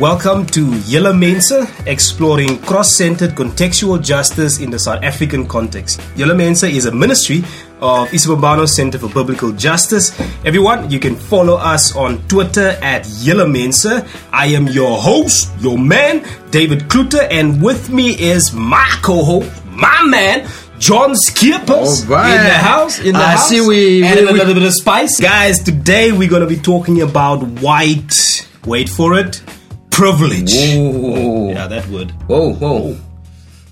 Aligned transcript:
Welcome 0.00 0.44
to 0.46 0.74
Yellow 0.86 1.12
Mensa, 1.12 1.68
exploring 1.86 2.58
cross-centered 2.62 3.30
contextual 3.36 4.02
justice 4.02 4.58
in 4.58 4.70
the 4.70 4.78
South 4.78 5.04
African 5.04 5.46
context. 5.46 6.00
Yellow 6.16 6.34
Mensa 6.34 6.66
is 6.66 6.86
a 6.86 6.92
ministry 6.92 7.38
of 7.80 8.08
Isibambano 8.08 8.68
Center 8.68 8.98
for 8.98 9.08
Biblical 9.08 9.52
Justice. 9.52 10.18
Everyone, 10.44 10.90
you 10.90 10.98
can 10.98 11.14
follow 11.14 11.54
us 11.54 11.94
on 11.94 12.18
Twitter 12.26 12.76
at 12.82 13.06
Yellow 13.20 13.46
Mensa. 13.46 14.04
I 14.32 14.46
am 14.46 14.66
your 14.66 14.98
host, 14.98 15.52
your 15.60 15.78
man, 15.78 16.26
David 16.50 16.80
Kluter, 16.88 17.28
and 17.30 17.62
with 17.62 17.88
me 17.90 18.10
is 18.20 18.52
my 18.52 18.88
co-host, 19.02 19.48
my 19.66 20.02
man, 20.06 20.48
John 20.80 21.14
Skippers 21.14 22.04
right. 22.06 22.34
in 22.34 22.42
the 22.42 22.50
house. 22.58 22.98
In 22.98 23.12
the 23.12 23.20
I 23.20 23.32
house. 23.32 23.48
see 23.48 23.60
we- 23.60 24.02
added 24.02 24.24
we- 24.24 24.30
a 24.30 24.32
little 24.32 24.54
bit 24.54 24.64
of 24.64 24.72
spice, 24.74 25.20
guys. 25.20 25.62
Today 25.62 26.10
we're 26.10 26.28
going 26.28 26.42
to 26.42 26.48
be 26.48 26.60
talking 26.60 27.00
about 27.00 27.42
white. 27.62 28.48
Wait 28.66 28.88
for 28.88 29.16
it. 29.18 29.40
Privilege. 29.94 30.52
Whoa, 30.76 31.50
Yeah, 31.50 31.66
that 31.68 31.86
word. 31.88 32.10
whoa, 32.26 32.52
whoa. 32.54 32.96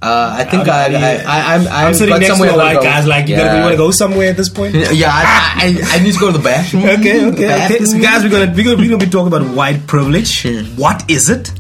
Uh, 0.05 0.35
I 0.41 0.45
think 0.45 0.67
I, 0.67 0.87
I, 0.87 1.15
I, 1.23 1.55
I'm, 1.55 1.61
I'm 1.61 1.69
I've 1.69 1.97
sitting 1.97 2.13
got 2.13 2.19
next 2.21 2.33
to 2.33 2.37
somewhere 2.37 2.55
a 2.55 2.57
white 2.57 2.75
go. 2.75 2.83
guys. 2.83 3.07
Like, 3.07 3.29
you, 3.29 3.37
yeah. 3.37 3.45
gotta, 3.45 3.57
you 3.59 3.63
want 3.63 3.73
to 3.75 3.77
go 3.77 3.91
somewhere 3.93 4.31
at 4.31 4.37
this 4.37 4.49
point? 4.49 4.75
Yeah, 4.93 5.11
I, 5.13 5.79
I, 5.81 5.97
I 5.97 6.03
need 6.03 6.15
to 6.15 6.19
go 6.19 6.33
to 6.33 6.39
the 6.39 6.43
bathroom. 6.43 6.83
Okay, 6.99 7.25
okay, 7.27 7.69
The 7.69 7.75
okay. 7.95 8.03
Guys, 8.03 8.25
we're 8.25 8.31
gonna 8.31 8.53
we're 8.53 8.65
gonna, 8.65 8.77
we're 8.79 8.91
gonna 8.91 9.05
be 9.05 9.11
talking 9.11 9.29
about 9.33 9.47
white 9.55 9.87
privilege. 9.87 10.45
What 10.77 11.09
is 11.09 11.31
it? 11.31 11.53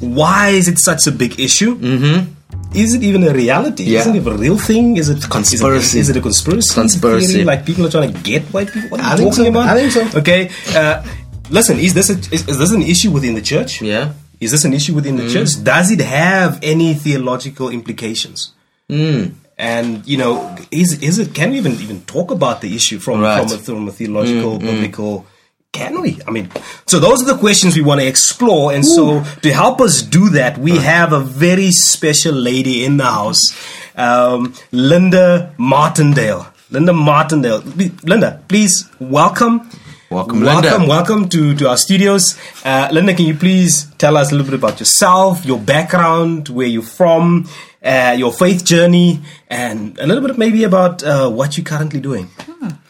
Why 0.00 0.50
is 0.50 0.68
it 0.68 0.78
such 0.78 1.06
a 1.06 1.10
big 1.10 1.40
issue? 1.40 1.76
Mm-hmm. 1.78 2.34
Is 2.76 2.92
it 2.92 3.02
even 3.02 3.24
a 3.24 3.32
reality? 3.32 3.84
Yeah. 3.84 4.00
Isn't 4.00 4.16
it 4.16 4.26
a 4.26 4.30
real 4.36 4.58
thing? 4.58 4.98
Is 4.98 5.08
it 5.08 5.22
conspiracy. 5.30 6.00
Is 6.00 6.10
it, 6.10 6.12
is 6.12 6.16
it 6.16 6.16
a 6.18 6.20
conspiracy? 6.20 6.74
Conspiracy. 6.74 7.32
theory? 7.32 7.44
Like 7.44 7.64
people 7.64 7.86
are 7.86 7.90
trying 7.90 8.12
to 8.12 8.18
get 8.20 8.42
white 8.52 8.70
people. 8.70 8.90
What 8.90 9.00
are 9.00 9.04
I 9.06 9.10
you 9.12 9.16
think 9.16 9.30
talking 9.36 9.44
so. 9.44 9.50
about? 9.50 9.68
I 9.68 9.74
think 9.88 9.92
so. 10.12 10.18
Okay. 10.18 10.50
Uh, 10.76 11.02
listen, 11.50 11.78
is 11.78 11.94
this 11.94 12.10
a, 12.10 12.18
is, 12.34 12.48
is 12.48 12.58
this 12.58 12.72
an 12.72 12.82
issue 12.82 13.10
within 13.10 13.34
the 13.34 13.42
church? 13.42 13.80
Yeah. 13.82 14.12
Is 14.40 14.52
this 14.52 14.64
an 14.64 14.72
issue 14.72 14.94
within 14.94 15.16
the 15.16 15.28
church? 15.28 15.62
Does 15.64 15.90
it 15.90 16.00
have 16.00 16.60
any 16.62 16.94
theological 16.94 17.70
implications? 17.70 18.52
Mm. 18.88 19.34
And 19.58 20.06
you 20.06 20.16
know, 20.16 20.56
is 20.70 21.02
is 21.02 21.18
it? 21.18 21.34
Can 21.34 21.50
we 21.50 21.58
even 21.58 21.72
even 21.72 22.02
talk 22.02 22.30
about 22.30 22.60
the 22.60 22.74
issue 22.76 23.00
from 23.00 23.20
Right. 23.20 23.42
from 23.48 23.58
a, 23.58 23.60
from 23.60 23.88
a 23.88 23.92
theological, 23.92 24.58
biblical? 24.60 25.26
Can 25.72 26.00
we? 26.00 26.20
I 26.26 26.30
mean, 26.30 26.48
so 26.86 26.98
those 27.00 27.22
are 27.22 27.34
the 27.34 27.38
questions 27.38 27.74
we 27.76 27.82
want 27.82 28.00
to 28.00 28.06
explore. 28.06 28.72
And 28.72 28.86
so, 28.86 29.24
to 29.42 29.52
help 29.52 29.80
us 29.80 30.00
do 30.02 30.30
that, 30.30 30.56
we 30.58 30.76
have 30.78 31.12
a 31.12 31.20
very 31.20 31.72
special 31.72 32.34
lady 32.34 32.84
in 32.84 32.96
the 32.96 33.04
house, 33.04 33.40
um, 33.96 34.54
Linda 34.72 35.52
Martindale. 35.58 36.46
Linda 36.70 36.92
Martindale. 36.92 37.62
Linda, 38.04 38.40
please 38.48 38.88
welcome. 39.00 39.68
Welcome, 40.10 40.40
welcome, 40.40 40.70
Linda. 40.70 40.88
welcome 40.88 41.28
to, 41.28 41.54
to 41.56 41.68
our 41.68 41.76
studios. 41.76 42.38
Uh, 42.64 42.88
Linda, 42.90 43.12
can 43.14 43.26
you 43.26 43.34
please 43.34 43.90
tell 43.98 44.16
us 44.16 44.32
a 44.32 44.34
little 44.34 44.46
bit 44.50 44.58
about 44.58 44.80
yourself, 44.80 45.44
your 45.44 45.58
background, 45.58 46.48
where 46.48 46.66
you're 46.66 46.82
from, 46.82 47.46
uh, 47.84 48.14
your 48.16 48.32
faith 48.32 48.64
journey, 48.64 49.20
and 49.48 49.98
a 49.98 50.06
little 50.06 50.26
bit 50.26 50.38
maybe 50.38 50.64
about 50.64 51.02
uh, 51.02 51.28
what 51.28 51.58
you're 51.58 51.64
currently 51.64 52.00
doing? 52.00 52.28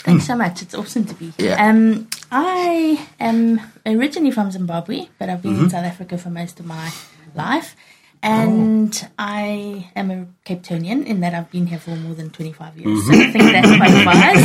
Thanks 0.05 0.27
so 0.28 0.36
much. 0.36 0.62
It's 0.62 0.74
awesome 0.77 1.05
to 1.06 1.14
be 1.14 1.33
here. 1.36 1.50
Yeah. 1.50 1.69
Um, 1.69 2.08
I 2.30 3.05
am 3.19 3.61
originally 3.84 4.30
from 4.30 4.52
Zimbabwe, 4.52 5.08
but 5.19 5.28
I've 5.28 5.42
been 5.42 5.55
Mm-hmm. 5.55 5.64
in 5.64 5.70
South 5.70 5.84
Africa 5.86 6.19
for 6.19 6.30
most 6.30 6.61
of 6.61 6.66
my 6.66 6.92
life. 7.34 7.74
And 8.22 8.94
Oh. 9.05 9.08
I 9.19 9.86
am 9.94 10.11
a 10.11 10.27
Cape 10.44 10.62
Townian 10.62 11.05
in 11.06 11.20
that 11.20 11.34
I've 11.34 11.50
been 11.50 11.66
here 11.66 11.78
for 11.78 11.94
more 11.97 12.14
than 12.14 12.30
25 12.30 12.78
years. 12.78 12.88
Mm-hmm. 12.88 13.12
So 13.12 13.19
I 13.20 13.30
think 13.33 13.52
that 13.52 13.64
qualifies. 13.78 14.42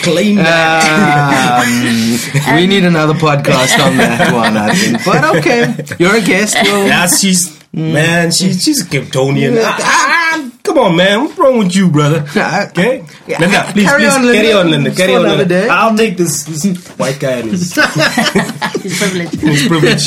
Claim 0.04 0.36
that. 0.36 1.64
Um, 2.48 2.54
we 2.56 2.66
need 2.66 2.84
another 2.84 3.14
podcast 3.14 3.78
on 3.84 3.96
that 3.96 4.32
one, 4.32 4.56
I 4.56 4.74
think. 4.74 5.04
But 5.04 5.24
okay, 5.38 5.74
you're 5.98 6.16
a 6.16 6.20
guest. 6.20 6.56
We'll, 6.62 6.86
Yeah, 6.86 7.06
she's 7.06 7.56
man, 7.72 8.30
she's 8.32 8.62
she's 8.62 8.82
a 8.82 8.86
Kryptonian. 8.86 9.58
Ah, 9.62 9.76
ah, 9.80 10.50
come 10.62 10.78
on, 10.78 10.94
man, 10.96 11.24
what's 11.24 11.38
wrong 11.38 11.58
with 11.58 11.74
you, 11.74 11.88
brother? 11.90 12.20
Okay, 12.28 13.02
Yeah, 13.26 13.40
Linda, 13.40 13.64
please, 13.72 13.86
carry 13.86 14.02
please 14.04 14.14
on, 14.14 14.22
Linda. 14.26 14.40
carry 14.40 14.52
on, 14.52 14.70
Linda, 14.70 14.90
carry 14.94 15.14
on. 15.16 15.22
Linda. 15.24 15.44
day. 15.46 15.68
I'll 15.68 15.96
take 15.96 16.16
this, 16.16 16.44
this 16.44 16.64
white 16.98 17.18
guy 17.18 17.38
and 17.40 17.50
his, 17.50 17.72
It's 17.76 18.98
privilege. 18.98 19.32
his 19.40 19.66
privilege. 19.66 20.06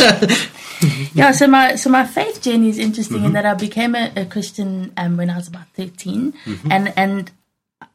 Yeah, 1.13 1.31
so 1.31 1.47
my 1.47 1.75
so 1.75 1.89
my 1.89 2.05
faith 2.05 2.41
journey 2.41 2.69
is 2.69 2.79
interesting 2.79 3.23
in 3.23 3.33
that 3.33 3.45
I 3.45 3.53
became 3.53 3.95
a, 3.95 4.11
a 4.15 4.25
Christian 4.25 4.91
um, 4.97 5.17
when 5.17 5.29
I 5.29 5.35
was 5.35 5.47
about 5.47 5.67
13 5.75 6.33
and 6.69 6.93
and 6.95 7.31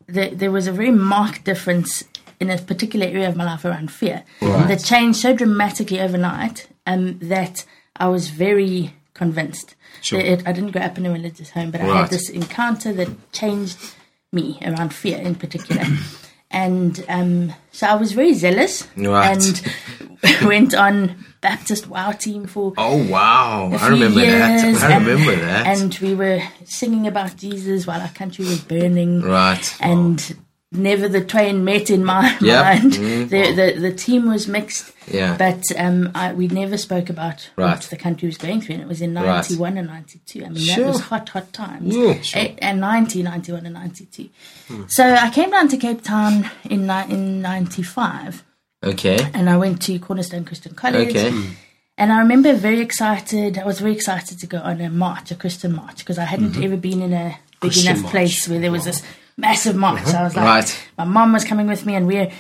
the, 0.07 0.31
there 0.31 0.53
was 0.53 0.67
a 0.67 0.73
very 0.73 0.91
marked 0.91 1.45
difference 1.45 2.05
in 2.39 2.51
a 2.51 2.59
particular 2.59 3.07
area 3.07 3.29
of 3.29 3.37
my 3.37 3.45
life 3.45 3.65
around 3.65 3.91
fear 3.91 4.25
that 4.41 4.85
changed 4.85 5.19
so 5.19 5.35
dramatically 5.35 6.01
overnight 6.01 6.69
um, 6.87 7.19
that 7.21 7.65
I 7.97 8.09
was 8.09 8.29
very 8.29 8.95
convinced. 9.15 9.75
Sure. 10.03 10.21
That 10.21 10.29
it, 10.29 10.49
I 10.49 10.53
didn't 10.53 10.73
grow 10.73 10.83
up 10.83 10.99
in 10.99 11.07
a 11.07 11.13
religious 11.13 11.51
home, 11.51 11.71
but 11.71 11.81
I 11.81 11.85
had 11.85 12.11
this 12.11 12.29
encounter 12.29 12.93
that 12.93 13.33
changed 13.33 13.79
me 14.33 14.59
around 14.63 14.93
fear 14.95 15.19
in 15.19 15.35
particular. 15.35 15.85
And 16.51 17.05
um, 17.09 17.53
so 17.73 17.87
I 17.89 17.95
was 17.97 18.13
very 18.13 18.33
zealous 18.35 18.87
Right. 18.97 19.37
and 19.37 20.43
went 20.47 20.75
on 20.75 21.25
Baptist 21.41 21.89
WOW 21.89 22.13
team 22.13 22.47
for 22.47 22.73
oh 22.79 23.07
wow, 23.11 23.71
a 23.73 23.77
I 23.77 23.89
remember 23.89 24.21
that. 24.21 24.65
years, 24.65 24.83
I 24.83 24.93
and- 24.93 25.07
remember 25.07 25.37
that. 25.37 25.67
And 25.67 25.97
we 26.01 26.15
were 26.15 26.41
singing 26.65 27.07
about 27.07 27.37
Jesus 27.37 27.87
while 27.87 28.01
our 28.01 28.09
country 28.09 28.45
was 28.45 28.61
burning. 28.61 29.23
right. 29.23 29.77
And 29.81 30.37
never 30.77 31.09
the 31.09 31.25
twain 31.25 31.65
met 31.65 31.91
in 31.91 32.05
my 32.05 32.37
Yep. 32.41 32.65
mind. 32.83 32.93
Mm. 32.95 33.29
The, 33.29 33.53
the 33.75 33.81
the 33.81 33.93
team 33.93 34.29
was 34.29 34.47
mixed. 34.49 34.93
Yeah. 35.09 35.37
But 35.37 35.63
um, 35.79 36.11
I, 36.17 36.33
we 36.33 36.49
never 36.49 36.77
spoke 36.77 37.09
about 37.11 37.49
Right. 37.57 37.71
what 37.77 37.83
the 37.83 37.97
country 37.97 38.27
was 38.27 38.37
going 38.39 38.61
through, 38.61 38.75
and 38.75 38.83
it 38.83 38.89
was 38.89 39.01
in 39.01 39.15
Right. 39.15 39.25
91 39.49 39.79
and 39.79 39.87
92. 39.89 40.45
I 40.45 40.49
mean, 40.49 40.57
Sure. 40.59 40.85
that 40.85 40.87
was 40.93 41.01
hot, 41.03 41.29
hot 41.29 41.53
times. 41.53 41.95
Yeah, 41.95 42.21
sure. 42.23 42.49
And 42.59 42.81
90, 42.81 43.23
91 43.23 43.67
and 43.67 43.75
92. 43.75 44.29
So 44.89 45.05
I 45.15 45.31
came 45.31 45.51
down 45.51 45.69
to 45.69 45.77
Cape 45.77 46.03
Town 46.03 46.51
in, 46.65 46.91
in 46.91 47.41
95, 47.41 48.45
Okay. 48.85 49.19
and 49.35 49.49
I 49.49 49.57
went 49.57 49.81
to 49.83 49.99
Cornerstone 49.99 50.45
Christian 50.45 50.75
College. 50.75 51.11
Okay. 51.11 51.33
And 51.99 52.13
I 52.13 52.19
remember 52.19 52.53
very 52.55 52.81
excited. 52.81 53.57
I 53.59 53.65
was 53.65 53.81
very 53.81 53.93
excited 53.93 54.39
to 54.41 54.47
go 54.47 54.59
on 54.59 54.81
a 54.81 54.91
march, 54.91 55.31
a 55.31 55.35
Christian 55.35 55.75
march, 55.75 55.99
because 55.99 56.19
I 56.19 56.25
hadn't 56.25 56.63
ever 56.63 56.77
been 56.77 57.01
in 57.01 57.13
a 57.15 57.39
big 57.61 57.71
Christian 57.73 57.93
enough 57.93 58.03
march. 58.03 58.11
place 58.13 58.49
where 58.49 58.59
there 58.61 58.71
was 58.73 58.85
this 58.85 59.03
massive 59.37 59.77
march. 59.77 60.05
So 60.05 60.17
I 60.17 60.23
was 60.23 60.37
like, 60.37 60.45
Right. 60.45 60.89
my 60.99 61.05
mom 61.05 61.33
was 61.33 61.45
coming 61.45 61.67
with 61.67 61.85
me, 61.87 61.95
and 61.95 62.07
we're 62.07 62.31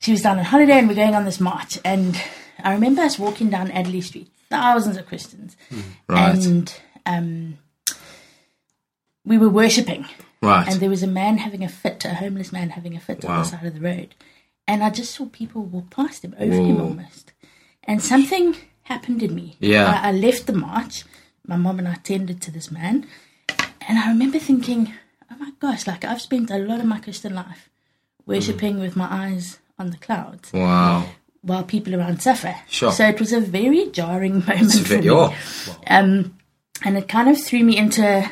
she 0.00 0.12
was 0.12 0.22
down 0.22 0.38
on 0.38 0.44
holiday, 0.44 0.78
and 0.78 0.88
we're 0.88 0.94
going 0.94 1.14
on 1.14 1.24
this 1.24 1.40
march. 1.40 1.78
And 1.84 2.20
I 2.62 2.72
remember 2.72 3.02
us 3.02 3.18
walking 3.18 3.50
down 3.50 3.70
Adderley 3.72 4.00
Street, 4.00 4.30
thousands 4.48 4.96
of 4.96 5.06
Christians, 5.06 5.56
Right. 6.08 6.34
and 6.46 6.72
um, 7.06 7.58
we 9.24 9.38
were 9.38 9.48
worshiping. 9.48 10.06
Right. 10.40 10.68
And 10.68 10.80
there 10.80 10.90
was 10.90 11.02
a 11.02 11.08
man 11.08 11.38
having 11.38 11.64
a 11.64 11.68
fit, 11.68 12.04
a 12.04 12.14
homeless 12.14 12.52
man 12.52 12.70
having 12.70 12.94
a 12.96 13.00
fit 13.00 13.24
on 13.24 13.38
the 13.40 13.44
side 13.44 13.66
of 13.66 13.74
the 13.74 13.80
road. 13.80 14.14
And 14.68 14.84
I 14.84 14.90
just 14.90 15.14
saw 15.14 15.26
people 15.26 15.62
walk 15.62 15.90
past 15.90 16.24
him, 16.24 16.34
over 16.38 16.54
him 16.54 16.80
almost. 16.80 17.32
And 17.84 18.00
something 18.02 18.54
happened 18.82 19.22
in 19.22 19.34
me. 19.34 19.56
Yeah. 19.58 20.00
I, 20.00 20.10
I 20.10 20.12
left 20.12 20.46
the 20.46 20.52
march. 20.52 21.04
My 21.46 21.56
mom 21.56 21.78
and 21.80 21.88
I 21.88 21.94
tended 21.94 22.40
to 22.42 22.50
this 22.52 22.70
man. 22.70 23.06
And 23.88 23.98
I 23.98 24.08
remember 24.08 24.38
thinking, 24.38 24.92
oh 25.30 25.36
my 25.38 25.50
gosh, 25.60 25.86
like 25.86 26.04
I've 26.04 26.20
spent 26.20 26.50
a 26.50 26.58
lot 26.58 26.80
of 26.80 26.86
my 26.86 26.98
Christian 27.00 27.34
life 27.34 27.68
worshipping 28.26 28.76
Mm. 28.76 28.80
with 28.80 28.96
my 28.96 29.08
eyes 29.10 29.58
on 29.78 29.90
the 29.90 29.96
clouds 29.96 30.52
wow. 30.52 31.06
while 31.42 31.62
people 31.64 31.94
around 31.94 32.20
suffer. 32.20 32.54
Sure. 32.68 32.92
So 32.92 33.06
it 33.06 33.18
was 33.20 33.32
a 33.32 33.40
very 33.40 33.88
jarring 33.90 34.40
moment 34.46 34.72
for 34.86 34.98
me. 34.98 35.10
oh, 35.10 35.34
Um, 35.86 36.36
and 36.84 36.96
it 36.98 37.08
kind 37.08 37.28
of 37.28 37.42
threw 37.42 37.62
me 37.64 37.76
into 37.76 38.04
a 38.06 38.30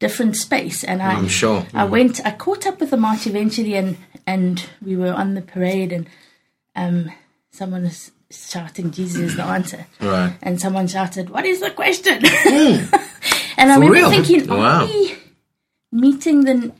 different 0.00 0.36
space. 0.36 0.82
And 0.84 1.00
I, 1.02 1.12
I'm 1.14 1.28
sure. 1.28 1.66
I 1.72 1.84
went, 1.84 2.20
I 2.26 2.32
caught 2.32 2.66
up 2.66 2.80
with 2.80 2.90
the 2.90 2.96
march 2.96 3.26
eventually, 3.26 3.74
and 3.74 3.96
and 4.26 4.64
we 4.80 4.96
were 4.96 5.12
on 5.12 5.34
the 5.34 5.42
parade, 5.42 5.92
and 5.92 6.06
um, 6.76 7.10
someone 7.50 7.82
was 7.82 8.10
shouting, 8.30 8.90
"Jesus 8.90 9.20
is 9.20 9.36
the 9.36 9.42
answer," 9.44 9.86
Right. 10.00 10.34
and 10.42 10.60
someone 10.60 10.86
shouted, 10.88 11.30
"What 11.30 11.44
is 11.44 11.60
the 11.60 11.70
question?" 11.70 12.14
and 13.56 13.70
I 13.72 13.74
For 13.74 13.80
remember 13.80 13.92
real? 13.92 14.10
thinking, 14.10 14.46
Wow. 14.48 14.82
"Are 14.82 14.86
we 14.86 15.14
meeting 15.92 16.44
the 16.44 16.72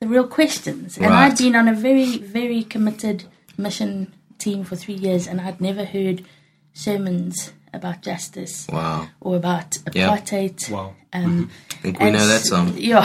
the 0.00 0.06
real 0.06 0.26
questions?" 0.28 0.96
And 0.96 1.06
Right. 1.06 1.32
I'd 1.32 1.38
been 1.38 1.56
on 1.56 1.66
a 1.68 1.74
very 1.74 2.18
very 2.18 2.62
committed 2.62 3.24
mission 3.56 4.12
team 4.38 4.62
for 4.64 4.76
three 4.76 4.94
years, 4.94 5.26
and 5.26 5.40
I'd 5.40 5.60
never 5.60 5.84
heard 5.84 6.24
sermons 6.72 7.52
about 7.74 8.02
justice 8.02 8.66
Wow. 8.72 9.08
or 9.20 9.36
about 9.36 9.78
Yeah. 9.92 10.08
apartheid. 10.08 10.70
Wow. 10.70 10.94
Um, 11.12 11.50
I 11.70 11.74
think 11.82 12.00
we 12.00 12.10
know 12.10 12.26
that 12.26 12.42
song. 12.44 12.72
Yeah, 12.76 13.04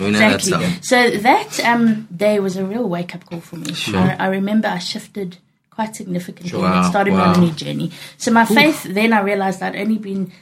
We 0.00 0.10
know 0.10 0.18
that 0.18 0.42
song. 0.52 0.62
So 0.82 1.10
that 1.18 1.60
um, 1.64 2.06
day 2.14 2.38
was 2.40 2.56
a 2.56 2.64
real 2.64 2.88
wake 2.88 3.14
up 3.14 3.24
call 3.26 3.40
for 3.40 3.56
me. 3.56 3.72
Sure. 3.74 3.98
I, 3.98 4.16
I 4.18 4.26
remember 4.28 4.68
I 4.68 4.78
shifted 4.78 5.38
quite 5.70 5.96
significantly 5.96 6.52
and 6.52 6.62
Wow, 6.62 6.82
it 6.82 6.88
started 6.90 7.12
me 7.12 7.18
wow. 7.18 7.30
on 7.32 7.36
a 7.36 7.40
new 7.46 7.52
journey. 7.52 7.90
So 8.18 8.30
my 8.30 8.44
faith, 8.44 8.84
then 8.84 9.12
I 9.12 9.20
realized 9.20 9.62
I'd 9.62 9.76
only 9.76 9.98
been 9.98 10.32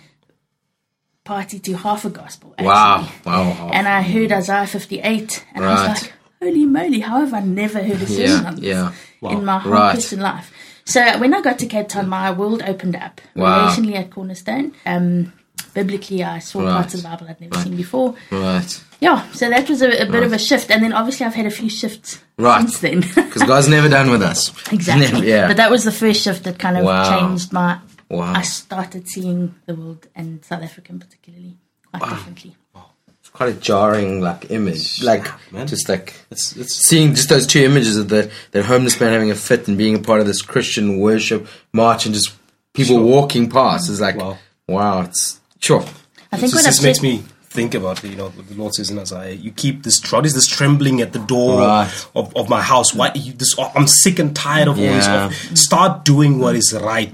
party 1.29 1.59
to 1.67 1.73
half 1.77 2.05
a 2.07 2.11
gospel. 2.11 2.49
Actually. 2.57 2.67
Wow. 2.67 3.09
Wow. 3.27 3.71
And 3.73 3.87
I 3.87 4.01
heard 4.03 4.33
Isaiah 4.33 4.67
58 4.67 5.45
and 5.55 5.65
I 5.65 5.69
was 5.91 6.03
like, 6.03 6.13
holy 6.43 6.65
moly, 6.67 7.01
how 7.01 7.21
have 7.21 7.35
I 7.35 7.41
never 7.41 7.81
heard 7.83 8.01
a 8.03 8.07
sermon 8.07 8.29
Yeah, 8.31 8.49
on 8.49 8.55
this 8.57 8.65
yeah. 9.23 9.31
in 9.35 9.45
my 9.45 9.59
whole 9.59 9.73
Right. 9.73 9.93
Christian 9.93 10.21
life? 10.21 10.51
So 10.87 11.01
when 11.19 11.35
I 11.35 11.43
got 11.43 11.59
to 11.59 11.67
Cape 11.67 11.89
Town, 11.89 12.09
my 12.09 12.31
world 12.31 12.63
opened 12.73 12.97
up. 12.97 13.21
Wow. 13.37 13.69
Relationally 13.69 13.95
at 13.97 14.11
Cornerstone. 14.11 14.73
Um, 14.87 15.33
biblically, 15.75 16.25
I 16.25 16.39
saw 16.39 16.61
Right. 16.61 16.73
parts 16.73 16.95
of 16.95 17.03
the 17.03 17.09
Bible 17.09 17.27
I'd 17.29 17.41
never 17.43 17.59
seen 17.63 17.77
before. 17.77 18.15
Right. 18.31 18.81
Yeah, 19.01 19.31
so 19.33 19.49
that 19.51 19.69
was 19.69 19.83
a, 19.83 19.91
a 20.03 20.07
bit 20.11 20.23
of 20.23 20.33
a 20.33 20.39
shift. 20.39 20.71
And 20.71 20.83
then 20.83 20.93
obviously 20.95 21.27
I've 21.27 21.35
had 21.35 21.47
a 21.47 21.51
few 21.51 21.69
shifts 21.69 22.19
Right. 22.39 22.61
since 22.63 22.79
then. 22.79 23.01
Because 23.27 23.43
God's 23.43 23.69
never 23.69 23.89
done 23.91 24.11
with 24.11 24.23
us. 24.23 24.51
exactly. 24.73 25.07
Never- 25.13 25.25
yeah. 25.35 25.47
But 25.47 25.59
that 25.59 25.71
was 25.71 25.85
the 25.85 25.93
first 25.93 26.23
shift 26.23 26.45
that 26.45 26.59
kind 26.59 26.77
of 26.79 26.85
Wow. 26.85 27.05
changed 27.29 27.53
my. 27.53 27.79
Wow. 28.11 28.33
I 28.35 28.43
started 28.43 29.09
seeing 29.09 29.55
the 29.67 29.75
world 29.75 30.09
and 30.15 30.45
South 30.45 30.63
Africa 30.63 30.93
in 30.93 30.99
particularly 30.99 31.57
quite 31.93 32.09
differently. 32.09 32.57
It's 33.21 33.29
quite 33.29 33.51
a 33.51 33.59
jarring 33.61 34.21
like 34.23 34.51
image. 34.51 35.03
Like 35.03 35.27
man. 35.53 35.67
just 35.67 35.89
like 35.89 36.15
It's 36.31 36.57
it's 36.57 36.75
seeing 36.75 37.15
just 37.15 37.29
those 37.29 37.47
two 37.47 37.61
images 37.63 37.97
of 37.99 38.09
the 38.09 38.31
that 38.53 38.65
homeless 38.65 38.99
man 39.01 39.13
having 39.13 39.31
a 39.31 39.35
fit 39.35 39.69
and 39.69 39.77
being 39.77 39.95
a 39.97 39.99
part 39.99 40.21
of 40.21 40.27
this 40.27 40.41
Christian 40.41 40.99
worship 41.01 41.47
march 41.73 42.07
and 42.07 42.15
just 42.15 42.33
people 42.73 42.97
Sure. 42.97 43.05
walking 43.05 43.51
past 43.51 43.91
is 43.91 44.01
like 44.01 44.17
Wow. 44.17 44.39
wow, 44.67 45.03
it's 45.03 45.41
sure. 45.61 45.81
I 46.33 46.37
think 46.39 46.53
It 46.53 46.57
what 46.57 46.65
just 46.65 46.79
I've 46.81 46.85
makes 46.85 46.99
said- 46.99 47.03
me 47.03 47.25
think 47.51 47.75
about 47.75 48.05
it. 48.05 48.11
you 48.11 48.17
know 48.17 48.29
the 48.29 48.55
Lord 48.55 48.75
says 48.75 48.91
in 48.91 48.99
Isaiah. 48.99 49.33
You 49.35 49.51
keep 49.53 49.83
this 49.83 50.01
what 50.13 50.27
is 50.27 50.35
this 50.35 50.47
trembling 50.47 51.01
at 51.01 51.13
the 51.13 51.19
door 51.19 51.61
Right. 51.61 52.07
of, 52.15 52.35
of 52.37 52.49
my 52.49 52.61
house? 52.63 52.95
Why 52.95 53.11
you 53.15 53.33
this? 53.33 53.55
I'm 53.59 53.87
sick 53.87 54.19
and 54.19 54.35
tired 54.37 54.69
of 54.69 54.79
all 54.79 54.85
this. 54.85 55.09
Of, 55.09 55.35
start 55.59 56.05
doing 56.05 56.39
what 56.39 56.55
is 56.57 56.73
right. 56.81 57.11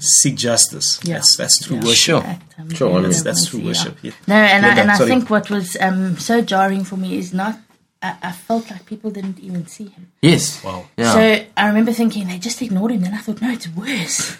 Seek 0.00 0.36
justice. 0.36 1.00
Yeah. 1.04 1.14
That's 1.14 1.36
that's 1.36 1.58
true 1.64 1.76
Yeah. 1.76 1.82
worship. 1.84 1.96
Sure. 1.96 2.22
Act, 2.24 2.44
Sure, 2.76 2.90
I 2.90 2.92
mean- 2.94 3.02
That's, 3.04 3.22
that's 3.22 3.46
true 3.46 3.60
worship. 3.64 3.96
Yeah. 4.02 4.10
No, 4.26 4.34
and 4.34 4.66
I, 4.66 4.76
and 4.80 4.90
I 4.90 4.96
sorry. 4.96 5.08
think 5.10 5.30
what 5.30 5.48
was 5.48 5.76
um, 5.80 6.18
so 6.18 6.40
jarring 6.42 6.82
for 6.84 6.96
me 6.96 7.16
is 7.16 7.32
not. 7.32 7.56
I, 8.02 8.16
I 8.22 8.32
felt 8.32 8.70
like 8.70 8.84
people 8.86 9.10
didn't 9.10 9.38
even 9.40 9.66
see 9.66 9.86
him. 9.88 10.10
Yes. 10.22 10.62
Wow. 10.64 10.86
Yeah. 10.96 11.12
So 11.12 11.44
I 11.56 11.66
remember 11.68 11.92
thinking 11.92 12.26
they 12.28 12.38
just 12.38 12.60
ignored 12.62 12.92
him. 12.92 13.00
Then 13.02 13.14
I 13.14 13.18
thought, 13.18 13.40
no, 13.42 13.50
it's 13.50 13.68
worse. 13.68 14.36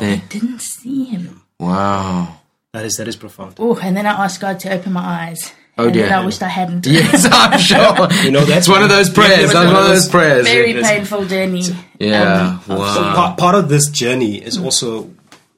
They- 0.00 0.22
Didn't 0.28 0.60
see 0.60 1.04
him. 1.04 1.42
wow. 1.58 2.40
That 2.76 2.84
is 2.84 2.94
that 2.98 3.08
is 3.08 3.16
profound. 3.16 3.54
Oh, 3.58 3.78
and 3.82 3.96
then 3.96 4.04
I 4.06 4.24
asked 4.24 4.40
God 4.40 4.60
to 4.60 4.72
open 4.76 4.92
my 4.92 5.06
eyes. 5.28 5.40
Oh, 5.78 5.84
and 5.84 5.92
dear. 5.94 6.04
then 6.08 6.18
I 6.20 6.24
wished 6.26 6.42
I 6.42 6.48
hadn't. 6.48 6.86
Yes, 6.98 7.26
I'm 7.30 7.58
sure. 7.70 8.08
You 8.24 8.30
know, 8.32 8.44
that's 8.44 8.68
one 8.68 8.82
of 8.82 8.90
those 8.90 9.08
prayers. 9.10 9.52
That's 9.52 9.72
one 9.72 9.82
of 9.82 9.88
those 9.92 10.08
prayers. 10.08 10.44
Very 10.46 10.72
Yes. 10.74 10.90
painful 10.90 11.24
journey. 11.26 11.64
Yeah. 11.98 12.58
um, 12.68 12.78
Wow. 12.78 12.94
seeing- 12.94 13.14
part, 13.20 13.38
part 13.38 13.54
of 13.54 13.68
this 13.68 13.88
journey 13.88 14.34
is 14.48 14.58
also 14.58 15.10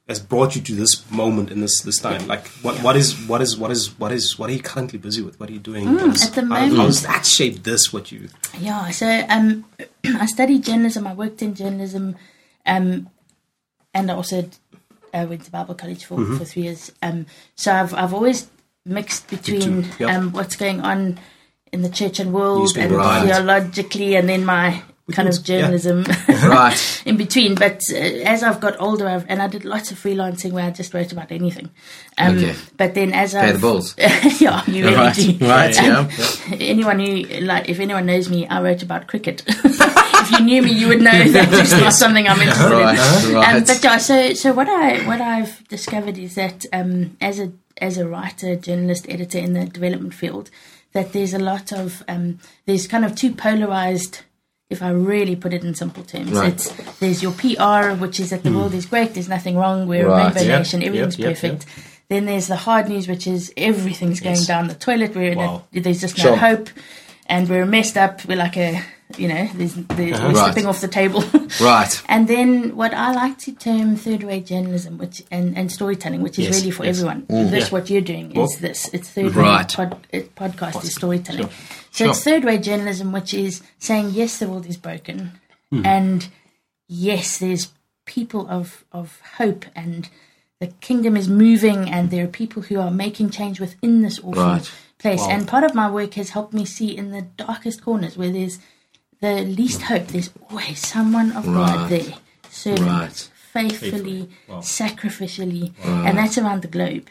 has 0.08 0.20
brought 0.20 0.54
you 0.56 0.62
to 0.62 0.74
this 0.82 0.92
moment 1.10 1.50
in 1.50 1.60
this 1.60 1.82
this 1.82 1.98
time. 1.98 2.26
Like 2.28 2.46
what 2.66 2.76
what 2.86 2.94
is 2.96 3.08
what 3.30 3.40
is 3.42 3.56
what 3.58 3.70
is 3.76 3.98
what 3.98 4.12
is 4.12 4.38
what 4.38 4.48
are 4.50 4.54
you 4.58 4.62
currently 4.72 4.98
busy 4.98 5.22
with? 5.22 5.34
What 5.40 5.48
are 5.50 5.56
you 5.58 5.64
doing? 5.70 5.84
What 5.94 6.14
is- 6.14 6.24
at 6.28 6.34
the 6.34 6.42
moment- 6.42 6.76
how 6.76 6.86
does 6.86 7.02
that 7.02 7.26
shape 7.26 7.56
this? 7.64 7.92
What 7.92 8.10
you 8.12 8.28
Yeah, 8.68 8.90
so 8.90 9.06
um, 9.28 9.64
I 10.24 10.26
studied 10.26 10.60
journalism. 10.70 11.02
I 11.06 11.14
worked 11.14 11.42
in 11.42 11.54
journalism, 11.62 12.04
um, 12.74 13.10
and 13.94 14.10
I 14.10 14.14
also 14.14 14.48
uh, 15.14 15.26
went 15.28 15.44
to 15.44 15.50
Bible 15.50 15.74
college 15.74 16.04
for, 16.04 16.18
Mm-hmm. 16.18 16.36
for 16.36 16.44
three 16.44 16.62
years. 16.62 16.92
Um, 17.02 17.26
so 17.56 17.72
I've 17.72 17.94
I've 17.94 18.14
always 18.14 18.48
mixed 18.84 19.28
between 19.28 19.86
yep. 19.98 20.10
um, 20.10 20.32
what's 20.32 20.56
going 20.56 20.80
on 20.80 21.18
in 21.72 21.82
the 21.82 21.88
church 21.90 22.18
and 22.18 22.32
world 22.32 22.76
and 22.76 22.92
right. 22.92 23.26
theologically, 23.26 24.16
and 24.16 24.28
then 24.28 24.44
my 24.44 24.82
kind 25.12 25.28
of 25.28 25.34
Yeah. 25.36 25.42
journalism 25.60 26.04
Right. 26.28 27.02
in 27.06 27.16
between. 27.16 27.54
But 27.54 27.80
uh, 27.90 27.96
as 27.96 28.42
I've 28.42 28.60
got 28.60 28.76
older, 28.80 29.08
I've, 29.08 29.24
and 29.28 29.40
I 29.40 29.46
did 29.48 29.64
lots 29.64 29.90
of 29.90 29.98
freelancing 29.98 30.52
where 30.52 30.64
I 30.64 30.70
just 30.70 30.92
wrote 30.94 31.12
about 31.12 31.32
anything. 31.32 31.70
Um, 32.18 32.36
Okay. 32.38 32.54
But 32.76 32.94
then 32.94 33.12
as 33.12 33.34
I 33.34 33.46
Pay 33.46 33.52
the 33.52 33.58
bills. 33.58 33.94
yeah, 34.40 34.62
you 34.66 34.84
really 34.84 34.96
Right. 34.96 35.14
do. 35.14 35.38
Right. 35.46 35.78
Um, 35.78 36.08
Yeah. 36.18 36.56
anyone 36.60 36.98
who 37.00 37.22
like 37.40 37.68
if 37.68 37.78
anyone 37.80 38.06
knows 38.06 38.28
me 38.28 38.46
i 38.48 38.60
wrote 38.60 38.82
about 38.82 39.06
cricket 39.06 39.42
if 39.46 40.30
you 40.32 40.40
knew 40.40 40.62
me 40.62 40.72
you 40.72 40.88
would 40.88 41.00
know 41.00 41.24
that 41.32 41.48
it's 41.52 41.72
not 41.72 41.92
something 41.92 42.26
i'm 42.28 42.40
interested 42.40 42.70
Right. 42.70 43.24
in 43.24 43.34
Right. 43.34 43.54
um, 43.56 43.64
but 43.64 43.82
yeah 43.84 43.96
so 43.98 44.32
so 44.34 44.52
what 44.52 44.68
i 44.68 44.98
what 45.06 45.20
i've 45.20 45.66
discovered 45.68 46.18
is 46.18 46.34
that 46.34 46.66
um 46.72 47.16
as 47.20 47.38
a 47.38 47.52
as 47.80 47.96
a 47.98 48.06
writer 48.08 48.56
journalist 48.56 49.06
editor 49.08 49.38
in 49.38 49.52
the 49.54 49.66
development 49.66 50.14
field 50.14 50.50
that 50.92 51.12
there's 51.12 51.34
a 51.34 51.38
lot 51.38 51.72
of 51.72 52.02
um 52.08 52.38
there's 52.66 52.86
kind 52.86 53.04
of 53.04 53.14
two 53.14 53.32
polarized 53.32 54.20
if 54.70 54.82
I 54.82 54.90
really 54.90 55.34
put 55.36 55.52
it 55.54 55.64
in 55.64 55.74
simple 55.74 56.02
terms, 56.04 56.32
Right. 56.32 56.52
it's 56.52 56.70
there's 57.00 57.22
your 57.22 57.32
PR, 57.32 57.94
which 57.98 58.20
is 58.20 58.30
that 58.30 58.42
the 58.42 58.52
world 58.52 58.72
hmm. 58.72 58.78
is 58.78 58.86
great, 58.86 59.14
there's 59.14 59.28
nothing 59.28 59.56
wrong, 59.56 59.86
we're 59.88 60.06
Right. 60.08 60.34
a 60.36 60.44
Yep, 60.44 60.58
nation, 60.58 60.82
everything's 60.82 61.18
yep, 61.18 61.28
yep, 61.30 61.40
perfect. 61.40 61.66
Then 62.08 62.26
there's 62.26 62.46
the 62.48 62.56
hard 62.56 62.88
news, 62.88 63.06
which 63.08 63.26
is 63.26 63.52
everything's 63.56 64.20
going 64.20 64.36
Yes. 64.36 64.46
down 64.46 64.68
the 64.68 64.74
toilet. 64.74 65.14
We're 65.14 65.32
in 65.32 65.38
Wow. 65.38 65.64
a, 65.74 65.80
there's 65.80 66.00
just 66.00 66.16
Sure. 66.18 66.32
no 66.32 66.36
hope, 66.36 66.68
and 67.26 67.48
we're 67.48 67.66
messed 67.66 67.96
up. 67.96 68.24
We're 68.26 68.38
like 68.38 68.56
a, 68.56 68.82
you 69.16 69.26
know, 69.28 69.48
there's, 69.54 69.74
there's 69.74 70.20
we're 70.20 70.32
Right. 70.32 70.36
slipping 70.36 70.66
off 70.66 70.80
the 70.80 70.88
table. 70.88 71.24
Right. 71.60 72.02
and 72.08 72.28
then 72.28 72.76
what 72.76 72.92
I 72.94 73.12
like 73.12 73.38
to 73.38 73.52
term 73.52 73.96
third-rate 73.96 74.46
journalism, 74.46 74.98
which 74.98 75.22
and, 75.30 75.56
and 75.56 75.72
storytelling, 75.72 76.20
which 76.22 76.38
is 76.38 76.46
Yes, 76.46 76.56
really 76.58 76.70
for 76.72 76.84
yes. 76.84 76.96
everyone. 76.98 77.22
Mm. 77.22 77.50
This 77.50 77.64
Yeah. 77.64 77.70
what 77.70 77.88
you're 77.90 78.00
doing 78.02 78.32
Well, 78.34 78.44
is 78.44 78.58
this. 78.58 78.90
It's 78.92 79.08
third-rate 79.08 79.34
Right. 79.42 79.72
pod, 79.72 80.06
it, 80.12 80.34
podcast 80.34 80.84
is 80.84 80.94
storytelling. 80.94 81.42
Sure. 81.48 81.50
So 81.90 82.04
Sure. 82.04 82.10
it's 82.10 82.22
third-rate 82.24 82.62
journalism, 82.62 83.12
which 83.12 83.32
is 83.32 83.62
saying 83.78 84.10
yes, 84.10 84.38
the 84.38 84.46
world 84.48 84.66
is 84.66 84.76
broken, 84.76 85.32
Hmm. 85.72 85.86
and 85.86 86.28
yes, 86.88 87.38
there's 87.38 87.68
people 88.04 88.46
of 88.48 88.84
of 88.92 89.20
hope 89.36 89.64
and 89.76 90.08
the 90.60 90.66
kingdom 90.80 91.16
is 91.16 91.28
moving 91.28 91.88
and 91.88 92.10
there 92.10 92.24
are 92.24 92.28
people 92.42 92.62
who 92.62 92.80
are 92.80 92.90
making 92.90 93.30
change 93.30 93.60
within 93.60 94.02
this 94.02 94.18
awful 94.18 94.32
Right. 94.42 94.70
place. 94.98 95.20
Wow. 95.20 95.28
And 95.30 95.46
part 95.46 95.62
of 95.64 95.74
my 95.74 95.90
work 95.90 96.14
has 96.14 96.30
helped 96.30 96.52
me 96.54 96.64
see 96.64 96.96
in 96.96 97.10
the 97.10 97.22
darkest 97.36 97.82
corners 97.84 98.16
where 98.16 98.30
there's 98.30 98.58
the 99.20 99.42
least 99.42 99.82
hope, 99.82 100.06
there's 100.08 100.30
always 100.48 100.78
someone 100.86 101.32
of 101.32 101.46
Right. 101.46 101.66
God 101.76 101.90
there, 101.90 102.14
serving 102.50 102.84
Right. 102.86 103.28
faithfully, 103.52 104.28
Wow. 104.48 104.60
sacrificially, 104.60 105.72
and 105.84 106.18
that's 106.18 106.38
around 106.38 106.62
the 106.62 106.68
globe. 106.68 107.08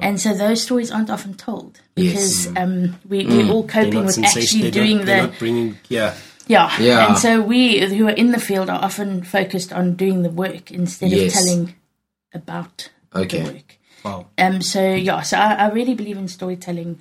And 0.00 0.20
so 0.20 0.34
those 0.34 0.62
stories 0.62 0.90
aren't 0.90 1.10
often 1.10 1.34
told 1.34 1.80
because 1.94 2.48
um, 2.56 2.96
we, 3.08 3.24
we're 3.24 3.48
all 3.52 3.66
coping 3.66 4.04
with 4.04 4.18
actually 4.18 4.70
doing 4.70 5.04
the 5.04 5.32
bringing 5.38 5.78
yeah 5.88 6.14
yeah. 6.48 6.70
Yeah. 6.80 7.08
And 7.08 7.18
so 7.18 7.40
we 7.40 7.80
who 7.80 8.06
are 8.06 8.10
in 8.22 8.30
the 8.32 8.40
field 8.40 8.68
are 8.70 8.82
often 8.84 9.22
focused 9.22 9.72
on 9.72 9.94
doing 9.94 10.22
the 10.22 10.28
work 10.30 10.70
instead 10.70 11.10
Yes. 11.10 11.34
of 11.36 11.42
telling 11.44 11.74
about 12.34 12.90
Okay. 13.14 13.40
the 13.42 13.52
work. 13.52 13.78
wow 14.04 14.26
Um, 14.38 14.60
so 14.60 14.82
yeah, 14.94 15.22
so 15.22 15.36
I, 15.38 15.54
I 15.54 15.68
really 15.70 15.94
believe 15.94 16.16
in 16.18 16.28
storytelling 16.28 17.00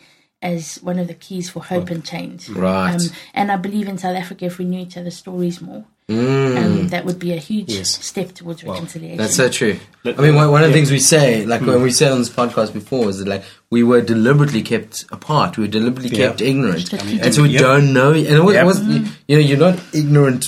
as 0.53 0.75
one 0.89 0.99
of 0.99 1.07
the 1.07 1.13
keys 1.25 1.49
for 1.49 1.61
hope 1.63 1.89
and 1.89 2.05
change. 2.05 2.47
Right. 2.49 2.93
Um, 2.93 3.01
and 3.33 3.51
I 3.51 3.57
believe 3.57 3.87
in 3.87 3.97
South 3.97 4.15
Africa, 4.15 4.45
if 4.45 4.57
we 4.59 4.65
knew 4.65 4.79
each 4.81 4.95
other's 4.97 5.17
stories 5.17 5.59
more, 5.61 5.83
Mm. 6.07 6.57
um, 6.63 6.87
that 6.89 7.03
would 7.03 7.17
be 7.17 7.31
a 7.33 7.37
huge 7.49 7.71
Yes. 7.71 7.89
step 8.05 8.29
towards 8.35 8.63
reconciliation. 8.63 9.17
That's 9.17 9.35
so 9.35 9.49
true. 9.49 9.77
Let- 10.03 10.19
I 10.19 10.21
mean, 10.21 10.35
one, 10.35 10.51
one 10.51 10.61
of 10.61 10.67
the 10.69 10.73
yeah. 10.73 10.75
things 10.77 10.91
we 10.91 10.99
say, 10.99 11.47
like 11.47 11.61
when 11.65 11.81
we 11.81 11.89
said 11.91 12.11
on 12.11 12.19
this 12.19 12.29
podcast 12.29 12.73
before, 12.73 13.09
is 13.09 13.17
that 13.19 13.27
like 13.27 13.43
we 13.71 13.81
were 13.81 14.01
deliberately 14.01 14.61
kept 14.61 15.05
apart. 15.11 15.57
We 15.57 15.63
were 15.63 15.73
deliberately 15.79 16.11
Yeah. 16.15 16.27
kept 16.27 16.41
ignorant, 16.41 16.81
Strategic. 16.85 17.25
and 17.25 17.33
so 17.33 17.41
we 17.41 17.49
Yep. 17.49 17.61
don't 17.61 17.91
know. 17.93 18.11
And 18.13 18.27
it 18.27 18.43
was, 18.43 18.53
Yep. 18.53 18.65
was 18.67 18.79
you, 18.83 19.05
you 19.27 19.35
know, 19.37 19.43
you're 19.49 19.57
not 19.67 19.79
ignorant 19.93 20.45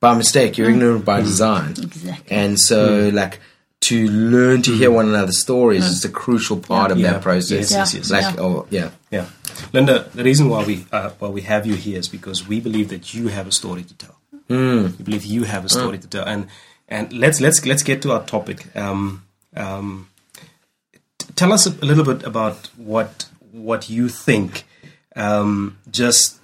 by 0.00 0.14
mistake. 0.16 0.56
You're 0.56 0.70
ignorant 0.70 1.04
by 1.04 1.20
design. 1.20 1.72
Exactly. 1.72 2.34
And 2.34 2.58
so, 2.58 3.10
like 3.12 3.38
to 3.80 4.06
learn 4.08 4.62
to 4.62 4.72
hear 4.74 4.90
one 4.90 5.08
another's 5.08 5.38
stories 5.40 5.84
is 5.86 6.04
a 6.04 6.08
crucial 6.10 6.58
part 6.58 6.90
of 6.90 6.98
Yeah. 6.98 7.12
that 7.12 7.22
process. 7.22 7.70
Yes, 7.70 7.94
yes, 7.94 7.94
yes. 7.94 8.10
Like, 8.10 8.34
Yeah. 8.36 8.42
oh 8.42 8.66
yeah, 8.70 8.90
yeah. 9.10 9.26
Linda 9.72 10.08
the 10.14 10.22
reason 10.24 10.48
why 10.48 10.64
we 10.64 10.86
uh, 10.92 11.10
why 11.18 11.28
we 11.28 11.42
have 11.42 11.66
you 11.66 11.74
here 11.74 11.98
is 11.98 12.08
because 12.08 12.46
we 12.46 12.60
believe 12.60 12.88
that 12.90 13.14
you 13.14 13.28
have 13.28 13.46
a 13.48 13.52
story 13.52 13.82
to 13.84 13.94
tell. 13.94 14.16
Mm. 14.48 14.98
we 14.98 15.04
believe 15.04 15.24
you 15.24 15.44
have 15.44 15.64
a 15.64 15.68
story 15.68 15.98
to 15.98 16.08
tell. 16.08 16.24
And 16.26 16.46
and 16.88 17.12
let's 17.12 17.40
let's 17.40 17.64
let's 17.64 17.82
get 17.82 18.02
to 18.02 18.12
our 18.12 18.24
topic. 18.24 18.66
Um, 18.76 19.22
um, 19.56 20.08
t- 21.18 21.26
tell 21.36 21.52
us 21.52 21.66
a, 21.66 21.70
a 21.82 21.86
little 21.86 22.04
bit 22.04 22.22
about 22.26 22.68
what 22.76 23.26
what 23.52 23.88
you 23.90 24.08
think 24.08 24.64
um, 25.16 25.78
just 25.90 26.38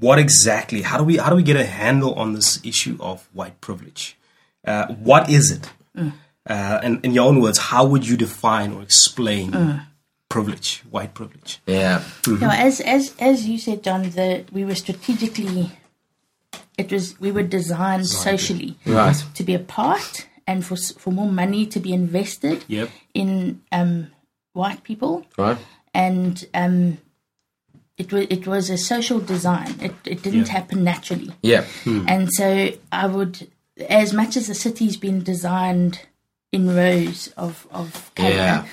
what 0.00 0.18
exactly 0.18 0.82
how 0.82 0.96
do 0.98 1.04
we 1.04 1.16
how 1.16 1.30
do 1.30 1.36
we 1.36 1.42
get 1.42 1.56
a 1.56 1.64
handle 1.66 2.14
on 2.14 2.34
this 2.34 2.60
issue 2.64 2.96
of 3.00 3.28
white 3.32 3.60
privilege? 3.60 4.16
Uh, 4.64 4.86
what 4.94 5.28
is 5.28 5.50
it 5.50 5.70
uh, 6.48 6.80
and 6.82 7.04
in 7.04 7.12
your 7.12 7.26
own 7.28 7.40
words 7.40 7.58
how 7.58 7.84
would 7.86 8.06
you 8.08 8.16
define 8.16 8.72
or 8.72 8.82
explain 8.82 9.82
privilege 10.28 10.82
white 10.90 11.14
privilege? 11.14 11.60
Yeah, 11.66 12.02
No, 12.26 12.50
as 12.50 12.80
as 12.80 13.14
as 13.18 13.46
you 13.48 13.58
said, 13.58 13.82
John, 13.82 14.02
the 14.10 14.44
we 14.52 14.64
were 14.64 14.74
strategically. 14.74 15.70
It 16.76 16.92
was 16.92 17.18
we 17.20 17.32
were 17.32 17.42
designed 17.42 18.06
socially 18.06 18.76
right, 18.86 19.16
to 19.34 19.42
be 19.42 19.54
apart 19.54 20.26
and 20.46 20.64
for 20.64 20.76
for 20.76 21.12
more 21.12 21.30
money 21.30 21.66
to 21.66 21.80
be 21.80 21.92
invested 21.92 22.64
Yep. 22.68 22.88
in 23.14 23.60
um, 23.72 24.08
white 24.52 24.82
people. 24.84 25.26
Right, 25.36 25.58
and 25.92 26.44
um, 26.54 26.98
it 27.96 28.12
was 28.12 28.26
it 28.30 28.46
was 28.46 28.70
a 28.70 28.78
social 28.78 29.18
design. 29.18 29.74
It 29.80 29.94
it 30.04 30.22
didn't 30.22 30.46
Yeah. 30.46 30.52
happen 30.52 30.84
naturally, 30.84 31.32
yeah, 31.42 31.64
and 31.84 32.28
so 32.32 32.70
I 32.92 33.06
would, 33.08 33.48
as 33.88 34.12
much 34.12 34.36
as 34.36 34.46
the 34.46 34.54
city's 34.54 34.96
been 34.96 35.22
designed 35.24 36.00
in 36.52 36.74
rows 36.74 37.28
of 37.36 37.66
of 37.70 38.10
colour, 38.14 38.30
Yeah. 38.30 38.66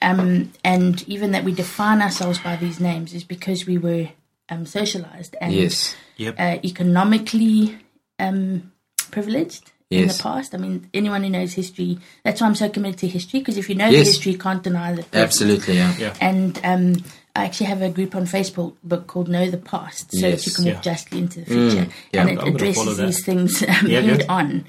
um, 0.00 0.52
and 0.64 1.02
even 1.08 1.32
that 1.32 1.44
we 1.44 1.52
define 1.52 2.00
ourselves 2.02 2.38
by 2.38 2.56
these 2.56 2.80
names 2.80 3.14
is 3.14 3.24
because 3.24 3.66
we 3.66 3.78
were 3.78 4.08
um, 4.48 4.66
socialized 4.66 5.36
and 5.40 5.52
yes, 5.52 5.94
yep. 6.16 6.34
uh, 6.38 6.58
economically 6.64 7.78
um, 8.18 8.72
privileged 9.10 9.71
in 10.00 10.08
the 10.08 10.18
past. 10.22 10.54
I 10.54 10.58
mean, 10.58 10.88
anyone 10.94 11.22
who 11.22 11.30
knows 11.30 11.52
history, 11.54 11.98
that's 12.24 12.40
why 12.40 12.46
I'm 12.46 12.54
so 12.54 12.68
committed 12.68 12.98
to 13.00 13.08
history, 13.08 13.40
because 13.40 13.58
if 13.58 13.68
you 13.68 13.74
know 13.74 13.88
Yes. 13.88 14.00
the 14.06 14.12
history, 14.12 14.32
you 14.32 14.38
can't 14.38 14.62
deny 14.62 14.92
the 14.92 15.02
present. 15.02 15.14
Absolutely, 15.28 15.76
yeah. 15.76 15.94
Yeah. 15.98 16.14
And 16.20 16.60
um, 16.64 17.04
I 17.34 17.44
actually 17.46 17.66
have 17.66 17.80
a 17.82 17.88
group 17.90 18.14
on 18.14 18.24
Facebook 18.26 18.74
book 18.84 19.06
called 19.06 19.28
Know 19.28 19.50
the 19.50 19.56
Past, 19.56 20.12
so 20.12 20.20
that 20.20 20.26
you 20.46 20.52
Yes. 20.52 20.56
can 20.56 20.64
walk 20.66 20.74
Yeah. 20.74 20.80
justly 20.80 21.18
into 21.18 21.40
the 21.40 21.46
future. 21.46 21.86
yeah. 22.12 22.20
and 22.20 22.30
it 22.30 22.38
I'm 22.38 22.52
gonna 22.56 22.74
follow 22.74 22.92
addresses 22.92 22.96
that. 22.98 23.06
these 23.06 23.24
things 23.24 23.62
um, 23.62 23.86
Yeah, 23.86 24.00
head 24.00 24.18
good. 24.20 24.26
on. 24.28 24.64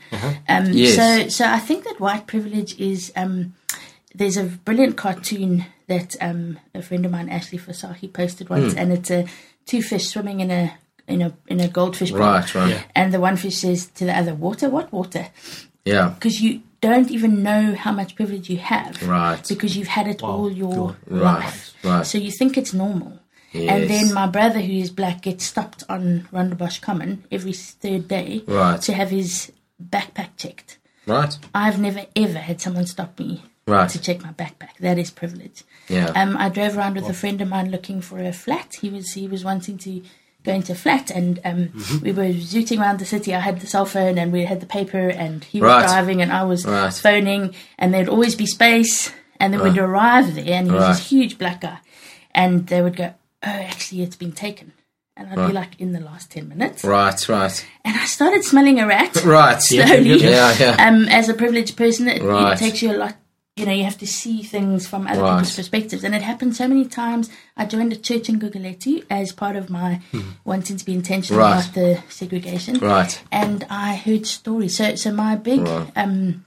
Um, 0.47 0.65
Yes. 0.71 0.95
So, 0.95 1.27
so 1.29 1.45
I 1.51 1.59
think 1.59 1.83
that 1.85 1.99
white 1.99 2.27
privilege 2.27 2.79
is. 2.79 3.11
Um, 3.15 3.53
there's 4.15 4.37
a 4.37 4.43
brilliant 4.43 4.95
cartoon 4.95 5.65
that 5.87 6.15
um, 6.21 6.59
a 6.75 6.83
friend 6.83 7.03
of 7.03 7.11
mine, 7.11 7.29
Ashley 7.29 7.57
Fasahi, 7.57 8.13
posted 8.13 8.47
once, 8.47 8.75
and 8.75 8.93
it's 8.93 9.09
a 9.09 9.25
two 9.65 9.81
fish 9.81 10.07
swimming 10.07 10.39
in 10.39 10.51
a 10.51 10.75
in 11.07 11.21
a 11.21 11.33
in 11.47 11.59
a 11.59 11.67
goldfish 11.67 12.11
pond. 12.11 12.21
Right, 12.21 12.55
right. 12.55 12.69
Yeah. 12.71 12.83
And 12.95 13.13
the 13.13 13.19
one 13.19 13.35
fish 13.37 13.57
says 13.57 13.87
to 13.95 14.05
the 14.05 14.17
other, 14.17 14.33
"Water? 14.33 14.69
What 14.69 14.91
water?" 14.93 15.27
Yeah. 15.85 16.09
Because 16.09 16.41
you 16.41 16.61
don't 16.81 17.11
even 17.11 17.43
know 17.43 17.75
how 17.75 17.91
much 17.91 18.15
privilege 18.15 18.49
you 18.49 18.57
have, 18.57 19.01
Right. 19.07 19.41
Because 19.47 19.75
you've 19.77 19.87
had 19.87 20.07
it 20.07 20.21
all 20.23 20.51
your 20.51 20.97
Right, 21.07 21.21
life, 21.21 21.73
right. 21.83 22.05
So 22.05 22.17
you 22.17 22.29
think 22.31 22.57
it's 22.57 22.73
normal. 22.73 23.19
Yes. 23.53 23.69
And 23.69 23.89
then 23.89 24.13
my 24.13 24.27
brother, 24.27 24.59
who 24.59 24.73
is 24.73 24.89
black, 24.89 25.21
gets 25.21 25.45
stopped 25.45 25.83
on 25.87 26.27
Rondebosch 26.33 26.81
Common 26.81 27.23
every 27.31 27.53
third 27.53 28.07
day 28.07 28.43
Right. 28.47 28.81
to 28.81 28.93
have 28.93 29.11
his 29.11 29.51
backpack 29.81 30.29
checked. 30.37 30.77
Right. 31.05 31.37
I've 31.53 31.79
never 31.79 32.05
ever 32.15 32.39
had 32.39 32.59
someone 32.61 32.85
stop 32.87 33.19
me 33.19 33.43
Right. 33.67 33.89
to 33.89 33.99
check 34.01 34.21
my 34.23 34.31
backpack. 34.31 34.75
That 34.79 34.97
is 34.97 35.11
privilege. 35.11 35.63
Yeah. 35.87 36.07
Um, 36.15 36.35
I 36.37 36.49
drove 36.49 36.77
around 36.77 36.95
with 36.95 37.07
a 37.09 37.13
friend 37.13 37.39
of 37.41 37.47
mine 37.49 37.71
looking 37.71 38.01
for 38.01 38.19
a 38.19 38.33
flat. 38.33 38.75
He 38.81 38.89
was 38.89 39.11
he 39.13 39.27
was 39.27 39.43
wanting 39.45 39.77
to 39.79 40.01
go 40.43 40.59
to 40.61 40.75
flat, 40.75 41.09
and 41.11 41.39
um, 41.45 41.69
Mm-hmm. 41.69 42.05
we 42.05 42.11
were 42.11 42.33
zooting 42.33 42.79
around 42.79 42.99
the 42.99 43.05
city. 43.05 43.33
I 43.33 43.39
had 43.39 43.59
the 43.59 43.67
cell 43.67 43.85
phone, 43.85 44.17
and 44.17 44.31
we 44.31 44.45
had 44.45 44.59
the 44.59 44.65
paper, 44.65 45.07
and 45.09 45.43
he 45.43 45.59
was 45.61 45.67
Right. 45.69 45.87
driving, 45.87 46.21
and 46.21 46.31
I 46.31 46.43
was 46.43 46.65
Right. 46.65 46.93
phoning, 46.93 47.53
and 47.79 47.93
there'd 47.93 48.09
always 48.09 48.35
be 48.35 48.45
space. 48.45 49.11
And 49.39 49.53
then 49.53 49.61
we'd 49.63 49.77
arrive 49.77 50.35
there, 50.35 50.53
and 50.59 50.67
he 50.67 50.73
was 50.73 50.97
this 50.97 51.07
huge 51.09 51.37
black 51.37 51.61
guy, 51.61 51.77
and 52.33 52.67
they 52.67 52.81
would 52.81 52.95
go, 52.95 53.13
"Oh, 53.43 53.47
actually, 53.49 54.01
it's 54.03 54.15
been 54.15 54.31
taken." 54.31 54.71
And 55.17 55.27
I'd 55.29 55.47
be 55.47 55.53
like, 55.53 55.71
"In 55.79 55.91
the 55.91 55.99
last 55.99 56.31
ten 56.31 56.47
minutes," 56.47 56.83
Right, 56.83 57.29
right. 57.29 57.65
and 57.85 57.95
I 57.97 58.05
started 58.05 58.43
smelling 58.45 58.79
a 58.79 58.87
rat 58.87 59.15
Right. 59.25 59.61
slowly. 59.69 60.15
Yeah, 60.23 60.55
yeah. 60.59 60.75
Um, 60.87 61.07
as 61.09 61.27
a 61.29 61.33
privileged 61.33 61.75
person, 61.77 62.07
it, 62.07 62.21
Right. 62.23 62.53
it 62.53 62.59
takes 62.59 62.81
you 62.81 62.91
a 62.93 62.97
lot. 62.97 63.15
You 63.55 63.67
know, 63.67 63.71
you 63.71 63.83
have 63.83 63.99
to 63.99 64.07
see 64.07 64.41
things 64.41 64.87
from 64.87 65.05
other 65.05 65.21
Right. 65.21 65.33
people's 65.37 65.55
perspectives, 65.55 66.03
and 66.03 66.15
it 66.15 66.23
happened 66.23 66.55
so 66.55 66.67
many 66.67 66.85
times. 66.85 67.29
I 67.55 67.65
joined 67.65 67.93
a 67.93 67.95
church 67.95 68.27
in 68.27 68.39
Guguletu 68.39 69.03
as 69.11 69.31
part 69.31 69.55
of 69.55 69.69
my 69.69 70.01
wanting 70.43 70.77
to 70.77 70.83
be 70.85 70.93
intentional 70.93 71.39
Hmm. 71.39 71.51
Right. 71.51 71.61
about 71.61 71.73
the 71.75 72.03
segregation, 72.09 72.79
Right. 72.79 73.21
and 73.31 73.63
I 73.69 73.95
heard 73.95 74.25
stories. 74.25 74.77
So, 74.77 74.95
so 74.95 75.11
my 75.13 75.35
big 75.35 75.59
Right. 75.67 75.87
um, 75.95 76.45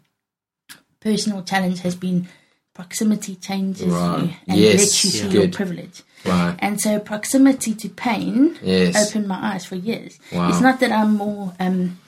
personal 0.98 1.42
challenge 1.44 1.78
has 1.82 1.94
been 1.94 2.26
proximity 2.74 3.36
changes 3.36 3.86
Right. 3.86 4.22
you 4.24 4.30
and 4.48 4.58
Yes. 4.58 4.80
lets 4.80 5.04
you 5.04 5.10
see 5.10 5.26
Yeah. 5.28 5.32
your 5.32 5.48
privilege. 5.48 6.02
Right. 6.24 6.56
And 6.58 6.80
so 6.80 6.98
proximity 6.98 7.72
to 7.74 7.88
pain 7.88 8.58
Yes. 8.60 8.96
opened 8.96 9.28
my 9.28 9.54
eyes 9.54 9.64
for 9.64 9.76
years. 9.76 10.18
Wow. 10.32 10.48
It's 10.48 10.60
not 10.60 10.80
that 10.80 10.90
I'm 10.90 11.14
more 11.18 11.54
um, 11.60 11.98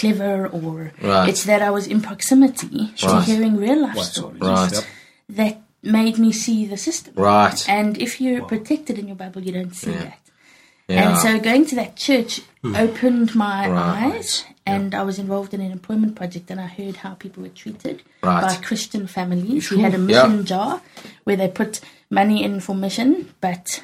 clever 0.00 0.46
or 0.58 0.92
Right. 1.02 1.28
it's 1.30 1.44
that 1.50 1.60
I 1.62 1.70
was 1.70 1.86
in 1.86 2.00
proximity 2.00 2.80
to 3.02 3.20
hearing 3.28 3.54
real 3.56 3.80
life 3.82 3.98
stories 4.12 4.40
Right. 4.40 4.72
Yep. 4.72 4.84
that 5.40 5.54
made 5.82 6.16
me 6.18 6.30
see 6.32 6.66
the 6.66 6.76
system. 6.76 7.12
Right. 7.16 7.58
And 7.68 7.98
if 8.06 8.20
you're 8.20 8.44
protected 8.54 8.98
in 9.00 9.06
your 9.10 9.16
bubble, 9.16 9.42
you 9.46 9.52
don't 9.58 9.74
see 9.82 9.92
that. 9.92 10.18
Yeah. 10.88 11.02
And 11.10 11.18
so 11.24 11.28
going 11.38 11.64
to 11.66 11.76
that 11.76 11.92
church 11.96 12.32
hmm. 12.62 12.74
opened 12.74 13.28
my 13.34 13.68
Right. 13.68 14.14
eyes, 14.14 14.44
and 14.66 14.92
I 14.92 15.02
was 15.04 15.18
involved 15.24 15.54
in 15.54 15.60
an 15.60 15.70
employment 15.70 16.12
project, 16.16 16.50
and 16.50 16.60
I 16.60 16.66
heard 16.66 16.96
how 17.04 17.12
people 17.14 17.42
were 17.44 17.54
treated 17.62 18.02
Right. 18.22 18.42
by 18.42 18.54
Christian 18.68 19.06
families 19.06 19.70
We 19.70 19.80
had 19.86 19.94
a 19.94 19.98
mission 19.98 20.44
jar 20.44 20.82
where 21.24 21.36
they 21.36 21.48
put 21.48 21.80
money 22.10 22.42
in 22.42 22.60
for 22.60 22.74
mission, 22.74 23.10
but 23.40 23.82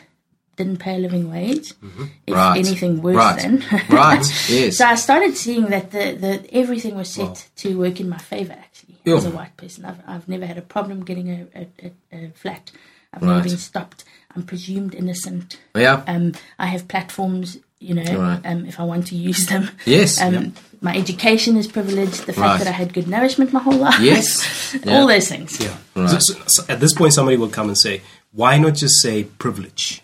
didn't 0.56 0.78
pay 0.78 0.94
a 0.96 0.98
living 0.98 1.30
wage. 1.30 1.70
If 1.70 1.76
Mm-hmm. 1.82 2.32
Right. 2.32 2.58
anything 2.58 3.02
worse 3.02 3.16
Right. 3.16 3.40
than. 3.42 3.64
Right. 3.90 4.24
Yes. 4.48 4.78
so 4.78 4.86
I 4.86 4.94
started 4.96 5.36
seeing 5.36 5.66
that 5.66 5.90
the, 5.90 6.12
the 6.12 6.54
everything 6.54 6.94
was 6.96 7.08
set 7.12 7.48
to 7.56 7.78
work 7.78 8.00
in 8.00 8.08
my 8.08 8.18
favor. 8.18 8.52
Actually, 8.54 8.96
Yeah. 9.04 9.16
as 9.16 9.24
a 9.26 9.30
white 9.30 9.56
person, 9.56 9.84
I've 9.84 10.00
I've 10.06 10.28
never 10.28 10.46
had 10.46 10.58
a 10.58 10.62
problem 10.62 11.04
getting 11.04 11.28
a, 11.30 11.46
a, 11.54 11.66
a, 11.86 12.16
a 12.26 12.30
flat. 12.34 12.70
I've 13.12 13.22
never 13.22 13.42
been 13.42 13.56
stopped. 13.58 14.04
I'm 14.34 14.42
presumed 14.42 14.94
innocent. 14.94 15.58
Yeah. 15.74 16.02
Um, 16.06 16.32
I 16.58 16.66
have 16.66 16.86
platforms, 16.88 17.56
you 17.78 17.94
know, 17.94 18.02
Right. 18.18 18.40
um, 18.44 18.66
if 18.66 18.78
I 18.78 18.84
want 18.84 19.06
to 19.06 19.16
use 19.16 19.46
them. 19.46 19.70
Yes. 19.86 20.20
Um, 20.20 20.52
My 20.82 20.94
education 20.94 21.56
is 21.56 21.66
privileged. 21.66 22.26
The 22.26 22.32
fact 22.34 22.38
Right. 22.38 22.58
that 22.58 22.68
I 22.68 22.76
had 22.82 22.92
good 22.92 23.08
nourishment 23.08 23.52
my 23.52 23.60
whole 23.60 23.78
life. 23.88 24.00
Yes. 24.00 24.28
Yeah. 24.84 24.92
All 24.98 25.06
those 25.06 25.28
things. 25.28 25.58
Yeah. 25.60 25.76
Right. 25.94 26.10
So, 26.10 26.18
so- 26.18 26.42
so 26.54 26.62
at 26.68 26.80
this 26.80 26.92
point, 26.92 27.12
somebody 27.14 27.36
will 27.38 27.48
come 27.58 27.68
and 27.68 27.78
say, 27.78 28.02
"Why 28.32 28.58
not 28.58 28.74
just 28.82 29.00
say 29.00 29.24
privilege? 29.24 30.02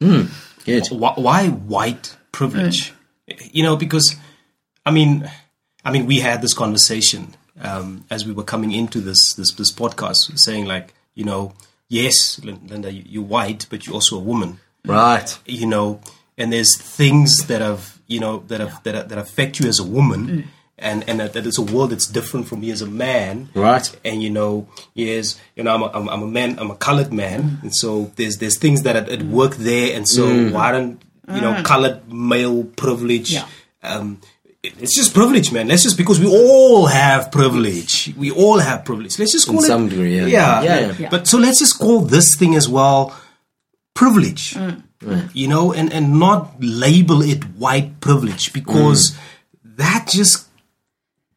Hmm. 0.00 0.22
Good. 0.64 0.88
Why, 0.88 1.12
why 1.16 1.48
white 1.48 2.16
privilege? 2.32 2.90
Hmm. 2.90 3.34
You 3.52 3.62
know, 3.62 3.76
because 3.76 4.16
I 4.84 4.90
mean, 4.90 5.30
I 5.84 5.90
mean, 5.90 6.06
we 6.06 6.20
had 6.20 6.42
this 6.42 6.54
conversation 6.54 7.34
um, 7.60 8.04
as 8.10 8.24
we 8.26 8.32
were 8.32 8.44
coming 8.44 8.72
into 8.72 9.00
this 9.00 9.34
this 9.34 9.52
this 9.52 9.72
podcast, 9.72 10.38
saying 10.38 10.66
like, 10.66 10.94
you 11.14 11.24
know, 11.24 11.54
yes, 11.88 12.38
Linda, 12.44 12.92
you- 12.92 13.04
you're 13.06 13.22
white, 13.24 13.66
but 13.70 13.86
you're 13.86 13.94
also 13.94 14.16
a 14.16 14.20
woman. 14.20 14.60
Right. 14.84 15.36
you 15.46 15.66
know, 15.66 16.00
and 16.38 16.52
there's 16.52 16.76
things 16.80 17.46
that 17.48 17.60
have, 17.60 17.98
you 18.06 18.20
know, 18.20 18.44
that 18.46 18.60
have 18.60 18.80
that, 18.84 19.08
that 19.08 19.18
affect 19.18 19.58
you 19.58 19.68
as 19.68 19.80
a 19.80 19.84
woman, 19.84 20.28
hmm. 20.28 20.40
And 20.78 21.08
and 21.08 21.20
that, 21.20 21.32
that 21.32 21.46
it's 21.46 21.58
a 21.58 21.62
world 21.62 21.90
that's 21.90 22.06
different 22.06 22.48
from 22.48 22.60
me 22.60 22.70
as 22.70 22.82
a 22.82 22.86
man, 22.86 23.48
Right. 23.54 23.98
And 24.04 24.22
you 24.22 24.30
know, 24.30 24.68
yes, 24.94 25.40
you 25.54 25.64
know, 25.64 25.74
I'm 25.74 25.82
a, 25.82 25.90
I'm, 25.92 26.08
I'm 26.08 26.22
a 26.22 26.26
man, 26.26 26.58
I'm 26.58 26.70
a 26.70 26.76
colored 26.76 27.12
man, 27.12 27.58
and 27.62 27.74
so 27.74 28.12
there's 28.16 28.38
there's 28.38 28.58
things 28.58 28.82
that 28.82 28.96
at, 28.96 29.08
at 29.08 29.22
work 29.22 29.56
there, 29.56 29.96
and 29.96 30.06
so 30.08 30.26
mm. 30.26 30.52
why 30.52 30.72
don't 30.72 31.02
you 31.28 31.40
know, 31.40 31.54
mm. 31.54 31.64
colored 31.64 32.12
male 32.12 32.64
privilege? 32.64 33.32
Yeah. 33.32 33.46
Um, 33.82 34.20
it's 34.62 34.96
just 34.96 35.14
privilege, 35.14 35.52
man. 35.52 35.68
Let's 35.68 35.84
just 35.84 35.96
because 35.96 36.18
we 36.18 36.26
all 36.26 36.86
have 36.86 37.30
privilege. 37.30 38.12
We 38.16 38.30
all 38.30 38.58
have 38.58 38.84
privilege. 38.84 39.18
Let's 39.18 39.32
just 39.32 39.46
call 39.46 39.60
it 39.60 39.66
some 39.66 39.88
degree, 39.88 40.16
yeah. 40.16 40.26
yeah, 40.26 40.62
Yeah. 40.62 40.94
Yeah. 40.98 41.08
But 41.08 41.28
so 41.28 41.38
let's 41.38 41.60
just 41.60 41.78
call 41.78 42.00
this 42.00 42.36
thing 42.36 42.54
as 42.56 42.68
well 42.68 43.16
privilege. 43.94 44.54
Mm. 44.54 44.82
You 45.34 45.48
know, 45.48 45.72
and, 45.72 45.92
and 45.92 46.18
not 46.18 46.56
label 46.58 47.22
it 47.22 47.44
white 47.44 48.00
privilege 48.00 48.52
because 48.52 49.16
that 49.62 50.08
just 50.08 50.45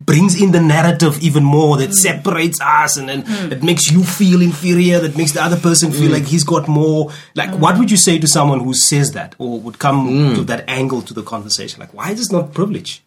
brings 0.01 0.41
in 0.41 0.51
the 0.51 0.61
narrative 0.61 1.21
even 1.21 1.43
more 1.43 1.77
that 1.77 1.93
separates 1.93 2.59
us 2.61 2.97
and 2.97 3.09
mm. 3.09 3.25
then 3.25 3.51
it 3.51 3.63
makes 3.63 3.91
you 3.91 4.03
feel 4.03 4.41
inferior, 4.41 4.99
that 4.99 5.17
makes 5.17 5.33
the 5.33 5.43
other 5.43 5.57
person 5.59 5.91
feel 5.91 6.09
mm. 6.09 6.13
like 6.13 6.23
he's 6.23 6.43
got 6.43 6.67
more. 6.67 7.11
Like, 7.35 7.49
mm. 7.49 7.59
what 7.59 7.77
would 7.77 7.91
you 7.91 7.97
say 7.97 8.17
to 8.17 8.27
someone 8.27 8.61
who 8.61 8.73
says 8.73 9.11
that 9.11 9.35
or 9.37 9.59
would 9.59 9.79
come 9.79 10.35
to 10.35 10.43
that 10.43 10.63
angle 10.69 11.01
to 11.01 11.13
the 11.13 11.23
conversation? 11.23 11.79
Like, 11.79 11.93
why 11.93 12.11
is 12.11 12.19
this 12.19 12.31
not 12.31 12.53
privilege? 12.53 13.03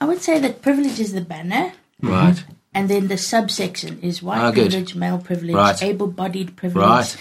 I 0.00 0.04
would 0.04 0.22
say 0.22 0.38
that 0.38 0.62
privilege 0.62 1.00
is 1.00 1.12
the 1.12 1.20
banner, 1.20 1.72
Right. 2.00 2.44
and 2.74 2.88
then 2.88 3.08
the 3.08 3.16
subsection 3.16 3.98
is 4.00 4.22
white 4.22 4.38
ah, 4.38 4.50
good. 4.50 4.70
privilege, 4.70 4.94
male 4.94 5.18
privilege, 5.18 5.56
Right. 5.56 5.82
able-bodied 5.82 6.54
privilege, 6.54 6.86
Right. 6.86 7.16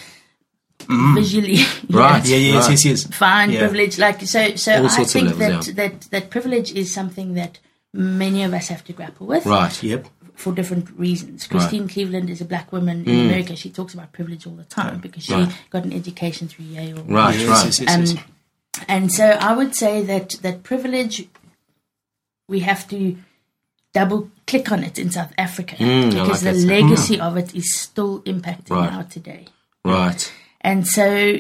visually 1.16 1.60
Right. 1.90 2.26
Yeah, 2.26 2.38
yes, 2.38 2.64
Right. 2.64 2.72
yes, 2.72 2.86
yes. 2.86 3.04
fine 3.08 3.52
Yeah. 3.52 3.60
privilege. 3.60 3.98
Like 3.98 4.22
so, 4.28 4.56
so 4.56 4.84
All 4.84 4.86
I 4.86 5.04
think 5.06 5.30
levels, 5.30 5.40
that, 5.40 5.68
yeah. 5.68 5.74
that 5.90 6.02
that 6.12 6.30
privilege 6.30 6.74
is 6.74 6.94
something 6.94 7.34
that 7.36 7.60
many 7.96 8.44
of 8.44 8.54
us 8.54 8.68
have 8.68 8.84
to 8.86 8.94
grapple 8.94 9.26
with. 9.28 9.46
Right. 9.46 9.82
Yep. 9.84 10.08
for 10.36 10.52
different 10.54 10.90
reasons. 11.00 11.48
Christena 11.48 11.88
Cleveland 11.90 12.30
is 12.30 12.42
a 12.42 12.46
black 12.46 12.70
woman 12.74 13.06
in 13.06 13.28
America. 13.28 13.56
She 13.56 13.70
talks 13.70 13.94
about 13.94 14.12
privilege 14.12 14.46
all 14.46 14.54
the 14.54 14.66
time 14.66 15.00
because 15.00 15.24
she 15.24 15.32
Mm. 15.32 15.46
Right. 15.46 15.56
got 15.70 15.86
an 15.86 15.94
education 15.94 16.50
through 16.50 16.66
Yale. 16.66 17.04
Right. 17.08 17.40
Yes, 17.40 17.48
right. 17.48 17.66
yes, 17.66 17.80
yes, 17.80 18.12
yes. 18.12 18.12
Um, 18.18 18.24
and 18.90 19.12
so 19.14 19.26
I 19.50 19.56
would 19.56 19.74
say 19.76 20.02
that 20.04 20.32
that 20.42 20.64
privilege, 20.64 21.26
we 22.50 22.60
have 22.62 22.86
to 22.90 23.18
double 23.94 24.30
click 24.46 24.74
on 24.74 24.84
it 24.84 25.00
in 25.00 25.10
South 25.10 25.32
Africa 25.38 25.76
Mm, 25.78 26.10
because 26.12 26.44
like 26.44 26.54
the 26.56 26.60
that. 26.62 26.68
legacy 26.68 27.18
of 27.20 27.38
it 27.38 27.56
is 27.56 27.74
still 27.74 28.20
impacting 28.24 28.72
Right. 28.72 28.92
now 28.92 29.04
today. 29.04 29.46
Right. 29.86 30.22
And 30.60 30.86
so 30.86 31.38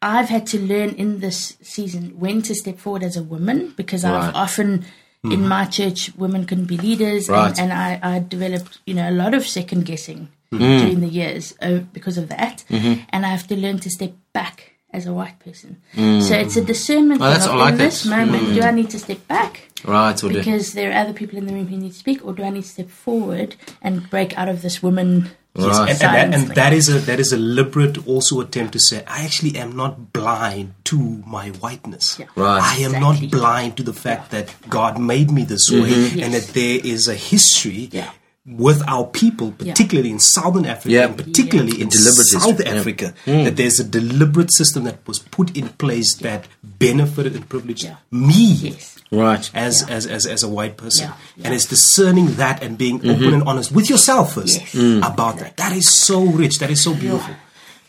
I've 0.00 0.30
had 0.30 0.46
to 0.48 0.58
learn 0.58 0.90
in 0.90 1.20
this 1.20 1.58
season 1.60 2.14
when 2.18 2.40
to 2.42 2.54
step 2.54 2.78
forward 2.78 3.02
as 3.02 3.16
a 3.18 3.22
woman 3.22 3.74
because 3.76 4.04
Right. 4.04 4.14
I've 4.28 4.34
often 4.34 4.86
in 5.24 5.46
my 5.46 5.64
church 5.64 6.10
women 6.16 6.44
couldn't 6.46 6.64
be 6.66 6.76
leaders 6.76 7.28
Right. 7.28 7.56
and, 7.58 7.70
and 7.70 7.72
I, 7.72 8.00
I 8.02 8.18
developed 8.18 8.78
you 8.86 8.94
know 8.94 9.08
a 9.08 9.12
lot 9.12 9.34
of 9.34 9.46
second 9.46 9.84
guessing 9.86 10.28
Mm-hmm. 10.52 10.78
during 10.84 11.00
the 11.00 11.08
years 11.08 11.54
uh, 11.62 11.78
because 11.94 12.18
of 12.18 12.28
that 12.28 12.62
and 12.68 13.24
I 13.24 13.28
have 13.28 13.46
to 13.46 13.56
learn 13.56 13.78
to 13.78 13.88
step 13.88 14.12
back 14.34 14.74
as 14.92 15.06
a 15.06 15.12
white 15.14 15.38
person. 15.40 15.80
So 15.96 16.34
it's 16.44 16.56
a 16.58 16.60
discernment 16.62 17.22
Mm. 17.22 17.24
Oh, 17.24 17.30
that's- 17.30 17.46
of 17.46 17.54
like 17.54 17.72
in 17.72 17.78
this 17.78 18.04
moment 18.04 18.52
do 18.52 18.60
I 18.60 18.70
need 18.70 18.90
to 18.90 18.98
step 18.98 19.26
back 19.28 19.70
Right. 19.82 20.22
Or 20.22 20.28
do- 20.28 20.34
because 20.34 20.74
there 20.74 20.90
are 20.90 20.98
other 21.02 21.14
people 21.14 21.38
in 21.38 21.46
the 21.46 21.54
room 21.54 21.68
who 21.68 21.78
need 21.78 21.92
to 21.92 21.98
speak 21.98 22.22
or 22.26 22.34
do 22.34 22.42
I 22.42 22.50
need 22.50 22.64
to 22.64 22.68
step 22.68 22.90
forward 22.90 23.56
and 23.80 24.10
break 24.10 24.36
out 24.36 24.50
of 24.50 24.60
this 24.60 24.82
woman 24.82 25.30
Yes, 25.54 25.78
Right. 25.78 25.90
and, 25.90 25.90
and, 25.90 26.00
that, 26.00 26.34
and 26.34 26.48
that 26.56 26.72
is 26.72 26.88
a 26.88 26.98
that 27.00 27.20
is 27.20 27.30
a 27.32 27.36
deliberate 27.36 28.06
also 28.06 28.40
attempt 28.40 28.72
to 28.72 28.80
say 28.80 29.04
I 29.06 29.24
actually 29.24 29.56
am 29.58 29.76
not 29.76 30.12
blind 30.12 30.72
to 30.84 30.96
my 31.26 31.50
whiteness. 31.50 32.18
Yeah. 32.18 32.26
Right. 32.36 32.62
I 32.62 32.76
am 32.76 32.94
Exactly. 32.94 33.26
not 33.26 33.30
blind 33.30 33.76
to 33.76 33.82
the 33.82 33.92
fact 33.92 34.30
that 34.30 34.48
God 34.70 34.98
made 34.98 35.30
me 35.30 35.44
this 35.44 35.68
way 35.70 35.90
mm-hmm. 35.92 36.20
and 36.20 36.32
that 36.32 36.48
there 36.54 36.80
is 36.82 37.06
a 37.06 37.14
history 37.14 37.90
Yeah. 37.92 38.10
With 38.44 38.82
our 38.88 39.04
people, 39.06 39.52
particularly 39.52 40.10
in 40.10 40.18
Southern 40.18 40.66
Africa 40.66 40.90
Yeah. 40.92 41.06
and 41.06 41.16
particularly 41.16 41.80
in 41.80 41.88
Deliberate 41.88 42.26
South 42.26 42.58
history, 42.58 42.66
yeah. 42.66 42.80
Africa, 42.80 43.14
hmm. 43.24 43.44
that 43.44 43.56
there's 43.56 43.78
a 43.78 43.84
deliberate 43.84 44.52
system 44.52 44.82
that 44.84 45.06
was 45.06 45.20
put 45.20 45.56
in 45.56 45.68
place 45.68 46.16
that 46.16 46.48
benefited 46.64 47.36
and 47.36 47.48
privileged 47.48 47.84
Yeah. 47.84 47.96
me 48.10 48.52
Yes. 48.54 48.98
Right. 49.12 49.48
as, 49.54 49.88
as, 49.88 50.06
as, 50.06 50.26
as 50.26 50.42
a 50.42 50.48
white 50.48 50.76
person. 50.76 51.08
Yeah, 51.08 51.14
yeah. 51.36 51.44
And 51.46 51.54
it's 51.54 51.66
discerning 51.66 52.34
that 52.34 52.62
and 52.64 52.76
being 52.76 52.98
mm-hmm. 52.98 53.10
open 53.10 53.34
and 53.34 53.42
honest 53.44 53.70
with 53.70 53.88
yourself 53.88 54.34
first 54.34 54.58
Yes. 54.58 54.72
Mm. 54.74 55.06
about 55.06 55.38
that. 55.38 55.56
That 55.58 55.72
is 55.76 55.88
so 55.88 56.24
rich. 56.24 56.58
That 56.58 56.70
is 56.70 56.82
so 56.82 56.94
beautiful. 56.94 57.34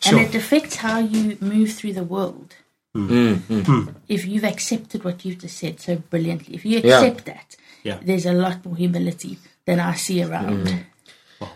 And 0.06 0.18
Sure. 0.18 0.20
it 0.22 0.36
affects 0.36 0.76
how 0.76 1.00
you 1.00 1.38
move 1.42 1.72
through 1.72 1.94
the 1.94 2.04
world. 2.04 2.54
Mm. 2.96 3.38
Mm. 3.38 3.96
If 4.08 4.28
you've 4.28 4.44
accepted 4.44 5.04
what 5.04 5.26
you've 5.26 5.40
just 5.40 5.58
said 5.58 5.80
so 5.80 5.96
brilliantly, 5.96 6.54
if 6.54 6.64
you 6.64 6.80
Yeah. 6.84 7.00
accept 7.00 7.26
that, 7.26 7.56
Yeah. 7.84 7.98
there's 8.04 8.28
a 8.28 8.34
lot 8.34 8.64
more 8.64 8.76
humility 8.76 9.40
than 9.66 9.80
I 9.80 9.96
see 9.96 10.24
around. 10.24 10.68
Mm. 10.68 10.84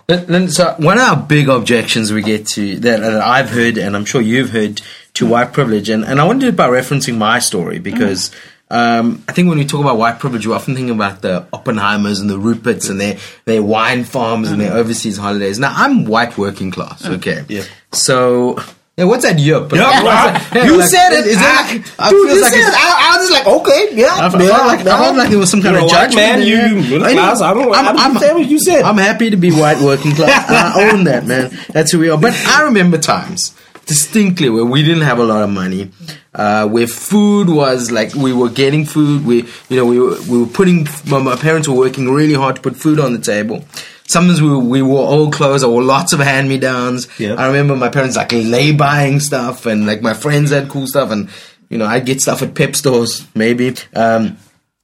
Then, 0.07 0.49
so 0.49 0.75
one 0.79 0.97
of 0.97 1.03
our 1.03 1.15
big 1.15 1.47
objections 1.49 2.11
we 2.11 2.21
get 2.21 2.47
to 2.47 2.79
that, 2.79 2.99
that 2.99 3.21
I've 3.21 3.49
heard, 3.49 3.77
and 3.77 3.95
I'm 3.95 4.05
sure 4.05 4.21
you've 4.21 4.49
heard, 4.49 4.81
to 5.15 5.25
mm. 5.25 5.29
white 5.29 5.53
privilege, 5.53 5.89
and, 5.89 6.03
and 6.03 6.19
I 6.19 6.25
want 6.25 6.41
to 6.41 6.47
do 6.47 6.49
it 6.49 6.55
by 6.55 6.67
referencing 6.67 7.17
my 7.17 7.39
story 7.39 7.79
mm. 7.79 7.83
because 7.83 8.31
um, 8.69 9.23
I 9.27 9.31
think 9.31 9.47
when 9.47 9.57
we 9.57 9.65
talk 9.65 9.81
about 9.81 9.97
white 9.97 10.19
privilege, 10.19 10.45
we 10.45 10.53
often 10.53 10.75
think 10.75 10.91
about 10.91 11.21
the 11.21 11.47
Oppenheimers 11.53 12.19
and 12.19 12.29
the 12.29 12.37
Ruperts 12.37 12.89
and 12.89 12.99
their 12.99 13.17
their 13.45 13.63
wine 13.63 14.03
farms 14.03 14.51
and 14.51 14.59
their 14.59 14.73
overseas 14.73 15.17
holidays. 15.17 15.57
Now 15.57 15.73
I'm 15.75 16.05
white 16.05 16.37
working 16.37 16.71
class, 16.71 17.05
okay. 17.05 17.45
Yeah. 17.47 17.63
So. 17.91 18.59
Yeah, 18.97 19.03
what's 19.05 19.23
that 19.25 19.37
yup? 19.37 19.71
What's 19.71 19.75
yeah, 19.75 20.65
you 20.65 20.79
like, 20.79 20.89
said 20.89 21.13
it. 21.13 21.27
Is 21.27 21.35
that 21.35 21.69
Ah, 21.69 21.71
like, 21.71 21.85
I 21.99 22.09
dude, 22.09 22.29
you 22.31 22.41
like 22.41 22.51
said 22.51 22.59
it. 22.61 22.73
I, 22.73 23.13
I 23.13 23.17
was 23.19 23.29
just 23.29 23.31
like, 23.45 23.47
okay, 23.61 23.89
yeah. 23.93 24.07
I 24.11 24.29
felt, 24.31 24.41
yeah, 24.43 24.49
like, 24.65 24.79
I 24.79 24.83
felt 25.03 25.17
like 25.17 25.29
it 25.31 25.35
was 25.35 25.51
some 25.51 25.61
kind 25.61 25.75
You're 25.75 25.85
of 25.85 25.91
judgment. 25.91 26.15
man, 26.15 26.41
you- 26.41 26.57
you 26.57 26.75
middle 26.81 27.05
I 27.05 27.13
know. 27.13 27.21
class, 27.21 27.41
I 27.41 27.53
don't- 27.53 27.75
I'm, 27.75 27.95
I'm- 27.95 28.17
say 28.17 28.33
what 28.33 28.47
you 28.47 28.59
said. 28.59 28.81
I'm 28.83 28.97
happy 28.97 29.29
to 29.29 29.37
be 29.37 29.51
white 29.51 29.79
working 29.81 30.13
class. 30.13 30.49
I 30.75 30.89
own 30.89 31.03
that, 31.03 31.27
man. 31.27 31.55
That's 31.73 31.91
who 31.91 31.99
we 31.99 32.09
are. 32.09 32.17
But 32.17 32.33
I 32.47 32.63
remember 32.63 32.97
times 32.97 33.55
distinctly 33.85 34.49
where 34.49 34.65
we 34.65 34.81
didn't 34.81 35.03
have 35.03 35.19
a 35.19 35.23
lot 35.23 35.43
of 35.43 35.51
money, 35.51 35.91
uh, 36.33 36.67
where 36.67 36.87
food 36.87 37.49
was 37.49 37.91
like 37.91 38.15
we 38.15 38.33
were 38.33 38.49
getting 38.49 38.83
food. 38.83 39.23
We, 39.27 39.43
you 39.69 39.77
know, 39.77 39.85
we 39.85 39.99
were, 39.99 40.17
we 40.27 40.39
were 40.39 40.47
putting. 40.47 40.87
My, 41.07 41.19
my 41.19 41.35
parents 41.35 41.67
were 41.67 41.75
working 41.75 42.09
really 42.09 42.33
hard 42.33 42.55
to 42.55 42.61
put 42.63 42.75
food 42.75 42.99
on 42.99 43.13
the 43.13 43.19
table. 43.19 43.63
Sometimes 44.07 44.41
we, 44.41 44.57
we 44.57 44.81
wore 44.81 45.07
old 45.07 45.33
clothes. 45.33 45.63
I 45.63 45.67
wore 45.67 45.83
lots 45.83 46.13
of 46.13 46.19
hand 46.19 46.47
me 46.49 46.57
downs. 46.57 47.07
Yeah. 47.19 47.33
I 47.35 47.47
remember 47.47 47.75
my 47.75 47.89
parents 47.89 48.15
like 48.15 48.31
lay 48.31 48.71
buying 48.71 49.19
stuff, 49.19 49.65
and 49.65 49.85
like 49.85 50.01
my 50.01 50.13
friends 50.13 50.51
had 50.51 50.69
cool 50.69 50.87
stuff, 50.87 51.11
and 51.11 51.29
you 51.69 51.77
know 51.77 51.85
I'd 51.85 52.05
get 52.05 52.21
stuff 52.21 52.41
at 52.41 52.55
pep 52.55 52.75
stores 52.75 53.27
maybe. 53.35 53.75
Um, 53.93 54.37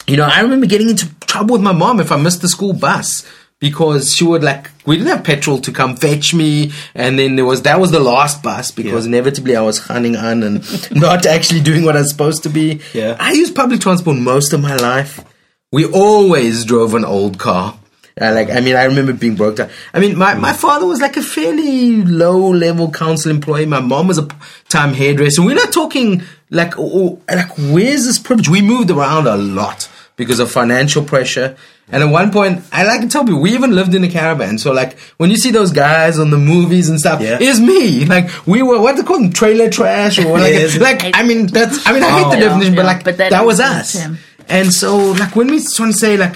you 0.05 0.17
know, 0.17 0.25
I 0.31 0.41
remember 0.41 0.65
getting 0.65 0.89
into 0.89 1.07
trouble 1.21 1.53
with 1.53 1.61
my 1.63 1.71
mom 1.71 1.99
if 2.01 2.11
I 2.11 2.17
missed 2.17 2.41
the 2.41 2.49
school 2.49 2.73
bus 2.73 3.25
because 3.59 4.13
she 4.13 4.25
would 4.25 4.43
like 4.43 4.69
we 4.85 4.97
didn't 4.97 5.09
have 5.15 5.23
petrol 5.23 5.57
to 5.59 5.71
come 5.71 5.95
fetch 5.95 6.33
me, 6.33 6.73
and 6.93 7.17
then 7.17 7.37
there 7.37 7.45
was 7.45 7.61
that 7.61 7.79
was 7.79 7.91
the 7.91 8.01
last 8.01 8.43
bus 8.43 8.71
because 8.71 9.05
Yeah. 9.05 9.09
inevitably 9.11 9.55
I 9.55 9.61
was 9.61 9.89
running 9.89 10.17
on 10.17 10.43
and 10.43 10.91
not 10.91 11.25
actually 11.25 11.61
doing 11.61 11.85
what 11.85 11.95
I 11.95 11.99
was 12.01 12.09
supposed 12.11 12.43
to 12.43 12.49
be. 12.49 12.81
Yeah. 12.93 13.15
I 13.17 13.31
used 13.31 13.55
public 13.55 13.79
transport 13.79 14.17
most 14.17 14.51
of 14.51 14.59
my 14.59 14.75
life. 14.75 15.23
We 15.71 15.85
always 15.85 16.65
drove 16.65 16.93
an 16.93 17.05
old 17.05 17.39
car. 17.39 17.79
Uh, 18.21 18.31
like 18.31 18.49
I 18.51 18.59
mean, 18.59 18.75
I 18.75 18.83
remember 18.83 19.11
being 19.13 19.35
broke 19.35 19.55
down. 19.55 19.69
I 19.93 19.99
mean, 19.99 20.17
my, 20.17 20.35
my 20.35 20.53
father 20.53 20.85
was 20.85 21.01
like 21.01 21.17
a 21.17 21.21
fairly 21.23 22.03
low 22.03 22.49
level 22.51 22.91
council 22.91 23.31
employee. 23.31 23.65
My 23.65 23.79
mom 23.79 24.07
was 24.07 24.19
a 24.19 24.27
time 24.69 24.93
hairdresser. 24.93 25.41
We're 25.43 25.55
not 25.55 25.73
talking 25.73 26.21
like 26.51 26.77
oh, 26.77 27.19
oh, 27.27 27.33
like 27.35 27.49
where's 27.57 28.05
this 28.05 28.19
privilege? 28.19 28.49
We 28.49 28.61
moved 28.61 28.91
around 28.91 29.25
a 29.27 29.35
lot 29.35 29.89
because 30.15 30.39
of 30.39 30.51
financial 30.51 31.03
pressure. 31.03 31.55
And 31.91 32.01
at 32.03 32.09
one 32.11 32.31
point, 32.31 32.63
I 32.71 32.83
like 32.85 33.01
to 33.01 33.07
tell 33.09 33.25
people, 33.25 33.41
we 33.41 33.51
even 33.55 33.75
lived 33.75 33.93
in 33.95 34.03
a 34.03 34.09
caravan. 34.09 34.57
So 34.59 34.71
like 34.71 34.97
when 35.17 35.31
you 35.31 35.35
see 35.35 35.49
those 35.51 35.71
guys 35.71 36.19
on 36.19 36.29
the 36.29 36.37
movies 36.37 36.89
and 36.89 36.99
stuff, 36.99 37.19
Yeah. 37.19 37.39
it's 37.41 37.59
me. 37.59 38.05
Like 38.05 38.29
we 38.45 38.61
were 38.61 38.79
what 38.79 38.95
they 38.95 39.01
call 39.03 39.19
them, 39.19 39.33
trailer 39.33 39.69
trash 39.71 40.19
or 40.19 40.37
like, 40.37 40.53
Yes. 40.53 40.77
like 40.79 41.01
I 41.15 41.23
mean 41.23 41.47
that's 41.47 41.85
I 41.87 41.93
mean 41.93 42.03
I 42.03 42.11
hate 42.11 42.29
the 42.31 42.37
Yeah, 42.37 42.49
definition, 42.49 42.75
but 42.75 42.81
yeah, 42.85 42.87
like 42.93 43.03
but 43.03 43.17
that 43.17 43.31
that 43.31 43.43
was 43.45 43.59
us. 43.59 43.93
him. 43.93 44.19
And 44.49 44.73
so, 44.73 44.97
like, 45.13 45.37
when 45.37 45.47
we 45.47 45.63
trying 45.63 45.93
to 45.93 45.97
say, 45.97 46.17
like, 46.17 46.35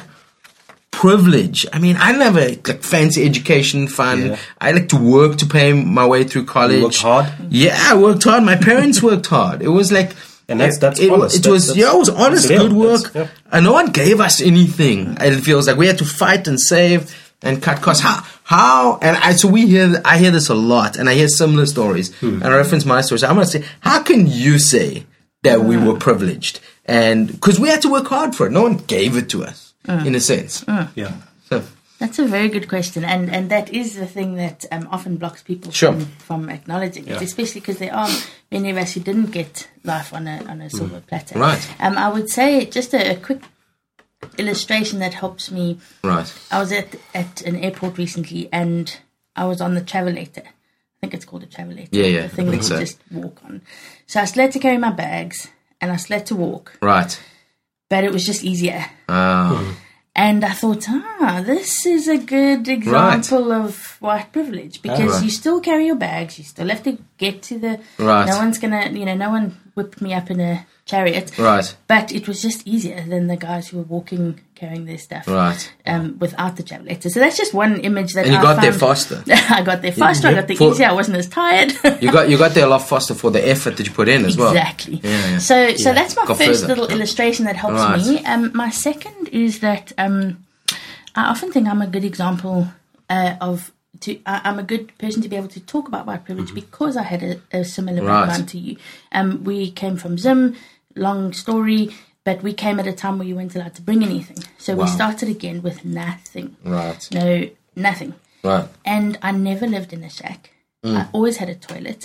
privilege, 1.02 1.66
I 1.72 1.80
mean, 1.80 1.96
I 1.98 2.12
didn't 2.12 2.24
have 2.30 2.38
a 2.38 2.48
like, 2.68 2.84
fancy 2.84 3.24
education 3.26 3.88
fund. 3.88 4.22
Yeah. 4.28 4.38
I 4.60 4.72
like 4.72 4.90
to 4.90 4.98
work 4.98 5.38
to 5.38 5.46
pay 5.46 5.72
my 5.74 6.06
way 6.08 6.24
through 6.24 6.46
college. 6.46 6.82
worked 6.84 6.98
hard? 7.02 7.28
Yeah, 7.50 7.78
I 7.92 7.96
worked 7.96 8.24
hard. 8.24 8.44
My 8.44 8.56
parents 8.56 9.02
worked 9.10 9.28
hard. 9.28 9.62
It 9.62 9.70
was 9.70 9.92
like, 9.92 10.10
And 10.50 10.60
that's- 10.60 10.80
that's 10.80 11.00
it, 11.00 11.12
honest. 11.12 11.36
It 11.36 11.44
That's- 11.44 11.52
was 11.54 11.68
that's- 11.68 11.82
yeah, 11.82 11.94
it 11.96 12.00
was 12.00 12.10
honest, 12.10 12.48
good 12.48 12.74
work. 12.74 13.04
That's- 13.14 13.32
And 13.52 13.64
no 13.66 13.74
one 13.74 13.88
gave 13.92 14.20
us 14.28 14.42
anything. 14.42 15.00
And 15.22 15.30
it 15.36 15.42
feels 15.42 15.68
like 15.68 15.78
we 15.78 15.88
had 15.88 16.00
to 16.00 16.06
fight 16.06 16.48
and 16.48 16.60
save 16.60 17.00
and 17.44 17.62
cut 17.62 17.82
costs. 17.84 18.02
How? 18.04 18.24
How? 18.44 18.98
And 19.02 19.16
I 19.18 19.34
so 19.34 19.48
we 19.50 19.68
hear 19.68 20.02
I 20.04 20.18
hear 20.18 20.32
this 20.32 20.50
a 20.50 20.56
lot, 20.56 20.98
and 20.98 21.08
I 21.10 21.14
hear 21.14 21.28
similar 21.28 21.66
stories. 21.68 22.08
Hmm. 22.22 22.42
And 22.42 22.46
I 22.46 22.56
reference 22.64 22.86
my 22.86 23.02
stories. 23.02 23.24
I'm 23.24 23.36
gonna 23.36 23.46
say, 23.46 23.64
how 23.82 24.00
can 24.02 24.26
you 24.26 24.58
say 24.58 25.06
that 25.44 25.62
we 25.70 25.76
were 25.78 25.96
privileged? 26.08 26.60
And 26.86 27.28
because 27.28 27.60
we 27.60 27.68
had 27.70 27.82
to 27.84 27.92
work 27.92 28.08
hard 28.08 28.34
for 28.36 28.48
it, 28.48 28.52
no 28.52 28.64
one 28.64 28.78
gave 28.96 29.16
it 29.22 29.28
to 29.34 29.44
us, 29.44 29.67
in 29.88 30.16
a 30.16 30.20
sense. 30.20 30.64
Yeah. 30.96 31.14
So, 31.50 31.64
That's 32.00 32.20
a 32.20 32.26
very 32.28 32.50
good 32.50 32.68
question, 32.70 33.04
and 33.04 33.30
and 33.36 33.50
that 33.50 33.70
is 33.74 33.96
the 33.96 34.06
thing 34.06 34.36
that 34.36 34.66
um, 34.72 34.88
often 34.92 35.18
blocks 35.18 35.42
people 35.44 35.72
Sure. 35.72 35.94
from, 35.94 36.06
from 36.28 36.50
acknowledging 36.50 37.08
it, 37.08 37.22
especially 37.22 37.62
because 37.62 37.80
there 37.80 37.94
are 37.96 38.10
many 38.52 38.70
of 38.70 38.78
us 38.78 38.94
who 38.94 39.00
didn't 39.02 39.32
get 39.32 39.68
life 39.84 40.14
on 40.14 40.28
a 40.28 40.44
on 40.46 40.62
a 40.62 40.70
silver 40.70 41.02
platter. 41.02 41.36
Mm. 41.36 41.42
Right. 41.42 41.68
Um, 41.80 41.98
I 41.98 42.10
would 42.10 42.30
say 42.30 42.66
just 42.66 42.94
a, 42.94 43.14
a 43.14 43.16
quick 43.16 43.42
illustration 44.38 45.00
that 45.00 45.14
helps 45.14 45.52
me. 45.52 45.80
right. 46.04 46.32
I 46.52 46.60
was 46.60 46.72
at 46.72 46.96
at 47.14 47.42
an 47.42 47.56
airport 47.56 47.98
recently, 47.98 48.50
and 48.52 48.96
I 49.36 49.46
was 49.46 49.62
on 49.62 49.74
the 49.76 49.82
travelator. 49.82 50.46
I 50.46 51.00
think 51.02 51.14
it's 51.14 51.26
called 51.26 51.44
a 51.44 51.48
travelator. 51.48 51.90
Yeah, 51.92 52.06
yeah, 52.06 52.22
The 52.24 52.30
thing 52.30 52.48
I 52.48 52.52
that 52.52 52.62
think 52.64 52.64
you 52.64 52.68
so. 52.70 52.80
just 52.80 53.00
walk 53.12 53.40
on. 53.46 53.62
So 54.08 54.20
I 54.20 54.26
still 54.26 54.44
had 54.44 54.52
to 54.54 54.60
carry 54.60 54.78
my 54.78 54.92
bags, 54.92 55.50
and 55.80 55.92
I 55.92 55.96
still 55.98 56.18
had 56.18 56.26
to 56.28 56.36
walk, 56.36 56.78
Right. 56.82 57.20
But 57.90 58.04
it 58.04 58.12
was 58.12 58.26
just 58.26 58.44
easier. 58.44 58.86
Uh, 59.08 59.74
And 60.20 60.44
I 60.44 60.54
thought, 60.54 60.86
ah, 60.90 61.44
this 61.46 61.86
is 61.86 62.08
a 62.08 62.18
good 62.18 62.68
example 62.68 63.52
of 63.52 63.98
white 64.02 64.32
privilege 64.34 64.82
because 64.82 65.12
Right. 65.14 65.24
you 65.26 65.30
still 65.30 65.60
carry 65.62 65.86
your 65.86 65.96
bags, 65.96 66.40
you 66.40 66.44
still 66.44 66.70
have 66.70 66.82
to 66.84 66.98
get 67.20 67.44
to 67.44 67.60
the. 67.60 67.80
Right. 68.00 68.26
No 68.28 68.38
one's 68.38 68.58
gonna, 68.58 68.90
you 68.90 69.06
know, 69.06 69.14
no 69.14 69.30
one 69.30 69.56
whipped 69.76 70.02
me 70.02 70.16
up 70.16 70.32
in 70.32 70.40
a 70.40 70.66
chariot. 70.86 71.38
Right. 71.38 71.68
But 71.88 72.12
it 72.12 72.28
was 72.28 72.42
just 72.42 72.66
easier 72.66 73.02
than 73.08 73.28
the 73.28 73.38
guys 73.38 73.68
who 73.68 73.78
were 73.78 73.84
walking 73.98 74.40
carrying 74.58 74.86
their 74.86 74.98
stuff. 74.98 75.28
Right. 75.28 75.62
Um, 75.86 76.18
without 76.20 76.56
the 76.58 76.64
travelator. 76.64 77.10
So 77.10 77.20
that's 77.20 77.38
just 77.38 77.54
one 77.54 77.80
image 77.90 78.14
that 78.16 78.26
And 78.26 78.34
you 78.34 78.40
I 78.40 78.42
got 78.42 78.62
there 78.62 78.74
found- 78.74 78.98
faster. 78.98 79.24
I 79.60 79.62
got 79.62 79.82
there 79.82 79.92
faster. 79.92 80.28
I 80.28 80.32
yeah. 80.32 80.40
got 80.40 80.48
there 80.48 80.58
For- 80.58 80.72
easier. 80.72 80.88
I 80.88 80.94
wasn't 80.94 81.18
as 81.18 81.28
tired. 81.30 81.72
You 82.04 82.12
got 82.12 82.30
you 82.30 82.38
got 82.38 82.52
there 82.56 82.66
a 82.66 82.70
lot 82.76 82.84
faster 82.94 83.14
for 83.22 83.30
the 83.32 83.44
effort 83.54 83.78
that 83.78 83.86
you 83.88 83.94
put 83.94 84.08
in 84.10 84.26
as 84.26 84.36
well. 84.38 84.52
Exactly. 84.52 85.00
Yeah. 85.04 85.38
So, 85.40 85.76
so 85.76 85.94
that's 85.94 86.16
my 86.16 86.26
Go 86.26 86.34
first 86.36 86.62
further. 86.62 86.68
little 86.68 86.88
illustration 86.96 87.46
that 87.46 87.56
helps 87.56 87.76
Right. 87.82 88.06
me. 88.06 88.26
Um, 88.26 88.52
my 88.54 88.70
second 88.70 89.30
is 89.30 89.60
that 89.60 89.92
um, 89.98 90.44
I 91.16 91.24
often 91.34 91.52
think 91.52 91.68
I'm 91.68 91.82
a 91.82 91.88
good 91.88 92.04
example 92.04 92.68
uh, 93.10 93.36
of. 93.42 93.72
To, 94.02 94.12
I, 94.28 94.42
I'm 94.44 94.60
a 94.60 94.64
good 94.64 94.96
person 95.00 95.24
to 95.24 95.30
be 95.30 95.36
able 95.36 95.48
to 95.48 95.60
talk 95.60 95.88
about 95.88 96.06
white 96.06 96.24
privilege 96.24 96.54
because 96.54 96.96
I 96.98 97.02
had 97.02 97.24
a, 97.24 97.42
a 97.52 97.66
similar 97.66 97.98
Mm-hmm. 98.02 98.08
Right. 98.08 98.26
background 98.28 98.50
to 98.50 98.60
you. 98.60 98.78
Um, 99.12 99.44
we 99.44 99.72
came 99.72 99.98
from 99.98 100.20
Zim, 100.20 100.56
long 100.96 101.34
story, 101.34 101.96
but 102.28 102.38
we 102.48 102.52
came 102.64 102.78
at 102.82 102.88
a 102.94 102.96
time 103.04 103.16
where 103.18 103.28
you 103.30 103.36
weren't 103.38 103.56
allowed 103.58 103.76
to 103.80 103.84
bring 103.90 104.02
anything. 104.12 104.40
So 104.66 104.70
we 104.82 104.88
started 105.00 105.28
again 105.38 105.58
with 105.68 105.78
nothing. 105.86 106.48
Right. 106.78 107.02
No, 107.20 107.28
nothing 107.88 108.12
Right. 108.50 108.68
and 108.96 109.10
I 109.30 109.32
never 109.50 109.66
lived 109.76 109.92
in 109.98 110.02
a 110.10 110.12
shack. 110.20 110.42
Mm. 110.86 110.96
I 111.00 111.04
always 111.18 111.38
had 111.42 111.50
a 111.56 111.56
toilet, 111.70 112.02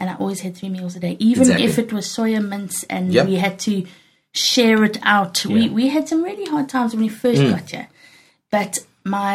and 0.00 0.06
I 0.12 0.14
always 0.22 0.40
had 0.44 0.52
three 0.58 0.72
meals 0.76 0.94
a 0.98 1.00
day, 1.06 1.14
even 1.30 1.44
Mm-hmm. 1.44 1.52
Exactly. 1.52 1.66
if 1.68 1.76
it 1.84 1.90
was 1.98 2.06
soya 2.16 2.40
mince 2.52 2.78
and 2.94 3.04
Yep. 3.14 3.24
we 3.30 3.36
had 3.46 3.56
to 3.68 3.74
share 4.50 4.80
it 4.88 4.98
out. 5.16 5.36
We 5.54 5.60
Yeah. 5.62 5.72
we 5.78 5.84
had 5.96 6.04
some 6.10 6.20
really 6.28 6.46
hard 6.54 6.66
times 6.74 6.90
when 6.92 7.02
we 7.08 7.12
first 7.24 7.40
Mm. 7.42 7.50
got 7.54 7.66
here, 7.74 7.88
but 8.56 8.72
my 9.16 9.34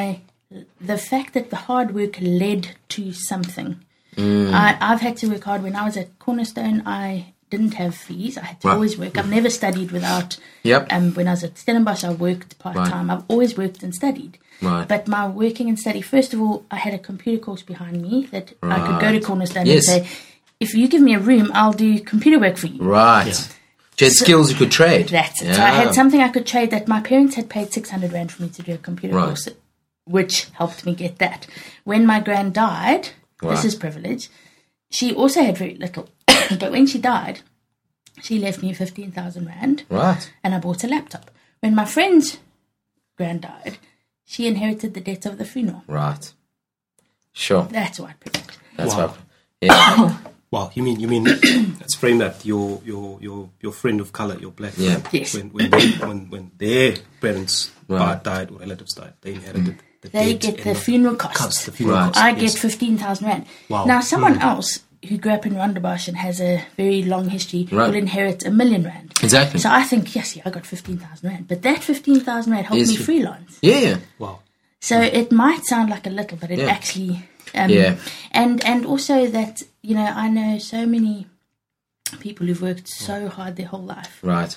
the 0.92 1.00
fact 1.12 1.30
that 1.36 1.48
the 1.54 1.62
hard 1.70 1.90
work 2.00 2.16
led 2.44 2.64
to 2.96 3.02
something. 3.30 3.70
Mm. 4.16 4.54
I, 4.66 4.68
I've 4.90 5.02
had 5.08 5.16
to 5.22 5.26
work 5.34 5.44
hard. 5.50 5.62
When 5.68 5.76
I 5.82 5.84
was 5.90 5.96
at 6.02 6.08
Cornerstone, 6.24 6.78
I 7.04 7.08
didn't 7.50 7.76
have 7.76 7.96
fees. 7.96 8.38
I 8.38 8.44
had 8.46 8.62
to 8.62 8.68
Right. 8.68 8.74
always 8.74 8.98
work. 8.98 9.18
I've 9.18 9.30
never 9.30 9.50
studied 9.50 9.92
without. 9.92 10.38
Yep. 10.64 10.92
Um, 10.92 11.14
when 11.14 11.28
I 11.28 11.32
was 11.32 11.44
at 11.44 11.58
Stellenbosch, 11.58 12.04
I 12.04 12.12
worked 12.12 12.58
part 12.60 12.76
time. 12.76 13.10
I've 13.12 13.24
always 13.28 13.56
worked 13.58 13.84
and 13.84 13.94
studied. 13.94 14.38
Right. 14.62 14.88
But 14.88 15.08
my 15.08 15.28
working 15.28 15.70
and 15.70 15.80
study, 15.80 16.02
first 16.02 16.34
of 16.34 16.42
all, 16.42 16.66
I 16.72 16.78
had 16.78 16.94
a 16.94 16.98
computer 17.00 17.40
course 17.44 17.62
behind 17.62 18.02
me 18.02 18.28
that 18.32 18.54
I 18.64 18.80
could 18.80 19.00
go 19.00 19.08
to 19.12 19.14
Right. 19.18 19.24
Cornerstone 19.24 19.66
Yes. 19.66 19.88
and 19.90 20.06
say, 20.06 20.12
if 20.60 20.74
you 20.74 20.88
give 20.88 21.02
me 21.02 21.14
a 21.14 21.20
room, 21.20 21.52
I'll 21.54 21.74
do 21.74 22.00
computer 22.00 22.40
work 22.40 22.58
for 22.58 22.68
you. 22.68 22.82
Right. 22.82 23.28
You 24.00 24.06
had 24.08 24.14
skills 24.14 24.50
you 24.52 24.58
could 24.58 24.72
trade. 24.72 25.10
That's 25.10 25.42
it. 25.42 25.46
Yeah. 25.48 25.54
So 25.54 25.64
I 25.64 25.70
had 25.70 25.94
something 25.94 26.22
I 26.22 26.30
could 26.30 26.46
trade 26.46 26.72
that 26.72 26.88
my 26.88 27.00
parents 27.02 27.36
had 27.36 27.48
paid 27.50 27.72
600 27.72 28.12
Rand 28.12 28.32
for 28.32 28.44
me 28.44 28.50
to 28.50 28.62
do 28.62 28.74
a 28.74 28.78
computer 28.78 29.16
Right. 29.16 29.28
course 29.28 29.48
which 30.08 30.48
helped 30.54 30.86
me 30.86 30.94
get 30.94 31.18
that. 31.18 31.48
When 31.84 32.06
my 32.06 32.20
grand 32.20 32.54
died, 32.54 33.10
Wow. 33.42 33.50
this 33.52 33.66
is 33.66 33.74
privilege. 33.76 34.30
She 34.92 35.12
also 35.14 35.44
had 35.44 35.58
very 35.58 35.76
little, 35.76 36.10
but 36.60 36.72
when 36.72 36.88
she 36.88 37.00
died, 37.00 37.42
she 38.22 38.40
left 38.40 38.62
me 38.62 38.74
fifteen 38.74 39.12
thousand 39.12 39.48
rand, 39.48 39.84
Right. 39.90 40.32
and 40.44 40.54
I 40.56 40.60
bought 40.60 40.84
a 40.84 40.88
laptop. 40.88 41.32
When 41.60 41.76
my 41.76 41.86
friend's 41.86 42.38
grand 43.18 43.42
died, 43.42 43.78
she 44.26 44.48
inherited 44.48 44.94
the 44.94 45.02
debt 45.02 45.26
of 45.26 45.38
the 45.38 45.46
funeral. 45.46 45.84
Right. 45.88 46.32
Sure. 47.34 47.64
That's 47.70 48.00
white 48.00 48.20
privilege. 48.20 48.56
That's 48.78 48.94
Wow. 48.96 49.08
what. 49.08 49.18
Yeah. 49.62 50.18
Wow, 50.52 50.72
you 50.74 50.84
mean 50.84 51.02
you 51.02 51.10
mean 51.10 51.24
let's 51.82 51.96
frame 51.96 52.20
that 52.20 52.46
your 52.46 52.80
your 52.86 53.18
your 53.20 53.50
your 53.60 53.74
friend 53.74 54.00
of 54.00 54.14
color, 54.14 54.38
your 54.40 54.52
black 54.52 54.74
Yeah. 54.78 55.00
friend, 55.00 55.08
Yes. 55.12 55.34
when 55.34 55.50
when, 55.50 55.70
they, 55.70 55.92
when 56.00 56.30
when 56.30 56.52
their 56.58 56.96
parents 57.20 57.72
Right. 57.90 58.24
died 58.24 58.52
or 58.52 58.60
relatives 58.60 58.94
died, 58.94 59.16
they 59.20 59.34
inherited 59.34 59.76
mm. 59.76 59.80
the 60.02 60.10
They 60.10 60.32
debt 60.34 60.56
get 60.56 60.64
the 60.64 60.76
funeral 60.76 61.16
costs. 61.18 61.38
costs, 61.38 61.66
the 61.66 61.72
funeral 61.74 61.98
Right. 61.98 62.06
costs. 62.14 62.22
I 62.22 62.30
yes. 62.30 62.54
get 62.54 62.62
fifteen 62.62 62.98
thousand 62.98 63.28
rand. 63.28 63.46
Wow. 63.68 63.84
Now, 63.84 64.00
someone 64.00 64.36
hmm. 64.36 64.48
else 64.48 64.80
who 65.06 65.18
grew 65.18 65.32
up 65.34 65.46
in 65.46 65.54
Rondebosch 65.54 66.08
and 66.08 66.18
has 66.18 66.40
a 66.42 66.62
very 66.78 67.04
long 67.04 67.30
history 67.30 67.68
Right. 67.72 67.88
will 67.88 67.96
inherit 67.96 68.46
a 68.46 68.52
million 68.52 68.84
rand. 68.84 69.14
Exactly. 69.24 69.60
So 69.60 69.70
I 69.70 69.84
think, 69.84 70.16
yes, 70.16 70.36
yeah, 70.36 70.44
I 70.46 70.50
got 70.50 70.66
fifteen 70.66 70.98
thousand 70.98 71.30
rand, 71.30 71.48
but 71.48 71.62
that 71.62 71.84
fifteen 71.84 72.20
thousand 72.20 72.52
rand 72.54 72.66
helped 72.68 72.82
Is- 72.82 72.90
me 72.90 72.98
freelance. 72.98 73.58
Yeah. 73.62 73.80
yeah. 73.80 73.98
wow. 74.20 74.40
So 74.82 75.02
it 75.02 75.32
might 75.32 75.64
sound 75.66 75.90
like 75.90 76.06
a 76.06 76.10
little, 76.12 76.38
but 76.38 76.52
it 76.52 76.60
Yeah. 76.60 76.68
actually, 76.78 77.28
um, 77.56 77.70
Yeah. 77.70 77.96
and 78.32 78.64
and 78.66 78.86
also 78.86 79.28
that 79.28 79.64
you 79.82 79.96
know 79.96 80.06
I 80.06 80.28
know 80.30 80.58
so 80.60 80.86
many 80.86 81.28
people 82.20 82.46
who've 82.48 82.62
worked 82.62 82.88
so 82.88 83.28
hard 83.28 83.56
their 83.56 83.68
whole 83.68 83.82
life, 83.84 84.20
Right. 84.22 84.56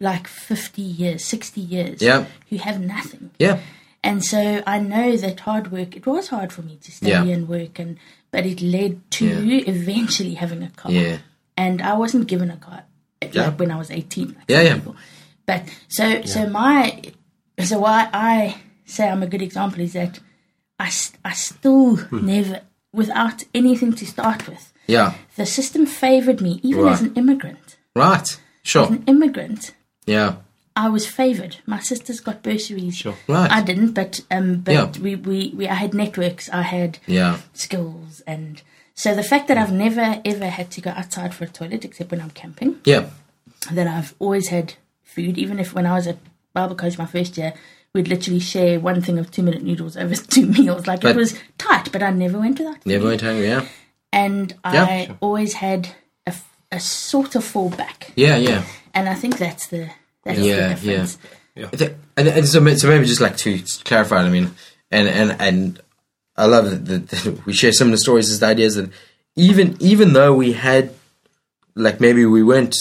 like 0.00 0.26
fifty 0.26 0.82
years, 0.82 1.24
sixty 1.24 1.60
years, 1.60 2.02
Yeah. 2.02 2.24
who 2.50 2.56
have 2.58 2.80
nothing. 2.80 3.30
Yeah. 3.38 3.58
And 4.04 4.24
so 4.24 4.62
I 4.66 4.78
know 4.80 5.16
that 5.16 5.40
hard 5.40 5.70
work. 5.70 5.96
It 5.96 6.06
was 6.06 6.28
hard 6.28 6.52
for 6.52 6.62
me 6.62 6.76
to 6.82 6.90
study 6.90 7.10
Yeah. 7.12 7.34
and 7.36 7.48
work, 7.48 7.78
and 7.78 7.98
but 8.32 8.46
it 8.46 8.60
led 8.60 9.00
to 9.12 9.26
Yeah. 9.26 9.62
eventually 9.66 10.34
having 10.34 10.62
a 10.62 10.70
car. 10.70 10.90
Yeah. 10.90 11.18
And 11.56 11.80
I 11.82 11.94
wasn't 11.94 12.26
given 12.26 12.50
a 12.50 12.56
car 12.56 12.82
like 13.20 13.34
Yeah. 13.34 13.50
when 13.50 13.70
I 13.70 13.76
was 13.76 13.90
eighteen. 13.90 14.28
Like 14.38 14.44
Yeah, 14.48 14.62
yeah. 14.62 14.74
people. 14.74 14.96
But 15.46 15.62
so 15.88 16.22
so 16.24 16.48
my 16.48 17.02
so 17.62 17.78
why 17.78 18.08
I 18.12 18.56
say 18.86 19.08
I'm 19.08 19.22
a 19.22 19.26
good 19.26 19.42
example 19.42 19.80
is 19.80 19.92
that 19.92 20.18
I, 20.80 20.90
I 21.24 21.32
still 21.34 21.96
Hmm. 21.96 22.26
never 22.26 22.60
without 22.92 23.44
anything 23.54 23.92
to 23.94 24.04
start 24.06 24.48
with. 24.48 24.72
Yeah. 24.88 25.14
The 25.36 25.46
system 25.46 25.86
favored 25.86 26.40
me 26.40 26.58
even 26.64 26.82
Right. 26.84 26.92
as 26.92 27.02
an 27.02 27.14
immigrant. 27.14 27.76
Right. 27.94 28.20
As 28.20 28.38
Sure. 28.64 28.86
an 28.88 29.04
immigrant, 29.06 29.74
Yeah. 30.06 30.36
I 30.74 30.88
was 30.88 31.06
favored. 31.06 31.56
My 31.66 31.80
sisters 31.80 32.20
got 32.20 32.42
bursaries. 32.42 32.96
Sure. 32.96 33.14
Right. 33.28 33.50
I 33.50 33.60
didn't, 33.62 33.92
but 33.92 34.20
um, 34.30 34.60
but 34.60 34.72
Yeah. 34.72 34.90
we, 35.02 35.16
we, 35.16 35.52
we 35.56 35.68
I 35.68 35.74
had 35.74 35.92
networks, 35.94 36.48
I 36.50 36.62
had 36.62 36.98
Yeah. 37.06 37.38
skills, 37.52 38.22
and 38.26 38.62
so 38.94 39.14
the 39.14 39.22
fact 39.22 39.48
that 39.48 39.58
I've 39.58 39.72
never 39.72 40.20
ever 40.24 40.46
had 40.48 40.70
to 40.72 40.80
go 40.80 40.90
outside 40.90 41.34
for 41.34 41.44
a 41.44 41.48
toilet 41.48 41.84
except 41.84 42.10
when 42.10 42.20
I'm 42.20 42.30
camping, 42.30 42.80
Yeah. 42.84 43.10
that 43.70 43.86
I've 43.86 44.14
always 44.18 44.48
had 44.48 44.74
food, 45.02 45.36
even 45.38 45.58
if 45.58 45.74
when 45.74 45.86
I 45.86 45.92
was 45.94 46.06
at 46.06 46.18
Bible 46.54 46.74
college 46.74 46.96
my 46.98 47.06
first 47.06 47.36
year, 47.36 47.52
we'd 47.94 48.08
literally 48.08 48.40
share 48.40 48.80
one 48.80 49.02
thing 49.02 49.18
of 49.18 49.30
two 49.30 49.42
minute 49.42 49.62
noodles 49.62 49.96
over 49.96 50.14
two 50.34 50.46
meals. 50.46 50.86
Like 50.86 51.02
But- 51.02 51.10
it 51.12 51.16
was 51.16 51.38
tight, 51.58 51.92
but 51.92 52.02
I 52.02 52.10
never 52.10 52.38
went 52.38 52.58
without. 52.58 52.82
food. 52.82 52.86
Never 52.86 53.06
went 53.08 53.20
hungry. 53.20 53.46
Yeah. 53.48 53.66
And 54.12 54.54
Yeah, 54.64 54.84
I 54.84 55.04
sure. 55.06 55.16
always 55.20 55.52
had 55.54 55.88
a, 56.26 56.34
a 56.70 56.80
sort 56.80 57.34
of 57.34 57.44
fallback, 57.44 58.10
Yeah. 58.16 58.36
Yeah. 58.36 58.64
and 58.94 59.08
I 59.08 59.14
think 59.14 59.36
that's 59.38 59.66
the 59.66 59.90
that's 60.24 60.38
Yeah, 60.38 60.68
the 60.68 60.74
difference. 60.74 61.18
I 61.56 61.66
thi- 61.76 61.94
And, 62.16 62.28
and 62.28 62.48
so, 62.48 62.74
so 62.74 62.88
maybe 62.88 63.06
just 63.06 63.20
like 63.20 63.36
to 63.38 63.62
clarify, 63.84 64.22
I 64.22 64.28
mean, 64.28 64.50
and 64.90 65.08
and 65.08 65.36
and 65.40 65.80
I 66.36 66.46
love 66.46 66.70
that, 66.70 66.84
that, 66.86 67.08
that 67.08 67.46
we 67.46 67.52
share 67.52 67.72
similar 67.72 67.96
stories 67.96 68.30
as 68.30 68.40
the 68.40 68.46
ideas 68.46 68.74
that 68.76 68.90
even 69.36 69.76
even 69.80 70.12
though 70.12 70.34
we 70.34 70.52
had 70.52 70.94
like 71.74 72.00
maybe 72.00 72.24
we 72.26 72.42
went 72.42 72.76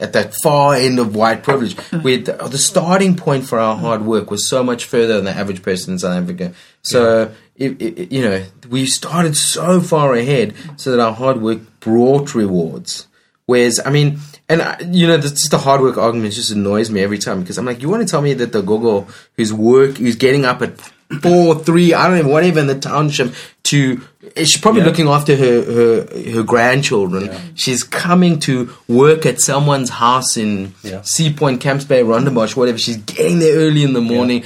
at 0.00 0.14
that 0.14 0.34
far 0.42 0.74
end 0.74 0.98
of 0.98 1.14
white 1.14 1.42
privilege, 1.42 1.78
uh-huh. 1.78 2.00
we 2.02 2.16
the, 2.16 2.32
the 2.32 2.58
starting 2.58 3.16
point 3.16 3.46
for 3.46 3.58
our 3.58 3.76
hard 3.76 4.02
work 4.02 4.30
was 4.30 4.48
so 4.48 4.62
much 4.64 4.84
further 4.86 5.16
than 5.16 5.26
the 5.26 5.36
average 5.36 5.62
person 5.62 5.92
in 5.94 5.98
South 5.98 6.22
Africa. 6.22 6.54
So 6.82 7.32
it, 7.56 7.80
it, 7.82 8.12
you 8.12 8.22
know 8.22 8.44
we 8.68 8.86
started 8.86 9.36
so 9.36 9.80
far 9.80 10.14
ahead, 10.14 10.54
so 10.76 10.90
that 10.90 11.00
our 11.00 11.12
hard 11.12 11.42
work 11.42 11.60
brought 11.80 12.34
rewards. 12.34 13.06
Whereas, 13.46 13.80
I 13.84 13.90
mean, 13.90 14.20
and 14.50 14.60
I, 14.60 14.78
you 14.90 15.06
know, 15.06 15.16
this 15.16 15.32
just 15.32 15.50
the 15.50 15.58
hard 15.58 15.80
work 15.80 15.96
argument 15.96 16.34
just 16.34 16.50
annoys 16.50 16.90
me 16.90 17.00
every 17.02 17.18
time 17.18 17.40
because 17.40 17.56
I'm 17.56 17.64
like, 17.64 17.80
you 17.80 17.88
want 17.88 18.02
to 18.06 18.10
tell 18.10 18.20
me 18.20 18.34
that 18.34 18.52
the 18.52 18.60
gogo 18.62 19.06
who's 19.36 19.52
work, 19.52 19.96
who's 19.96 20.16
getting 20.16 20.44
up 20.44 20.60
at 20.60 20.78
four, 21.22 21.54
three, 21.58 21.94
I 21.94 22.08
don't 22.08 22.24
know, 22.26 22.30
whatever 22.32 22.60
in 22.60 22.66
the 22.66 22.78
township 22.78 23.32
to, 23.64 24.00
eh, 24.36 24.44
she's 24.44 24.60
probably 24.60 24.82
Yeah. 24.82 24.86
looking 24.88 25.08
after 25.08 25.34
her 25.36 25.62
her, 25.64 26.32
her 26.32 26.42
grandchildren. 26.42 27.30
She's 27.54 27.82
coming 27.82 28.38
to 28.40 28.70
work 28.88 29.24
at 29.26 29.40
someone's 29.40 29.90
house 29.90 30.36
in 30.36 30.74
Yeah. 30.82 31.00
Sea 31.02 31.32
Point, 31.32 31.60
Camps 31.60 31.84
Bay, 31.84 32.02
Rondebosch, 32.02 32.54
whatever. 32.56 32.78
She's 32.78 32.98
getting 32.98 33.38
there 33.40 33.56
early 33.56 33.82
in 33.82 33.92
the 33.92 34.00
morning 34.00 34.44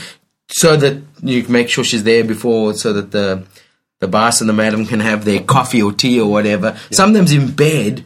so 0.48 0.76
that 0.76 0.98
you 1.22 1.42
can 1.42 1.52
make 1.52 1.68
sure 1.68 1.84
she's 1.84 2.04
there 2.04 2.24
before, 2.24 2.74
so 2.74 2.92
that 2.92 3.10
the 3.10 3.42
the 4.00 4.08
boss 4.08 4.40
and 4.40 4.48
the 4.50 4.54
madam 4.54 4.84
can 4.84 5.00
have 5.00 5.24
their 5.24 5.40
coffee 5.40 5.80
or 5.82 5.90
tea 5.92 6.20
or 6.20 6.30
whatever. 6.30 6.76
Sometimes 6.90 7.32
in 7.32 7.52
bed 7.52 8.04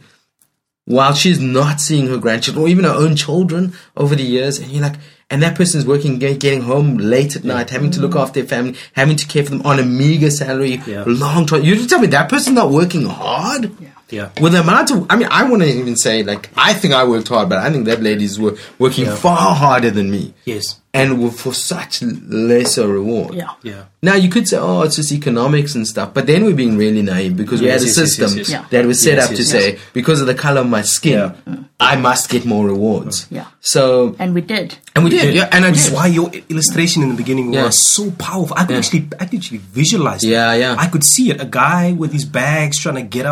while 0.89 1.13
she's 1.13 1.39
not 1.39 1.79
seeing 1.79 2.07
her 2.07 2.17
grandchildren 2.17 2.65
or 2.65 2.67
even 2.67 2.83
her 2.83 2.91
own 3.03 3.15
children 3.15 3.73
over 3.95 4.15
the 4.15 4.23
years, 4.23 4.57
and 4.57 4.71
you're 4.71 4.81
like, 4.81 4.95
and 5.29 5.43
that 5.43 5.55
person's 5.55 5.85
working, 5.85 6.17
getting 6.17 6.61
home 6.61 6.97
late 6.97 7.35
at 7.35 7.43
night, 7.43 7.69
having 7.69 7.91
to 7.91 8.01
look 8.01 8.15
after 8.15 8.39
their 8.41 8.49
family, 8.49 8.75
having 8.93 9.15
to 9.15 9.27
care 9.27 9.43
for 9.43 9.51
them 9.51 9.61
on 9.61 9.77
a 9.79 9.83
meager 9.83 10.31
salary, 10.31 10.81
Yeah. 10.87 11.03
long 11.05 11.45
time. 11.45 11.63
You 11.63 11.85
tell 11.85 11.99
me 11.99 12.07
that 12.07 12.27
person's 12.29 12.55
not 12.55 12.71
working 12.71 13.05
hard? 13.05 13.71
Yeah. 13.79 13.89
With 14.11 14.53
the 14.53 14.61
amount 14.61 14.91
of, 14.91 15.05
I 15.09 15.15
mean, 15.15 15.27
I 15.31 15.43
want 15.49 15.61
to 15.63 15.69
even 15.69 15.95
say, 15.95 16.23
like, 16.23 16.49
I 16.57 16.73
think 16.73 16.93
I 16.93 17.03
worked 17.05 17.27
hard, 17.27 17.49
but 17.49 17.59
I 17.59 17.71
think 17.71 17.85
that 17.85 18.01
ladies 18.01 18.39
were 18.39 18.55
working 18.79 19.05
Yeah. 19.05 19.15
far 19.15 19.55
harder 19.55 19.91
than 19.91 20.09
me. 20.11 20.33
Yes. 20.45 20.75
And 20.91 21.21
with- 21.23 21.39
for 21.39 21.53
such 21.53 22.01
lesser 22.01 22.87
reward. 22.87 23.35
Yeah. 23.35 23.49
Yeah. 23.61 23.83
Now 24.01 24.15
you 24.15 24.27
could 24.29 24.47
say, 24.47 24.57
oh, 24.57 24.81
it's 24.81 24.95
just 24.95 25.11
economics 25.11 25.75
and 25.75 25.85
stuff, 25.87 26.13
but 26.15 26.25
then 26.25 26.45
we're 26.45 26.55
being 26.55 26.77
really 26.77 27.01
naive 27.03 27.35
because 27.37 27.61
we 27.61 27.67
had 27.67 27.81
a 27.81 27.85
yes, 27.85 27.95
yes, 27.97 28.15
system 28.15 28.37
yes, 28.37 28.49
yes. 28.49 28.65
that 28.71 28.85
was 28.85 28.99
set 29.01 29.17
Yes, 29.17 29.25
up 29.29 29.35
to 29.35 29.43
yes, 29.43 29.51
say, 29.51 29.77
because 29.93 30.19
of 30.21 30.25
the 30.27 30.33
color 30.33 30.61
of 30.61 30.67
my 30.69 30.81
skin, 30.81 31.31
Yeah. 31.45 31.55
I 31.79 31.95
must 31.95 32.29
get 32.29 32.43
more 32.45 32.65
rewards. 32.65 33.27
Yeah. 33.29 33.45
So, 33.61 34.15
And 34.19 34.33
we 34.33 34.41
did. 34.41 34.77
and 34.95 35.03
we 35.03 35.11
did, 35.11 35.35
yeah, 35.35 35.47
and 35.51 35.63
I 35.65 35.69
Which 35.69 35.77
is 35.79 35.85
did. 35.85 35.93
why 35.93 36.07
your 36.07 36.31
illustration 36.49 37.03
in 37.03 37.09
the 37.09 37.15
beginning 37.15 37.53
Yeah. 37.53 37.65
was 37.65 37.77
so 37.93 38.09
powerful. 38.11 38.55
I 38.57 38.65
could 38.65 38.77
actually, 38.77 39.07
I 39.19 39.25
could 39.25 39.39
actually 39.39 39.61
visualize. 39.71 40.23
it. 40.23 40.29
Yeah, 40.29 40.53
yeah. 40.55 40.75
I 40.79 40.87
could 40.87 41.03
see 41.03 41.29
it. 41.29 41.39
A 41.39 41.45
guy 41.45 41.91
with 41.91 42.13
his 42.13 42.25
bags 42.25 42.79
trying 42.79 42.95
to 42.95 43.01
get 43.03 43.25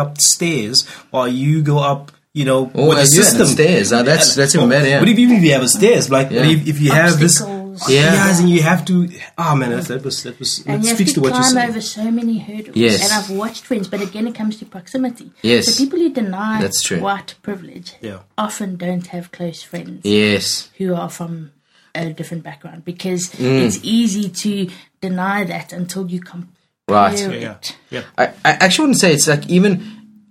upstairs 0.68 0.86
while 1.10 1.28
you 1.28 1.62
go 1.62 1.78
up. 1.78 2.12
You 2.34 2.44
know, 2.44 2.70
Oh, 2.74 2.88
with 2.90 2.98
and 2.98 3.08
the 3.08 3.12
you 3.16 3.22
had 3.22 3.26
system. 3.30 3.46
stairs. 3.48 3.92
Uh, 3.92 4.02
that's- 4.04 4.36
that's 4.36 4.54
even 4.54 4.68
better, 4.68 4.86
yeah. 4.86 5.00
But 5.00 5.08
if, 5.08 5.18
even 5.18 5.36
if 5.38 5.42
you 5.42 5.52
have 5.54 5.62
a 5.62 5.68
stairs, 5.68 6.08
like 6.08 6.30
Yeah. 6.30 6.44
if, 6.44 6.68
if 6.68 6.80
you 6.80 6.92
have 6.92 7.18
this, 7.18 7.40
Obstacles. 7.40 7.88
Yeah. 7.90 8.38
and 8.38 8.48
you 8.50 8.62
have 8.62 8.84
to. 8.84 9.08
Oh 9.38 9.56
man, 9.56 9.70
that, 9.70 9.86
that 9.86 10.04
was 10.04 10.22
that 10.22 10.38
was. 10.38 10.58
And 10.58 10.66
that 10.66 10.82
you 10.82 10.88
have 10.88 10.96
speaks 10.98 11.10
to 11.12 11.14
to 11.16 11.20
what 11.22 11.28
you 11.34 11.40
climb 11.40 11.52
said. 11.54 11.68
over 11.70 11.80
so 11.80 12.10
many 12.12 12.38
hurdles. 12.38 12.76
Yes. 12.76 13.02
And 13.02 13.12
I've 13.12 13.30
watched 13.30 13.64
friends, 13.64 13.88
but 13.88 14.02
again, 14.02 14.28
it 14.28 14.36
comes 14.36 14.56
to 14.58 14.66
proximity. 14.66 15.32
Yes. 15.42 15.66
So 15.74 15.82
people 15.82 15.98
who 15.98 16.10
deny 16.10 16.60
That's 16.60 16.82
true. 16.82 17.00
white 17.00 17.34
privilege 17.42 17.94
Yeah. 18.00 18.18
often 18.36 18.76
don't 18.76 19.06
have 19.08 19.32
close 19.32 19.62
friends 19.62 20.02
Yes. 20.04 20.68
who 20.78 20.94
are 20.94 21.08
from 21.10 21.50
a 21.94 22.12
different 22.12 22.44
background 22.44 22.84
because 22.84 23.30
Mm. 23.30 23.62
it's 23.66 23.80
easy 23.82 24.28
to 24.28 24.70
deny 25.00 25.42
that 25.44 25.72
until 25.72 26.06
you 26.08 26.20
compare 26.20 26.52
Right. 26.88 27.18
Yeah, 27.20 27.52
it. 27.56 27.76
yeah. 27.90 28.02
I, 28.16 28.24
I 28.44 28.50
actually 28.64 28.84
wouldn't 28.88 29.00
say 29.00 29.12
it's 29.12 29.26
like 29.28 29.46
even, 29.48 29.82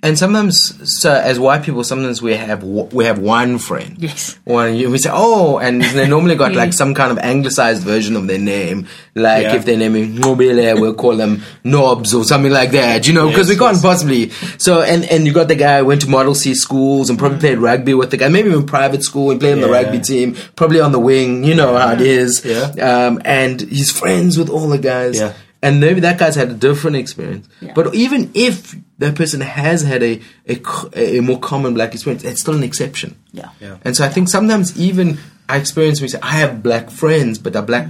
and 0.04 0.18
sometimes, 0.18 0.74
so 1.02 1.12
as 1.12 1.40
white 1.40 1.64
people, 1.64 1.84
sometimes 1.84 2.22
we 2.22 2.36
have 2.36 2.64
we 2.64 3.06
have 3.06 3.18
one 3.20 3.58
friend. 3.58 3.96
Yes. 3.98 4.38
One 4.46 4.74
we 4.92 4.98
say, 5.00 5.10
oh, 5.12 5.58
and 5.58 5.82
they 5.98 6.08
normally 6.08 6.36
got 6.36 6.52
Yeah. 6.54 6.60
like 6.60 6.74
some 6.74 6.94
kind 6.94 7.12
of 7.12 7.18
anglicized 7.18 7.82
version 7.84 8.16
of 8.16 8.28
their 8.28 8.38
name. 8.38 8.88
Like 9.16 9.44
Yeah. 9.44 9.56
if 9.56 9.66
their 9.66 9.76
name 9.78 9.96
is 9.96 10.08
Nobele, 10.10 10.80
we'll 10.80 10.94
call 10.94 11.16
them 11.16 11.42
Nobs 11.64 12.14
or 12.14 12.24
something 12.24 12.52
like 12.52 12.72
that. 12.72 13.08
You 13.08 13.14
know, 13.14 13.28
because 13.28 13.50
Yes, 13.50 13.56
we 13.58 13.60
can't 13.60 13.74
yes. 13.76 13.82
possibly. 13.82 14.30
So 14.60 14.82
and 14.84 15.04
and 15.06 15.26
you 15.26 15.34
got 15.34 15.48
the 15.48 15.56
guy 15.56 15.80
who 15.80 15.86
went 15.86 16.02
to 16.02 16.10
Model 16.10 16.36
C 16.36 16.54
schools 16.54 17.10
and 17.10 17.18
probably 17.18 17.40
played 17.40 17.58
rugby 17.58 17.94
with 17.96 18.12
the 18.12 18.18
guy, 18.18 18.30
maybe 18.30 18.50
even 18.50 18.66
private 18.68 19.04
school 19.04 19.32
and 19.32 19.40
played 19.40 19.54
on 19.54 19.62
the 19.62 19.70
rugby 19.70 20.00
team, 20.00 20.36
probably 20.56 20.80
on 20.80 20.92
the 20.92 21.00
wing. 21.00 21.44
You 21.44 21.56
know 21.56 21.76
how 21.76 21.94
it 21.94 22.02
is. 22.02 22.46
Yeah. 22.46 22.70
Um, 22.80 23.20
and 23.26 23.60
he's 23.62 23.92
friends 23.92 24.38
with 24.38 24.50
all 24.50 24.70
the 24.70 24.78
guys. 24.78 25.20
Yeah. 25.20 25.34
And 25.62 25.80
maybe 25.80 26.00
that 26.02 26.20
guy's 26.20 26.36
had 26.36 26.50
a 26.50 26.54
different 26.54 26.98
experience. 26.98 27.48
Yeah. 27.62 27.74
But 27.74 27.96
even 27.96 28.32
if 28.34 28.76
that 29.00 29.16
person 29.16 29.42
has 29.42 29.82
had 29.82 30.04
a, 30.04 30.22
a, 30.48 31.18
a 31.18 31.22
more 31.22 31.40
common 31.40 31.74
black 31.74 31.94
experience, 31.94 32.24
it's 32.24 32.42
still 32.42 32.56
an 32.56 32.64
exception. 32.64 33.18
Yeah. 33.32 33.50
Yeah. 33.60 33.78
And 33.84 33.96
so 33.96 34.06
I 34.06 34.10
think 34.10 34.30
sometimes 34.30 34.80
even 34.80 35.18
I 35.50 35.58
experience 35.58 36.00
we 36.02 36.08
say 36.10 36.20
I 36.22 36.38
have 36.38 36.62
black 36.62 36.90
friends, 36.92 37.40
but 37.40 37.56
a 37.56 37.62
black 37.62 37.90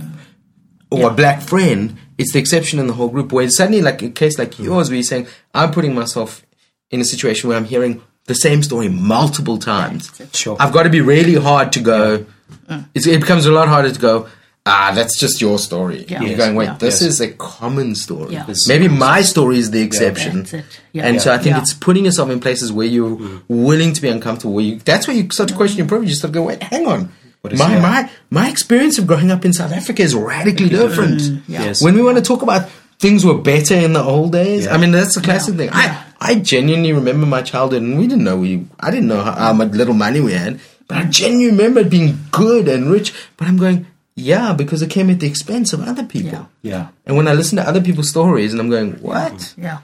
or 0.89 0.99
Yeah. 0.99 1.08
a 1.08 1.13
black 1.13 1.41
friend, 1.41 1.97
it's 2.17 2.32
the 2.32 2.39
exception 2.39 2.80
in 2.80 2.88
the 2.88 2.93
whole 2.93 3.10
group. 3.10 3.32
Where 3.32 3.49
suddenly, 3.49 3.82
like 3.82 4.01
a 4.01 4.10
case 4.10 4.39
like 4.39 4.56
hmm. 4.56 4.63
yours, 4.63 4.89
where 4.89 4.95
you're 4.95 5.03
saying 5.03 5.27
I'm 5.53 5.71
putting 5.71 5.93
myself 5.93 6.45
in 6.89 7.01
a 7.01 7.06
situation 7.06 7.49
where 7.49 7.58
I'm 7.58 7.65
hearing 7.65 8.01
the 8.27 8.36
same 8.36 8.63
story 8.63 8.89
multiple 8.89 9.58
times. 9.58 10.12
Sure. 10.34 10.58
I've 10.60 10.73
got 10.73 10.84
to 10.84 10.89
be 10.89 11.01
really 11.01 11.36
hard 11.36 11.71
to 11.73 11.80
go. 11.80 12.25
Mm. 12.67 12.86
It's, 12.93 13.08
it 13.08 13.19
becomes 13.19 13.45
a 13.45 13.51
lot 13.51 13.67
harder 13.67 13.91
to 13.91 13.99
go. 13.99 14.27
Ah, 14.67 14.91
that's 14.93 15.19
just 15.19 15.39
your 15.41 15.58
story. 15.58 16.06
Yeah. 16.08 16.19
You're 16.21 16.30
Yes, 16.32 16.38
going, 16.38 16.56
wait, 16.56 16.65
yeah. 16.65 16.77
this 16.77 17.01
Yes. 17.01 17.13
is 17.13 17.21
a 17.21 17.30
common 17.30 17.95
story. 17.95 18.34
Yeah. 18.34 18.45
Maybe 18.67 18.88
my 18.88 19.21
story 19.21 19.58
is 19.58 19.71
the 19.71 19.82
exception. 19.82 20.39
That's 20.43 20.53
it. 20.53 20.65
Yeah. 20.93 21.08
And 21.08 21.21
so 21.21 21.34
I 21.34 21.38
think 21.38 21.56
Yeah. 21.56 21.62
it's 21.62 21.73
putting 21.73 22.06
yourself 22.06 22.30
in 22.30 22.39
places 22.39 22.71
where 22.71 22.88
you're 22.88 23.17
willing 23.47 23.93
to 23.93 24.01
be 24.01 24.10
uncomfortable. 24.10 24.53
Where 24.53 24.65
you, 24.65 24.75
that's 24.80 25.08
where 25.08 25.15
you 25.15 25.30
start 25.32 25.49
to 25.49 25.53
mm. 25.56 25.58
question 25.58 25.77
your 25.80 25.88
privilege. 25.88 26.10
You 26.10 26.15
start 26.15 26.34
to 26.34 26.39
go, 26.39 26.45
wait, 26.45 26.62
hang 26.62 26.86
on. 26.88 27.12
My, 27.43 27.69
here? 27.69 27.82
my, 27.82 28.10
my 28.30 28.49
experience 28.49 28.97
of 28.97 29.08
growing 29.08 29.32
up 29.32 29.45
in 29.45 29.53
South 29.53 29.71
Africa 29.71 30.01
is 30.01 30.13
radically 30.13 30.67
different. 30.69 31.21
Mm. 31.21 31.41
yeah. 31.47 31.63
Yes. 31.65 31.82
When 31.84 31.95
we 31.95 32.01
want 32.01 32.17
to 32.17 32.23
talk 32.23 32.41
about 32.41 32.69
things 32.99 33.23
were 33.23 33.38
better 33.38 33.75
in 33.75 33.93
the 33.93 34.03
old 34.03 34.32
days, 34.34 34.65
Yeah. 34.65 34.73
I 34.73 34.77
mean, 34.77 34.91
that's 34.91 35.15
the 35.15 35.21
classic 35.21 35.53
Yeah. 35.53 35.58
thing. 35.58 35.69
I, 35.71 36.03
I 36.19 36.36
genuinely 36.36 36.91
remember 36.93 37.25
my 37.25 37.41
childhood 37.43 37.84
and 37.84 37.97
we 37.97 38.08
didn't 38.08 38.23
know 38.23 38.38
we, 38.38 38.65
I 38.80 38.91
didn't 38.91 39.08
know 39.08 39.21
how, 39.21 39.32
how 39.34 39.53
much 39.53 39.71
little 39.71 39.93
money 39.93 40.19
we 40.19 40.34
had, 40.34 40.60
but 40.88 40.97
I 40.97 41.03
genuinely 41.03 41.51
remember 41.51 41.82
it 41.82 41.89
being 41.89 42.17
good 42.32 42.67
and 42.67 42.89
rich. 42.91 43.13
But 43.38 43.47
I'm 43.47 43.58
going, 43.58 43.86
yeah, 44.17 44.51
because 44.53 44.82
it 44.82 44.89
came 44.89 45.10
at 45.12 45.19
the 45.19 45.27
expense 45.27 45.71
of 45.73 45.82
other 45.82 46.03
people. 46.03 46.32
Yeah. 46.32 46.45
Yeah. 46.63 46.88
And 47.06 47.15
when 47.15 47.27
I 47.27 47.34
listen 47.34 47.56
to 47.58 47.67
other 47.67 47.80
people's 47.82 48.10
stories 48.10 48.51
and 48.51 48.60
I'm 48.60 48.69
going, 48.69 48.93
what? 48.95 49.53
Yeah. 49.58 49.80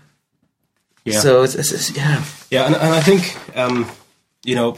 Yeah. 1.06 1.20
So 1.20 1.44
it's, 1.44 1.54
it's, 1.56 1.72
it's 1.72 1.96
yeah. 1.96 2.24
Yeah, 2.50 2.66
and, 2.66 2.76
and 2.76 2.94
I 2.96 3.02
think 3.02 3.38
um, 3.58 3.90
you 4.44 4.56
know 4.56 4.78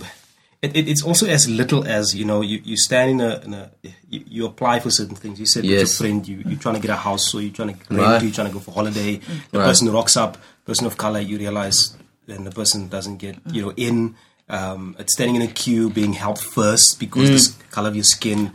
it, 0.62 0.76
it, 0.76 0.88
it's 0.90 1.04
also 1.04 1.28
as 1.28 1.48
little 1.48 1.86
as 1.88 2.16
you 2.16 2.26
know 2.26 2.42
you, 2.42 2.60
you 2.64 2.76
stand 2.78 3.12
in 3.12 3.22
a, 3.22 3.40
in 3.46 3.54
a 3.54 3.72
you, 4.10 4.24
you 4.28 4.46
apply 4.46 4.80
for 4.80 4.90
certain 4.90 5.16
things. 5.16 5.40
You 5.40 5.46
said 5.46 5.62
with 5.64 5.70
your 5.72 5.80
Yes. 5.82 5.98
friend 5.98 6.28
you 6.28 6.42
you're 6.46 6.60
trying 6.60 6.76
to 6.76 6.82
get 6.82 6.90
a 6.92 6.96
house 6.96 7.32
so 7.32 7.38
you're 7.40 7.54
trying 7.54 7.76
to 7.76 7.94
rent, 7.94 8.02
Right. 8.02 8.24
you're 8.24 8.32
trying 8.34 8.48
to 8.48 8.54
go 8.54 8.60
for 8.60 8.72
holiday. 8.72 9.18
The 9.52 9.60
Right. 9.60 9.66
person 9.68 9.92
rocks 9.92 10.18
up, 10.18 10.38
person 10.66 10.88
of 10.88 10.98
color. 10.98 11.20
You 11.20 11.38
realize, 11.38 11.96
and 12.28 12.46
the 12.48 12.52
person 12.52 12.88
doesn't 12.90 13.18
get 13.18 13.38
you 13.52 13.62
know 13.62 13.74
in. 13.78 14.16
Um, 14.50 14.96
it's 15.00 15.14
standing 15.14 15.36
in 15.38 15.42
a 15.44 15.48
queue, 15.48 15.90
being 15.90 16.14
helped 16.14 16.42
first 16.42 17.00
because 17.00 17.56
the 17.56 17.64
color 17.66 17.90
of 17.90 17.96
your 17.96 18.04
skin. 18.04 18.52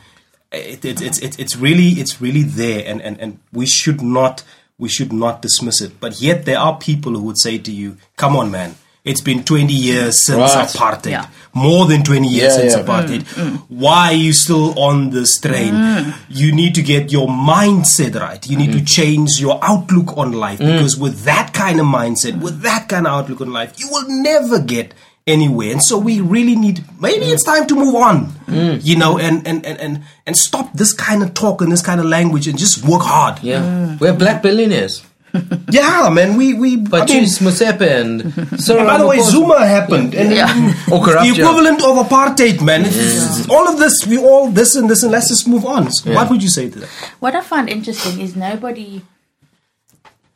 It, 0.53 0.85
it, 0.85 1.01
it's 1.01 1.19
it's 1.19 1.39
it's 1.39 1.57
really 1.57 1.91
it's 2.01 2.21
really 2.21 2.43
there, 2.43 2.83
and, 2.85 3.01
and, 3.03 3.21
and 3.21 3.39
we 3.53 3.67
should 3.67 4.03
not 4.03 4.43
we 4.79 4.89
should 4.89 5.13
not 5.13 5.43
dismiss 5.43 5.81
it. 5.81 6.01
But 6.01 6.21
yet 6.21 6.45
there 6.45 6.59
are 6.59 6.77
people 6.79 7.13
who 7.13 7.23
would 7.23 7.39
say 7.39 7.59
to 7.59 7.71
you, 7.71 7.97
"Come 8.17 8.37
on, 8.37 8.51
man." 8.51 8.75
It's 9.03 9.23
been 9.23 9.45
20 9.45 9.73
years 9.73 10.27
since 10.27 10.55
Right. 10.55 10.69
apartheid. 10.69 11.11
Yeah. 11.11 11.27
More 11.55 11.87
than 11.87 12.03
20 12.03 12.29
years 12.29 12.55
Yeah, 12.55 12.61
since 12.61 12.75
yeah. 12.75 12.83
Mm, 12.83 12.87
apartheid. 12.87 13.23
Mm. 13.35 13.63
Why 13.71 14.09
are 14.09 14.13
you 14.13 14.35
still 14.35 14.79
on 14.79 15.09
this 15.09 15.41
train? 15.41 15.73
Mm. 15.73 16.15
You 16.29 16.53
need 16.55 16.75
to 16.75 16.83
get 16.83 17.11
your 17.11 17.27
mindset 17.27 18.21
right. 18.21 18.47
You 18.47 18.59
need 18.59 18.73
to 18.73 18.85
change 18.85 19.31
your 19.41 19.59
outlook 19.63 20.19
on 20.19 20.33
life 20.33 20.59
because 20.59 20.99
with 20.99 21.23
that 21.25 21.55
kind 21.55 21.81
of 21.81 21.87
mindset, 21.87 22.43
with 22.43 22.61
that 22.61 22.91
kind 22.91 23.07
of 23.07 23.15
outlook 23.15 23.41
on 23.41 23.51
life, 23.55 23.73
you 23.79 23.89
will 23.91 24.05
never 24.07 24.61
get 24.61 24.93
anywhere. 25.31 25.73
And 25.73 25.83
so 25.83 25.99
we 25.99 26.21
really 26.21 26.57
need 26.57 26.85
maybe 27.01 27.27
it's 27.27 27.45
time 27.45 27.67
to 27.69 27.75
move 27.75 27.95
on. 27.95 28.27
Mm. 28.47 28.85
You 28.85 28.97
know, 28.97 29.19
and, 29.19 29.47
and, 29.47 29.65
and, 29.65 29.79
and, 29.79 30.03
and 30.27 30.37
stop 30.37 30.73
this 30.75 30.93
kind 30.93 31.23
of 31.23 31.35
talk 31.35 31.63
and 31.63 31.71
this 31.71 31.83
kind 31.83 32.01
of 32.01 32.07
language 32.07 32.49
and 32.49 32.59
just 32.59 32.85
work 32.85 33.03
hard. 33.03 33.43
Yeah. 33.43 33.97
We're 34.01 34.13
black 34.15 34.43
billionaires. 34.43 35.05
Yeah, 35.71 36.11
man. 36.11 36.37
We 36.37 36.55
we 36.55 36.77
But 36.77 37.03
I 37.03 37.15
mean, 37.15 37.23
Juice 37.23 37.39
Motsepe 37.39 37.83
and 37.83 38.61
Cyril 38.61 38.85
by 38.85 38.99
the 38.99 39.07
way, 39.07 39.19
Ramaphosa- 39.19 39.31
Zuma 39.31 39.65
happened, 39.65 40.13
and 40.17 40.33
Yeah. 40.35 40.51
Or 40.93 40.99
corrupt, 41.05 41.23
the 41.23 41.31
equivalent 41.41 41.79
of 41.85 42.05
apartheid, 42.05 42.61
man. 42.61 42.81
It's- 42.81 43.47
All 43.49 43.69
of 43.69 43.79
this, 43.79 44.05
we 44.09 44.19
all 44.19 44.51
this 44.51 44.75
and 44.75 44.91
this, 44.91 45.05
and 45.05 45.13
let's 45.13 45.29
just 45.29 45.47
move 45.47 45.65
on. 45.65 45.93
So 45.93 46.13
What 46.13 46.31
would 46.31 46.43
you 46.43 46.49
say 46.49 46.69
to 46.71 46.81
that? 46.81 46.89
What 47.21 47.37
I 47.37 47.43
find 47.43 47.69
interesting 47.69 48.21
is 48.21 48.35
nobody. 48.35 49.03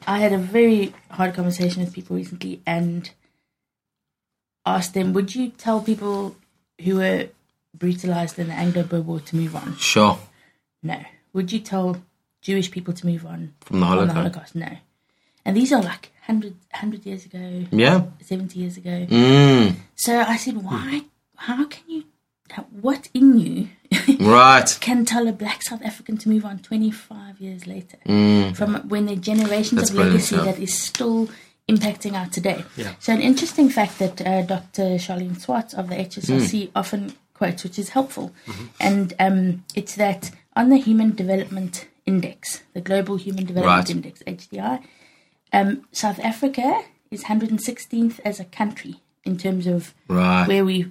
I 0.06 0.18
had 0.18 0.32
a 0.32 0.38
very 0.38 0.94
hard 1.10 1.34
conversation 1.34 1.82
with 1.82 1.92
people 1.92 2.14
recently 2.14 2.60
and 2.64 3.10
asked 4.66 4.94
them, 4.94 5.12
would 5.12 5.34
you 5.34 5.48
tell 5.50 5.80
people 5.80 6.36
who 6.82 6.96
were 6.96 7.28
brutalized 7.76 8.38
in 8.38 8.48
the 8.48 8.54
Anglo-Boer 8.54 9.00
War 9.02 9.20
to 9.20 9.36
move 9.36 9.54
on? 9.56 9.76
Sure. 9.76 10.18
No. 10.82 11.00
Would 11.32 11.52
you 11.52 11.60
tell 11.60 12.00
Jewish 12.42 12.70
people 12.70 12.94
to 12.94 13.06
move 13.06 13.26
on 13.26 13.54
From 13.60 13.80
the 13.80 13.86
Holocaust? 13.86 14.16
Holocaust? 14.16 14.54
No. 14.54 14.68
And 15.44 15.56
these 15.56 15.72
are 15.72 15.82
like 15.82 16.10
100, 16.26 16.52
100 16.72 17.04
years 17.06 17.24
ago, 17.26 17.64
Yeah. 17.70 18.04
70 18.22 18.58
years 18.58 18.76
ago. 18.76 19.06
Mm. 19.10 19.76
So 19.96 20.20
I 20.20 20.36
said, 20.36 20.58
why? 20.62 21.02
How 21.36 21.64
can 21.66 21.82
you? 21.88 22.04
What 22.80 23.08
in 23.14 23.38
you 23.40 23.68
Right. 24.20 24.78
can 24.80 25.04
tell 25.04 25.26
a 25.26 25.32
black 25.32 25.62
South 25.62 25.82
African 25.82 26.16
to 26.18 26.28
move 26.28 26.44
on 26.44 26.58
25 26.60 27.40
years 27.40 27.66
later 27.66 27.96
Mm. 28.06 28.54
from 28.56 28.74
when 28.88 29.08
are 29.08 29.16
generations 29.16 29.72
That's 29.80 29.90
of 29.90 29.96
legacy 29.96 30.36
yeah. 30.36 30.42
that 30.44 30.58
is 30.60 30.72
still 30.72 31.28
impacting 31.68 32.12
our 32.14 32.26
today. 32.26 32.64
Yeah. 32.76 32.94
So 32.98 33.12
an 33.12 33.20
interesting 33.20 33.68
fact 33.70 33.98
that 33.98 34.20
uh, 34.20 34.42
Dr. 34.42 34.96
Sharlene 34.98 35.40
Swartz 35.40 35.74
of 35.74 35.88
the 35.88 35.96
HSRC 35.96 36.66
Mm. 36.66 36.70
often 36.74 37.12
quotes, 37.32 37.64
which 37.64 37.78
is 37.78 37.90
helpful, 37.90 38.32
Mm-hmm. 38.46 38.64
and 38.80 39.14
um, 39.18 39.64
it's 39.74 39.96
that 39.96 40.30
on 40.54 40.68
the 40.68 40.76
Human 40.76 41.14
Development 41.14 41.88
Index, 42.06 42.62
the 42.74 42.80
Global 42.80 43.16
Human 43.16 43.44
Development 43.46 43.78
Right. 43.88 43.90
Index 43.90 44.22
(HDI), 44.26 44.82
um, 45.52 45.86
South 45.92 46.20
Africa 46.20 46.82
is 47.10 47.24
116th 47.24 48.20
as 48.24 48.38
a 48.40 48.44
country 48.44 49.00
in 49.24 49.38
terms 49.38 49.66
of 49.66 49.94
Right. 50.06 50.46
where 50.46 50.64
we 50.66 50.82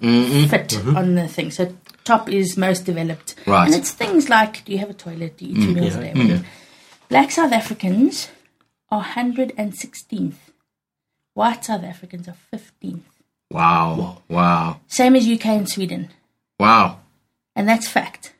fit 0.47 0.75
on 0.88 1.13
the 1.15 1.27
thing. 1.27 1.51
So 1.51 1.75
top 2.03 2.29
is 2.29 2.57
most 2.57 2.83
developed. 2.86 3.36
Right. 3.45 3.65
And 3.67 3.75
it's 3.75 3.91
things 3.91 4.27
like 4.27 4.65
do 4.65 4.71
you 4.71 4.79
have 4.79 4.89
a 4.89 4.93
toilet? 4.95 5.38
Do 5.38 5.45
you 5.45 5.51
eat 5.55 5.65
two 5.65 5.73
meals 5.75 5.95
a 5.95 5.99
day? 6.01 6.13
whatever. 6.13 6.45
Black 7.09 7.29
South 7.31 7.51
Africans 7.53 8.29
are 8.89 9.03
116th. 9.03 10.33
White 11.34 11.65
South 11.65 11.84
Africans 11.84 12.28
are 12.28 12.36
15th. 12.54 13.02
Wow. 13.52 14.22
Wow. 14.30 14.80
Same 14.88 15.15
as 15.15 15.28
UK 15.28 15.46
and 15.48 15.69
Sweden. 15.69 16.10
Wow. 16.60 17.00
And 17.56 17.67
that's 17.67 17.88
fact. 17.88 18.34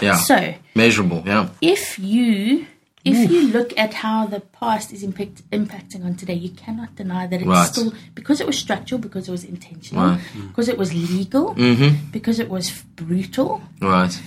Yeah. 0.00 0.16
So 0.16 0.54
Measurable. 0.74 1.22
Yeah. 1.26 1.48
if 1.60 1.98
you 1.98 2.66
if 3.02 3.30
you 3.30 3.48
look 3.48 3.72
at 3.78 3.94
how 3.94 4.26
the 4.26 4.40
past 4.40 4.92
is 4.92 5.02
impact, 5.02 5.42
impacting 5.50 6.04
on 6.04 6.14
today, 6.16 6.34
you 6.34 6.50
cannot 6.50 6.94
deny 6.96 7.26
that 7.26 7.40
it's 7.40 7.48
Right. 7.48 7.66
still 7.66 7.94
because 8.14 8.42
it 8.42 8.46
was 8.46 8.58
structural, 8.58 9.00
because 9.00 9.26
it 9.26 9.30
was 9.32 9.42
intentional, 9.42 10.04
Right. 10.06 10.20
because 10.48 10.68
it 10.68 10.76
was 10.76 10.92
legal, 10.92 11.54
Mm-hmm. 11.54 12.10
because 12.12 12.38
it 12.38 12.50
was 12.50 12.70
brutal. 12.96 13.62
Right. 13.80 14.20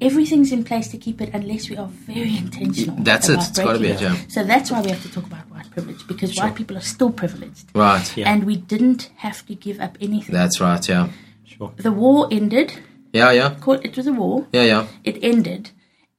Everything's 0.00 0.50
in 0.52 0.64
place 0.64 0.88
to 0.88 0.98
keep 0.98 1.20
it 1.20 1.30
unless 1.32 1.70
we 1.70 1.76
are 1.76 1.86
very 1.86 2.36
intentional. 2.36 2.96
That's 2.98 3.28
it. 3.28 3.34
about 3.34 3.48
It's 3.48 3.58
gotta 3.58 3.78
be 3.78 3.88
a 3.90 3.94
it, 3.94 4.00
yeah. 4.00 4.16
So 4.28 4.42
that's 4.44 4.70
why 4.70 4.80
we 4.82 4.90
have 4.90 5.02
to 5.02 5.10
talk 5.10 5.24
about 5.26 5.48
white 5.50 5.70
privilege 5.70 6.06
because 6.06 6.36
white 6.36 6.54
people 6.56 6.76
are 6.76 6.82
still 6.82 7.10
privileged, 7.12 7.66
Right. 7.74 8.16
Yeah. 8.16 8.30
and 8.30 8.44
we 8.44 8.56
didn't 8.56 9.10
have 9.16 9.46
to 9.46 9.54
give 9.54 9.80
up 9.80 9.96
anything. 10.00 10.34
That's 10.34 10.60
right. 10.60 10.86
Yeah. 10.88 11.08
Sure. 11.44 11.72
the 11.76 11.92
war 11.92 12.28
ended. 12.32 12.72
Yeah. 13.12 13.30
Yeah. 13.30 13.54
It 13.82 13.96
was 13.96 14.06
a 14.08 14.12
war. 14.12 14.46
Yeah. 14.52 14.64
Yeah. 14.64 14.86
It 15.04 15.22
ended, 15.22 15.70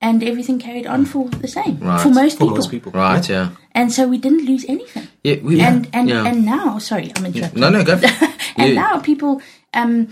and 0.02 0.24
everything 0.24 0.58
carried 0.60 0.88
on 0.88 1.06
for 1.06 1.28
the 1.30 1.48
same 1.48 1.78
Right. 1.80 2.00
for 2.02 2.10
most 2.10 2.38
For 2.38 2.46
people. 2.46 2.56
most 2.56 2.72
people, 2.72 2.92
Right. 2.94 3.28
Yeah. 3.30 3.50
And 3.74 3.92
so 3.92 4.08
we 4.08 4.18
didn't 4.18 4.46
lose 4.46 4.64
anything. 4.70 5.08
Yeah. 5.24 5.36
We, 5.44 5.60
And 5.60 5.90
and 5.92 6.08
yeah. 6.10 6.26
and 6.26 6.46
now, 6.46 6.80
sorry, 6.80 7.12
I'm 7.16 7.26
interrupting. 7.26 7.60
no. 7.60 7.70
No. 7.70 7.84
Go. 7.84 7.94
and 8.58 8.74
Yeah. 8.74 8.82
now 8.82 9.00
people 9.00 9.42
um, 9.74 10.08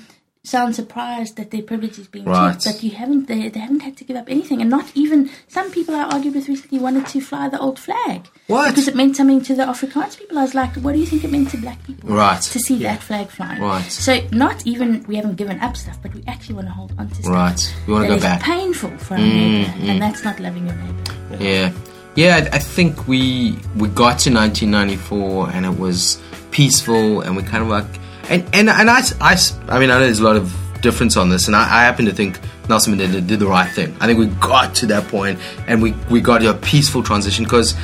sound 0.45 0.75
surprised 0.75 1.37
that 1.37 1.51
their 1.51 1.61
privilege 1.61 1.97
is 1.97 2.07
being 2.07 2.25
Right. 2.25 2.51
checked, 2.59 2.65
but 2.65 2.83
you 2.83 2.91
haven't. 2.91 3.27
They, 3.29 3.47
they 3.47 3.59
haven't 3.61 3.79
had 3.79 3.95
to 3.97 4.03
give 4.03 4.17
up 4.17 4.29
anything, 4.29 4.59
and 4.61 4.69
not 4.69 4.85
even 4.93 5.29
some 5.47 5.71
people 5.71 5.95
I 5.95 6.03
argued 6.03 6.35
with 6.35 6.49
recently 6.49 6.79
wanted 6.79 7.05
to 7.07 7.21
fly 7.21 7.47
the 7.47 7.59
old 7.59 7.79
flag. 7.79 8.27
What? 8.47 8.69
Because 8.69 8.89
it 8.89 8.95
meant 8.95 9.15
something 9.15 9.41
to 9.43 9.55
the 9.55 9.63
Afrikaans 9.63 10.17
people. 10.19 10.37
I 10.37 10.41
was 10.41 10.53
like, 10.53 10.75
what 10.77 10.93
do 10.93 10.99
you 10.99 11.05
think 11.05 11.23
it 11.23 11.31
meant 11.31 11.49
to 11.51 11.57
black 11.57 11.81
people? 11.85 12.09
Right. 12.09 12.41
To 12.41 12.59
see 12.59 12.77
that 12.83 13.01
flag 13.01 13.27
flying. 13.29 13.61
Right. 13.61 13.83
So 13.89 14.19
not 14.31 14.67
even 14.67 15.03
we 15.07 15.15
haven't 15.15 15.35
given 15.37 15.59
up 15.61 15.77
stuff, 15.77 15.97
but 16.01 16.13
we 16.13 16.23
actually 16.27 16.55
want 16.55 16.67
to 16.67 16.73
hold 16.73 16.93
on 16.97 17.07
to 17.07 17.15
stuff. 17.15 17.31
Right. 17.33 17.75
We 17.87 17.93
want 17.93 18.07
to 18.09 18.15
go 18.15 18.19
back. 18.19 18.41
Mm, 18.41 18.43
painful 18.43 18.97
for 18.97 19.13
our 19.13 19.19
neighbor, 19.21 19.73
and 19.79 20.01
that's 20.01 20.23
not 20.25 20.39
loving 20.41 20.67
your 20.67 20.75
neighbor. 20.75 21.13
Yeah, 21.39 21.71
yeah. 22.15 22.49
I 22.51 22.57
I 22.57 22.59
think 22.59 23.07
we 23.07 23.57
we 23.77 23.87
got 23.87 24.19
to 24.25 24.29
1994 24.29 25.51
and 25.51 25.65
it 25.65 25.79
was 25.79 26.21
peaceful, 26.51 27.21
and 27.21 27.37
we 27.37 27.43
kind 27.43 27.63
of 27.63 27.69
like, 27.69 27.85
and 28.29 28.43
and 28.53 28.69
and 28.69 28.89
I 28.89 29.01
I, 29.21 29.37
I 29.67 29.79
mean 29.79 29.89
I 29.89 29.99
know 29.99 30.01
there's 30.01 30.19
a 30.19 30.23
lot 30.23 30.35
of 30.35 30.55
difference 30.81 31.17
on 31.17 31.29
this, 31.29 31.47
and 31.47 31.55
I, 31.55 31.63
I 31.63 31.83
happen 31.83 32.05
to 32.05 32.11
think 32.13 32.39
Nelson 32.69 32.95
Mandela 32.95 33.25
did 33.25 33.39
the 33.39 33.47
right 33.47 33.69
thing. 33.71 33.95
I 33.99 34.05
think 34.05 34.19
we 34.19 34.27
got 34.27 34.75
to 34.75 34.85
that 34.87 35.07
point, 35.07 35.39
and 35.67 35.81
we 35.81 35.91
we 36.09 36.21
got 36.21 36.39
to 36.39 36.51
a 36.51 36.53
peaceful 36.53 37.03
transition 37.03 37.43
because 37.43 37.75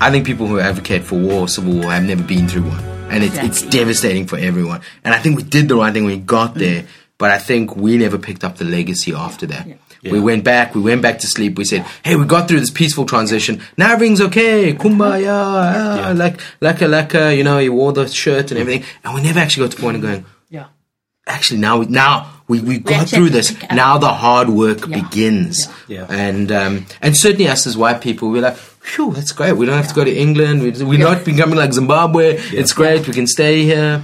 I 0.00 0.10
think 0.10 0.26
people 0.26 0.46
who 0.46 0.58
advocate 0.60 1.04
for 1.04 1.18
war, 1.18 1.42
or 1.42 1.48
civil 1.48 1.74
war, 1.74 1.90
have 1.92 2.04
never 2.04 2.22
been 2.22 2.48
through 2.48 2.62
one, 2.62 2.84
and 3.10 3.22
it's 3.24 3.36
it's 3.38 3.62
devastating 3.62 4.26
for 4.26 4.38
everyone. 4.38 4.80
And 5.04 5.14
I 5.14 5.18
think 5.18 5.36
we 5.36 5.42
did 5.42 5.68
the 5.68 5.76
right 5.76 5.92
thing 5.92 6.04
when 6.04 6.14
we 6.14 6.20
got 6.20 6.54
mm. 6.54 6.60
there, 6.60 6.86
but 7.18 7.30
I 7.30 7.38
think 7.38 7.76
we 7.76 7.98
never 7.98 8.18
picked 8.18 8.44
up 8.44 8.56
the 8.56 8.64
legacy 8.64 9.14
after 9.14 9.46
that. 9.46 9.66
We 10.02 10.20
went 10.20 10.44
back. 10.44 10.74
We 10.74 10.80
went 10.80 11.02
back 11.02 11.18
to 11.20 11.26
sleep. 11.26 11.58
We 11.58 11.64
said, 11.64 11.84
"Hey, 12.04 12.14
we 12.16 12.24
got 12.24 12.48
through 12.48 12.60
this 12.60 12.70
peaceful 12.70 13.04
transition. 13.04 13.60
Now 13.76 13.92
everything's 13.92 14.20
okay. 14.20 14.72
Kumbaya, 14.74 15.28
ah, 15.28 16.12
like 16.16 16.40
like 16.60 16.80
a 16.82 16.88
like 16.88 17.14
a, 17.14 17.34
you 17.34 17.44
know, 17.44 17.58
he 17.58 17.68
wore 17.68 17.92
the 17.92 18.06
shirt 18.08 18.50
and 18.52 18.60
everything." 18.60 18.84
And 19.04 19.14
we 19.14 19.22
never 19.22 19.40
actually 19.40 19.64
got 19.66 19.70
to 19.72 19.76
the 19.76 19.82
point 19.82 19.96
of 19.96 20.02
going, 20.02 20.24
Yeah. 20.50 20.66
actually 21.26 21.60
now 21.60 21.78
we 21.78 21.86
now 21.86 22.30
we, 22.48 22.60
we 22.60 22.78
got 22.78 23.02
actually 23.02 23.18
through 23.18 23.30
this 23.30 23.50
pick 23.52 23.70
now 23.72 23.98
the 23.98 24.08
hard 24.08 24.48
work 24.48 24.86
Yeah. 24.86 25.00
begins 25.02 25.68
Yeah. 25.88 26.06
and 26.08 26.50
um, 26.52 26.86
and 27.02 27.16
certainly 27.16 27.48
us 27.48 27.66
as 27.66 27.76
white 27.76 28.00
people 28.00 28.30
we're 28.30 28.40
like 28.42 28.56
phew 28.56 29.12
that's 29.12 29.32
great 29.32 29.52
we 29.52 29.66
don't 29.66 29.76
have 29.76 29.88
to 29.88 29.94
go 29.94 30.04
to 30.04 30.14
England 30.26 30.62
we, 30.62 30.70
we're 30.90 30.98
not 31.10 31.24
becoming 31.26 31.56
like 31.56 31.72
Zimbabwe 31.74 32.36
it's 32.60 32.72
great 32.72 33.06
we 33.06 33.12
can 33.12 33.26
stay 33.26 33.64
here 33.64 34.02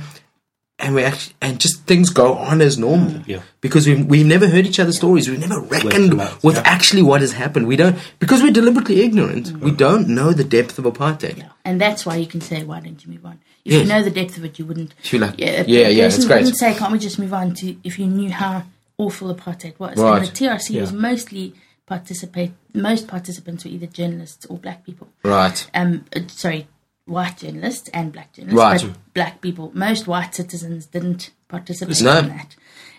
and 0.84 0.94
we 0.94 1.02
actually 1.02 1.34
and 1.40 1.58
just 1.58 1.82
things 1.84 2.10
go 2.10 2.34
on 2.34 2.60
as 2.60 2.78
normal. 2.78 3.22
Yeah. 3.26 3.40
Because 3.60 3.86
we've 3.86 4.04
we've 4.06 4.26
never 4.26 4.46
heard 4.46 4.66
each 4.66 4.78
other's 4.78 4.96
stories. 4.96 5.28
We've 5.28 5.40
never 5.40 5.60
reckoned 5.60 6.16
no, 6.16 6.36
with 6.42 6.56
yeah. 6.56 6.62
actually 6.64 7.02
what 7.02 7.22
has 7.22 7.32
happened. 7.32 7.66
We 7.66 7.76
don't 7.76 7.98
because 8.18 8.42
we're 8.42 8.52
deliberately 8.52 9.00
ignorant. 9.00 9.46
Mm. 9.46 9.60
We 9.60 9.70
don't 9.70 10.08
know 10.08 10.32
the 10.32 10.44
depth 10.44 10.78
of 10.78 10.84
apartheid. 10.84 11.38
Yeah. 11.38 11.48
And 11.64 11.80
that's 11.80 12.04
why 12.04 12.16
you 12.16 12.26
can 12.26 12.42
say, 12.42 12.62
why 12.62 12.80
don't 12.80 13.02
you 13.04 13.12
move 13.12 13.24
on? 13.24 13.40
If 13.64 13.72
Yes. 13.72 13.82
you 13.82 13.88
know 13.88 14.02
the 14.02 14.10
depth 14.10 14.36
of 14.36 14.44
it, 14.44 14.58
you 14.58 14.66
wouldn't. 14.66 14.94
You're 15.04 15.22
like, 15.22 15.38
yeah, 15.38 15.64
yeah, 15.66 15.88
yeah, 15.88 16.04
person 16.04 16.20
it's 16.20 16.26
great. 16.26 16.38
wouldn't 16.40 16.58
say, 16.58 16.74
can't 16.74 16.92
we 16.92 16.98
just 16.98 17.18
move 17.18 17.32
on 17.32 17.54
to 17.54 17.76
if 17.82 17.98
you 17.98 18.06
knew 18.06 18.30
how 18.30 18.64
awful 18.98 19.34
apartheid 19.34 19.78
was? 19.78 19.96
Right. 19.96 20.18
And 20.18 20.28
the 20.28 20.32
TRC 20.32 20.80
was 20.80 20.92
mostly 20.92 21.54
participate. 21.86 22.52
Most 22.74 23.08
participants 23.08 23.64
were 23.64 23.70
either 23.70 23.86
journalists 23.86 24.44
or 24.46 24.58
black 24.58 24.84
people. 24.84 25.08
Right. 25.22 25.66
Um, 25.72 26.04
uh, 26.14 26.20
sorry, 26.28 26.66
white 27.06 27.36
journalists 27.38 27.88
and 27.90 28.12
black 28.12 28.32
journalists. 28.32 28.84
Right. 28.84 28.92
But 28.92 29.14
black 29.14 29.40
people, 29.40 29.70
most 29.74 30.06
white 30.06 30.34
citizens 30.34 30.86
didn't 30.86 31.30
participate 31.48 32.00
No. 32.02 32.18
in 32.18 32.28
that. 32.28 32.56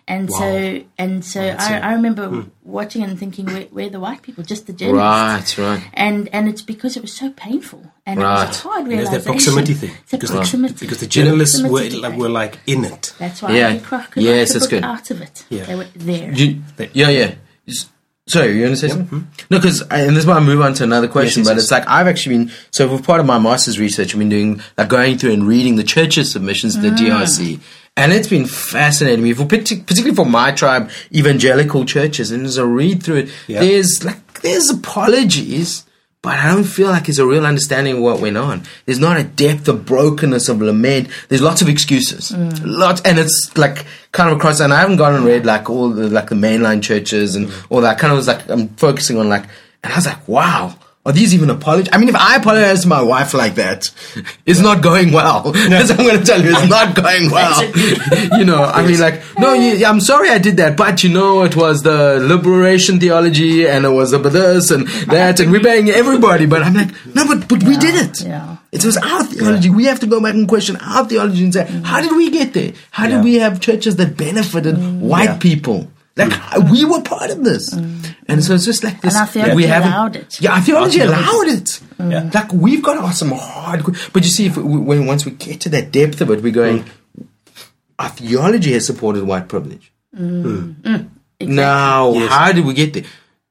And 0.07 0.31
so, 0.31 0.83
and 0.99 1.25
so, 1.25 1.41
I, 1.41 1.79
I 1.79 1.93
remember 1.93 2.27
hmm. 2.27 2.41
watching 2.61 3.01
and 3.01 3.17
thinking, 3.17 3.47
where, 3.47 3.63
where 3.63 3.87
are 3.87 3.89
the 3.89 3.99
white 3.99 4.21
people? 4.21 4.43
Just 4.43 4.67
the 4.67 4.73
journalists 4.73 5.57
Right, 5.57 5.77
right. 5.79 5.89
and 5.95 6.29
and 6.31 6.47
it's 6.47 6.61
because 6.61 6.95
it 6.95 7.01
was 7.01 7.11
so 7.11 7.31
painful 7.31 7.91
and 8.05 8.19
it 8.19 8.23
Right. 8.23 8.47
was 8.47 8.59
a 8.59 8.61
hard 8.61 8.85
There's 8.85 9.09
realization. 9.09 9.17
that 9.23 9.25
proximity 9.25 9.73
thing. 9.73 9.91
It's 10.03 10.13
a 10.13 10.17
Because, 10.17 10.29
proximity. 10.29 10.75
because 10.85 10.99
the 10.99 11.07
journalists 11.07 11.59
were 11.63 11.89
like, 11.89 12.17
were 12.19 12.29
like 12.29 12.59
in 12.67 12.85
it. 12.85 13.15
That's 13.17 13.41
why 13.41 13.53
Yeah. 13.57 13.69
I 13.69 13.77
could 13.79 14.11
could 14.11 14.21
Yes, 14.21 14.49
write 14.49 14.53
that's 14.53 14.67
good. 14.67 14.83
out 14.83 15.09
of 15.09 15.21
it. 15.21 15.43
Yeah. 15.49 15.63
They 15.65 15.73
were 15.75 15.87
there. 15.95 16.31
You- 16.31 16.61
yeah, 16.93 17.09
yeah. 17.09 17.33
S- 18.27 18.33
Sorry, 18.33 18.55
you 18.57 18.63
want 18.63 18.75
to 18.75 18.77
say 18.77 18.87
something? 18.87 19.27
No, 19.51 19.57
because 19.59 19.81
and 19.83 20.15
this 20.15 20.25
might 20.25 20.39
move 20.41 20.61
on 20.61 20.73
to 20.75 20.83
another 20.83 21.07
question. 21.07 21.41
yes, 21.41 21.47
but 21.49 21.55
yes. 21.55 21.63
it's 21.63 21.71
like 21.71 21.87
I've 21.87 22.07
actually 22.07 22.37
been 22.37 22.51
so 22.71 22.89
for 22.97 23.03
part 23.03 23.19
of 23.19 23.25
my 23.25 23.37
master's 23.39 23.79
research, 23.79 24.13
I've 24.13 24.19
been 24.19 24.29
doing 24.29 24.61
like 24.77 24.89
going 24.89 25.17
through 25.17 25.33
and 25.33 25.47
reading 25.47 25.75
the 25.75 25.83
church's 25.83 26.31
submissions 26.31 26.75
to 26.75 26.81
the 26.81 26.89
Mm. 26.89 26.97
TRC, 26.97 27.59
and 27.97 28.11
it's 28.11 28.27
been 28.27 28.45
fascinating 28.45 29.23
me. 29.23 29.33
For 29.33 29.45
particularly 29.45 30.15
for 30.15 30.25
my 30.25 30.51
tribe, 30.51 30.89
evangelical 31.13 31.85
churches, 31.85 32.31
and 32.31 32.45
as 32.45 32.57
I 32.57 32.63
read 32.63 33.03
through 33.03 33.17
it, 33.17 33.29
Yeah. 33.47 33.59
there's 33.59 34.03
like 34.03 34.41
there's 34.41 34.69
apologies. 34.71 35.85
But 36.25 36.39
I 36.39 36.47
don't 36.47 36.63
feel 36.63 36.87
like 36.87 37.05
there's 37.05 37.19
a 37.19 37.27
real 37.27 37.45
understanding 37.45 37.97
of 37.97 38.01
what 38.01 38.19
went 38.19 38.35
on. 38.35 38.63
There's 38.87 38.97
not 38.97 39.17
a 39.17 39.23
depth 39.23 39.67
of 39.67 39.85
brokenness 39.85 40.49
of 40.49 40.59
lament. 40.59 41.07
There's 41.29 41.43
lots 41.43 41.61
of 41.61 41.69
excuses, 41.69 42.31
mm. 42.31 42.61
lots, 42.63 42.99
and 43.01 43.19
it's 43.19 43.55
like 43.55 43.85
kind 44.11 44.31
of 44.31 44.37
across. 44.37 44.59
And 44.59 44.73
I 44.73 44.79
haven't 44.79 44.97
gone 44.97 45.13
and 45.13 45.23
read 45.23 45.45
like 45.45 45.69
all 45.69 45.91
the 45.91 46.09
like 46.09 46.29
the 46.29 46.35
mainline 46.35 46.81
churches 46.81 47.35
and 47.35 47.49
mm. 47.49 47.67
all 47.69 47.81
that. 47.81 47.99
Kind 47.99 48.11
of 48.11 48.17
was 48.17 48.27
like 48.27 48.49
I'm 48.49 48.69
focusing 48.69 49.19
on 49.19 49.29
like, 49.29 49.43
and 49.83 49.93
I 49.93 49.97
was 49.97 50.07
like, 50.07 50.27
wow, 50.27 50.75
are 51.05 51.11
these 51.13 51.35
even 51.35 51.51
apologies? 51.51 51.89
I 51.93 51.99
mean, 51.99 52.09
if 52.09 52.15
I 52.15 52.37
apologize 52.37 52.81
to 52.81 52.87
my 52.87 53.01
wife 53.01 53.33
like 53.35 53.55
that, 53.55 53.91
it's 54.45 54.59
not 54.59 54.81
going 54.81 55.11
well. 55.11 55.51
That's 55.69 55.91
what 55.91 55.99
I'm 55.99 56.05
going 56.07 56.19
to 56.19 56.25
tell 56.25 56.41
you. 56.43 56.49
It's 56.49 56.67
not 56.69 56.95
going 56.95 57.29
well. 57.29 57.63
you 58.39 58.43
know, 58.45 58.63
I 58.63 58.85
mean, 58.85 58.99
like, 58.99 59.21
no, 59.37 59.53
you, 59.53 59.85
I'm 59.85 59.99
sorry 60.01 60.29
I 60.29 60.39
did 60.39 60.57
that, 60.57 60.75
but 60.75 61.03
you 61.03 61.11
know, 61.11 61.43
it 61.43 61.55
was 61.55 61.83
the 61.83 62.19
liberation 62.19 62.99
theology 62.99 63.67
and 63.67 63.85
it 63.85 63.89
was 63.89 64.13
about 64.13 64.31
this 64.33 64.71
and 64.71 64.87
that, 65.07 65.39
and 65.39 65.51
we're 65.51 65.61
paying 65.61 65.89
everybody. 65.89 66.47
But 66.47 66.63
I'm 66.63 66.73
like, 66.73 66.89
no, 67.13 67.27
but 67.27 67.47
but 67.47 67.61
we 67.63 67.77
did 67.77 67.95
it. 67.95 68.21
yeah. 68.21 68.57
It 68.71 68.83
was 68.83 68.97
our 68.97 69.23
theology. 69.23 69.69
We 69.69 69.85
have 69.85 69.99
to 70.01 70.07
go 70.07 70.19
back 70.21 70.33
and 70.33 70.49
question 70.49 70.75
our 70.77 71.05
theology 71.05 71.43
and 71.45 71.53
say, 71.53 71.65
how 71.83 72.01
did 72.01 72.11
we 72.17 72.29
get 72.29 72.53
there? 72.53 72.73
How 72.91 73.05
Yeah. 73.05 73.15
did 73.17 73.23
we 73.23 73.35
have 73.35 73.61
churches 73.61 73.95
that 73.97 74.17
benefited 74.17 74.75
mm. 74.75 74.99
white 74.99 75.25
Yeah. 75.25 75.37
people? 75.37 75.91
Like 76.17 76.31
we 76.71 76.85
were 76.85 77.01
part 77.01 77.29
of 77.29 77.43
this, 77.43 77.73
mm. 77.73 78.15
and 78.27 78.41
so 78.41 78.53
it's 78.53 78.63
just 78.63 78.83
like 78.85 79.01
this. 79.01 79.15
our 79.17 79.25
theology 79.27 79.55
we 79.55 79.63
haven't- 79.65 79.89
allowed 79.91 80.15
it. 80.15 80.39
Yeah, 80.39 80.53
our 80.53 80.61
theology 80.61 81.01
Our 81.01 81.07
theology- 81.07 81.29
allowed 81.29 81.57
it. 81.61 81.81
Yeah. 81.99 82.29
Like 82.33 82.53
we've 82.53 82.81
got 82.81 82.93
to 82.93 83.01
ask 83.01 83.19
some 83.19 83.31
hard. 83.31 83.83
But 84.13 84.23
you 84.23 84.29
see, 84.29 84.45
if 84.45 84.55
we, 84.55 84.77
when 84.79 85.05
once 85.07 85.25
we 85.25 85.31
get 85.31 85.59
to 85.61 85.69
that 85.69 85.91
depth 85.91 86.21
of 86.21 86.29
it, 86.31 86.41
we're 86.41 86.53
going. 86.53 86.85
Our 87.99 88.09
theology 88.09 88.73
has 88.73 88.85
supported 88.85 89.23
white 89.25 89.47
privilege. 89.49 89.91
Mm. 90.17 90.75
Mm. 90.81 91.09
Now, 91.41 92.13
Yes. 92.13 92.29
how 92.31 92.51
did 92.53 92.65
we 92.65 92.73
get 92.73 92.93
there? 92.93 93.03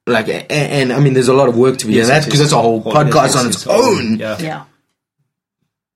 Like, 0.07 0.27
and, 0.29 0.45
and 0.51 0.93
I 0.93 0.99
mean, 0.99 1.13
there's 1.13 1.27
a 1.29 1.33
lot 1.33 1.49
of 1.49 1.57
work 1.57 1.77
to 1.79 1.87
be 1.87 1.93
Yes, 1.93 2.07
done. 2.07 2.15
That's 2.15 2.25
because 2.25 2.39
that's 2.39 2.51
a 2.51 2.61
whole 2.61 2.83
podcast 2.83 3.13
yes, 3.13 3.35
on 3.35 3.47
its 3.47 3.65
yes. 3.65 3.67
own. 3.67 4.17
Yeah. 4.17 4.37
Yeah. 4.39 4.63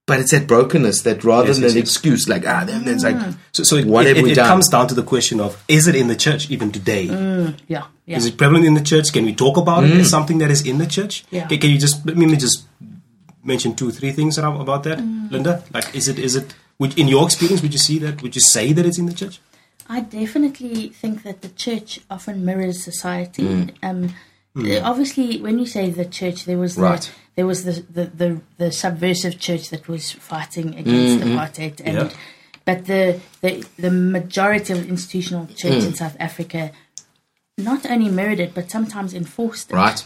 But 0.10 0.20
it's 0.20 0.32
that 0.32 0.48
brokenness 0.48 1.04
that 1.04 1.24
rather 1.24 1.48
Yes, 1.48 1.58
than 1.58 1.64
yes, 1.64 1.72
an 1.74 1.78
yes. 1.78 1.88
excuse, 1.88 2.28
like 2.28 2.46
ah, 2.48 2.64
then 2.66 2.84
there's 2.84 3.04
like 3.04 3.16
mm. 3.16 3.38
So, 3.52 3.64
so 3.64 3.76
it, 3.78 3.86
What 3.86 4.08
it, 4.08 4.16
have 4.16 4.24
we 4.24 4.32
it, 4.32 4.34
it 4.34 4.36
done? 4.42 4.48
comes 4.48 4.68
down 4.68 4.88
to 4.88 4.96
the 4.96 5.04
question 5.04 5.40
of 5.40 5.64
is 5.68 5.88
it 5.88 5.96
in 5.96 6.08
the 6.08 6.16
church 6.16 6.50
even 6.50 6.72
today? 6.72 7.08
Mm, 7.08 7.56
yeah. 7.68 7.86
Yeah. 8.06 8.18
Is 8.18 8.26
it 8.26 8.38
prevalent 8.38 8.66
in 8.66 8.74
the 8.74 8.82
church? 8.82 9.14
Can 9.14 9.24
we 9.24 9.36
talk 9.36 9.58
about 9.58 9.84
it 9.84 9.92
as 9.92 10.08
mm. 10.08 10.10
something 10.10 10.40
that 10.40 10.50
is 10.50 10.66
in 10.66 10.80
the 10.80 10.88
church? 10.88 11.26
Yeah. 11.30 11.48
Can, 11.48 11.60
can 11.60 11.70
you 11.70 11.78
just 11.78 12.04
let 12.06 12.18
me 12.18 12.36
just 12.36 12.66
mention 13.44 13.76
two, 13.76 13.92
three 13.92 14.12
things 14.12 14.40
around, 14.40 14.60
about 14.60 14.84
that, 14.84 15.00
Linda? 15.32 15.64
Like, 15.74 15.96
is 15.96 16.08
it 16.08 16.18
is 16.18 16.36
it 16.36 16.56
would, 16.80 16.98
in 16.98 17.08
your 17.08 17.26
experience? 17.26 17.62
Would 17.62 17.74
you 17.74 17.80
see 17.80 18.00
that? 18.00 18.24
Would 18.24 18.36
you 18.36 18.42
say 18.42 18.74
that 18.74 18.86
it's 18.86 18.98
in 18.98 19.06
the 19.06 19.14
church? 19.14 19.40
I 19.88 20.02
definitely 20.02 20.90
think 20.90 21.24
that 21.24 21.42
the 21.42 21.50
church 21.50 22.00
often 22.10 22.46
mirrors 22.46 22.84
society. 22.84 23.74
Um, 23.84 24.14
uh, 24.66 24.82
Obviously, 24.90 25.40
when 25.42 25.60
you 25.60 25.66
say 25.66 25.90
the 25.90 26.06
church, 26.06 26.46
there 26.46 26.58
was 26.58 26.76
the, 26.76 26.82
there 27.36 27.46
was 27.48 27.64
the, 27.64 27.74
the, 27.92 28.06
the, 28.06 28.42
the 28.58 28.72
subversive 28.72 29.40
church 29.40 29.70
that 29.70 29.88
was 29.88 30.12
fighting 30.12 30.76
against 30.76 31.24
apartheid, 31.26 31.82
and 31.84 31.96
Yeah. 31.98 32.10
but 32.66 32.86
the, 32.86 33.20
the 33.42 33.66
the 33.78 33.92
majority 33.92 34.74
of 34.74 34.84
the 34.84 34.90
institutional 34.90 35.48
church 35.48 35.84
in 35.84 35.94
South 35.96 36.16
Africa 36.20 36.72
not 37.58 37.86
only 37.90 38.10
mirrored 38.10 38.40
it 38.40 38.54
but 38.54 38.70
sometimes 38.72 39.14
enforced 39.14 39.72
it. 39.72 39.76
right. 39.76 40.06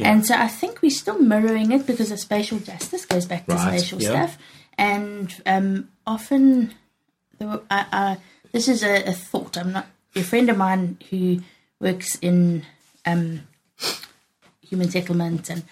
And 0.00 0.26
so 0.26 0.34
I 0.34 0.48
think 0.48 0.82
we're 0.82 0.90
still 0.90 1.20
mirroring 1.20 1.70
it 1.72 1.86
because 1.86 2.08
the 2.08 2.16
spatial 2.16 2.58
justice 2.58 3.06
goes 3.06 3.26
back 3.26 3.46
to 3.46 3.54
Right, 3.54 3.78
spatial 3.78 4.02
yeah. 4.02 4.08
stuff. 4.10 4.38
And 4.76 5.32
um, 5.46 5.88
often, 6.04 6.74
there 7.38 7.46
were, 7.48 7.62
I, 7.70 7.86
I, 7.92 8.16
this 8.50 8.66
is 8.66 8.82
a, 8.82 9.04
a 9.04 9.12
thought. 9.12 9.56
I'm 9.56 9.72
not 9.72 9.86
a 10.16 10.22
friend 10.22 10.50
of 10.50 10.56
mine 10.56 10.98
who 11.10 11.40
works 11.78 12.16
in 12.16 12.64
um, 13.06 13.42
human 14.68 14.90
settlement, 14.90 15.48
and 15.50 15.62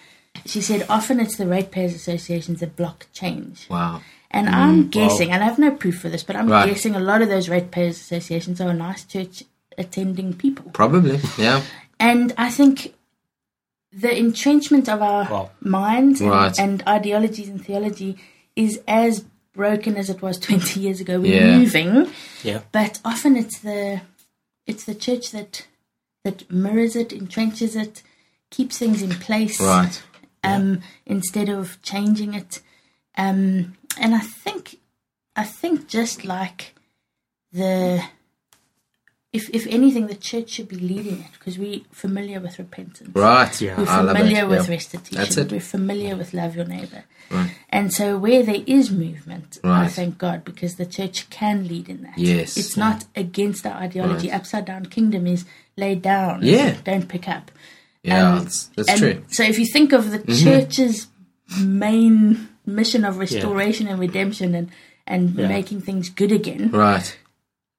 she 0.45 0.61
said 0.61 0.85
often 0.89 1.19
it's 1.19 1.37
the 1.37 1.47
ratepayers 1.47 1.93
associations 1.93 2.59
that 2.61 2.75
block 2.75 3.07
change. 3.13 3.67
Wow. 3.69 4.01
And 4.31 4.47
mm, 4.47 4.53
I'm 4.53 4.89
guessing, 4.89 5.31
and 5.31 5.43
I 5.43 5.45
have 5.47 5.59
no 5.59 5.71
proof 5.71 5.99
for 5.99 6.09
this, 6.09 6.23
but 6.23 6.35
I'm 6.35 6.47
Right. 6.47 6.67
guessing 6.69 6.95
a 6.95 6.99
lot 6.99 7.21
of 7.21 7.29
those 7.29 7.49
ratepayers 7.49 7.97
associations 7.99 8.59
are 8.59 8.73
nice 8.73 9.03
church 9.03 9.43
attending 9.77 10.33
people. 10.33 10.71
Probably. 10.71 11.19
Yeah. 11.37 11.61
And 11.99 12.33
I 12.37 12.49
think 12.49 12.93
the 13.91 14.15
entrenchment 14.17 14.89
of 14.89 15.01
our 15.01 15.23
Wow. 15.29 15.51
minds 15.61 16.19
and, 16.21 16.29
Right. 16.31 16.59
and 16.59 16.83
ideologies 16.87 17.47
and 17.47 17.63
theology 17.63 18.17
is 18.55 18.79
as 18.87 19.23
broken 19.53 19.95
as 19.97 20.09
it 20.09 20.21
was 20.21 20.39
20 20.47 20.79
years 20.79 20.99
ago. 20.99 21.19
We're 21.19 21.39
Yeah. 21.47 21.57
moving, 21.59 22.07
Yeah. 22.43 22.61
but 22.71 22.99
often 23.05 23.35
it's 23.37 23.59
the 23.59 24.01
it's 24.65 24.85
the 24.85 24.95
church 24.95 25.31
that 25.31 25.67
that 26.23 26.49
mirrors 26.49 26.95
it, 26.95 27.09
entrenches 27.09 27.75
it, 27.75 28.01
keeps 28.55 28.75
things 28.77 29.01
in 29.01 29.11
place, 29.27 29.57
Right. 29.59 29.95
um, 30.43 30.81
instead 31.15 31.49
of 31.49 31.63
changing 31.81 32.31
it. 32.41 32.51
Um, 33.23 33.75
and 34.03 34.11
I 34.15 34.23
think, 34.43 34.63
I 35.35 35.43
think 35.59 35.87
just 35.87 36.23
like 36.25 36.59
the, 37.51 38.03
if 39.37 39.49
if 39.49 39.65
anything, 39.67 40.05
the 40.07 40.15
church 40.29 40.49
should 40.51 40.69
be 40.75 40.75
leading 40.91 41.19
it 41.25 41.31
because 41.37 41.57
we're 41.57 41.81
familiar 41.91 42.39
with 42.39 42.59
repentance. 42.59 43.09
Right. 43.15 43.55
Yeah. 43.61 43.77
We're 43.79 43.87
I 43.89 44.01
love 44.01 44.15
familiar 44.17 44.43
it. 44.43 44.49
with 44.53 44.65
Yeah. 44.67 44.75
restitution. 44.75 45.17
That's 45.17 45.37
it. 45.37 45.51
We're 45.51 45.59
familiar 45.77 46.15
with 46.15 46.33
love 46.35 46.55
your 46.55 46.65
neighbor. 46.65 47.03
Right. 47.31 47.51
And 47.69 47.91
so 47.91 48.17
where 48.25 48.43
there 48.43 48.63
is 48.67 48.91
movement, 48.91 49.49
I 49.63 49.87
thank 49.87 50.19
God 50.19 50.43
because 50.45 50.75
the 50.75 50.85
church 50.85 51.29
can 51.31 51.67
lead 51.67 51.89
in 51.89 52.03
that. 52.03 52.17
Yes. 52.17 52.57
It's 52.57 52.77
not 52.77 53.05
against 53.15 53.65
our 53.65 53.73
ideology. 53.87 54.27
Right. 54.29 54.35
Upside 54.39 54.65
down 54.65 54.85
kingdom 54.97 55.25
is 55.25 55.45
lay 55.77 55.95
down. 55.95 56.35
Yeah. 56.43 56.77
Don't 56.83 57.07
pick 57.07 57.27
up. 57.27 57.49
Yeah, 58.03 58.33
Um, 58.33 58.39
that's, 58.43 58.65
that's 58.75 58.89
and 58.89 58.99
true. 58.99 59.23
So 59.29 59.43
if 59.43 59.57
you 59.57 59.65
think 59.65 59.93
of 59.93 60.11
the 60.11 60.19
church's 60.35 61.07
main 61.61 62.49
mission 62.65 63.05
of 63.05 63.17
restoration 63.17 63.87
and 63.87 63.99
redemption 63.99 64.55
and, 64.55 64.69
and 65.07 65.35
Yeah. 65.35 65.47
making 65.47 65.81
things 65.81 66.09
good 66.09 66.31
again, 66.31 66.69
Right. 66.71 67.17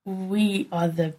we 0.05 0.69
are 0.73 0.89
the 0.89 1.15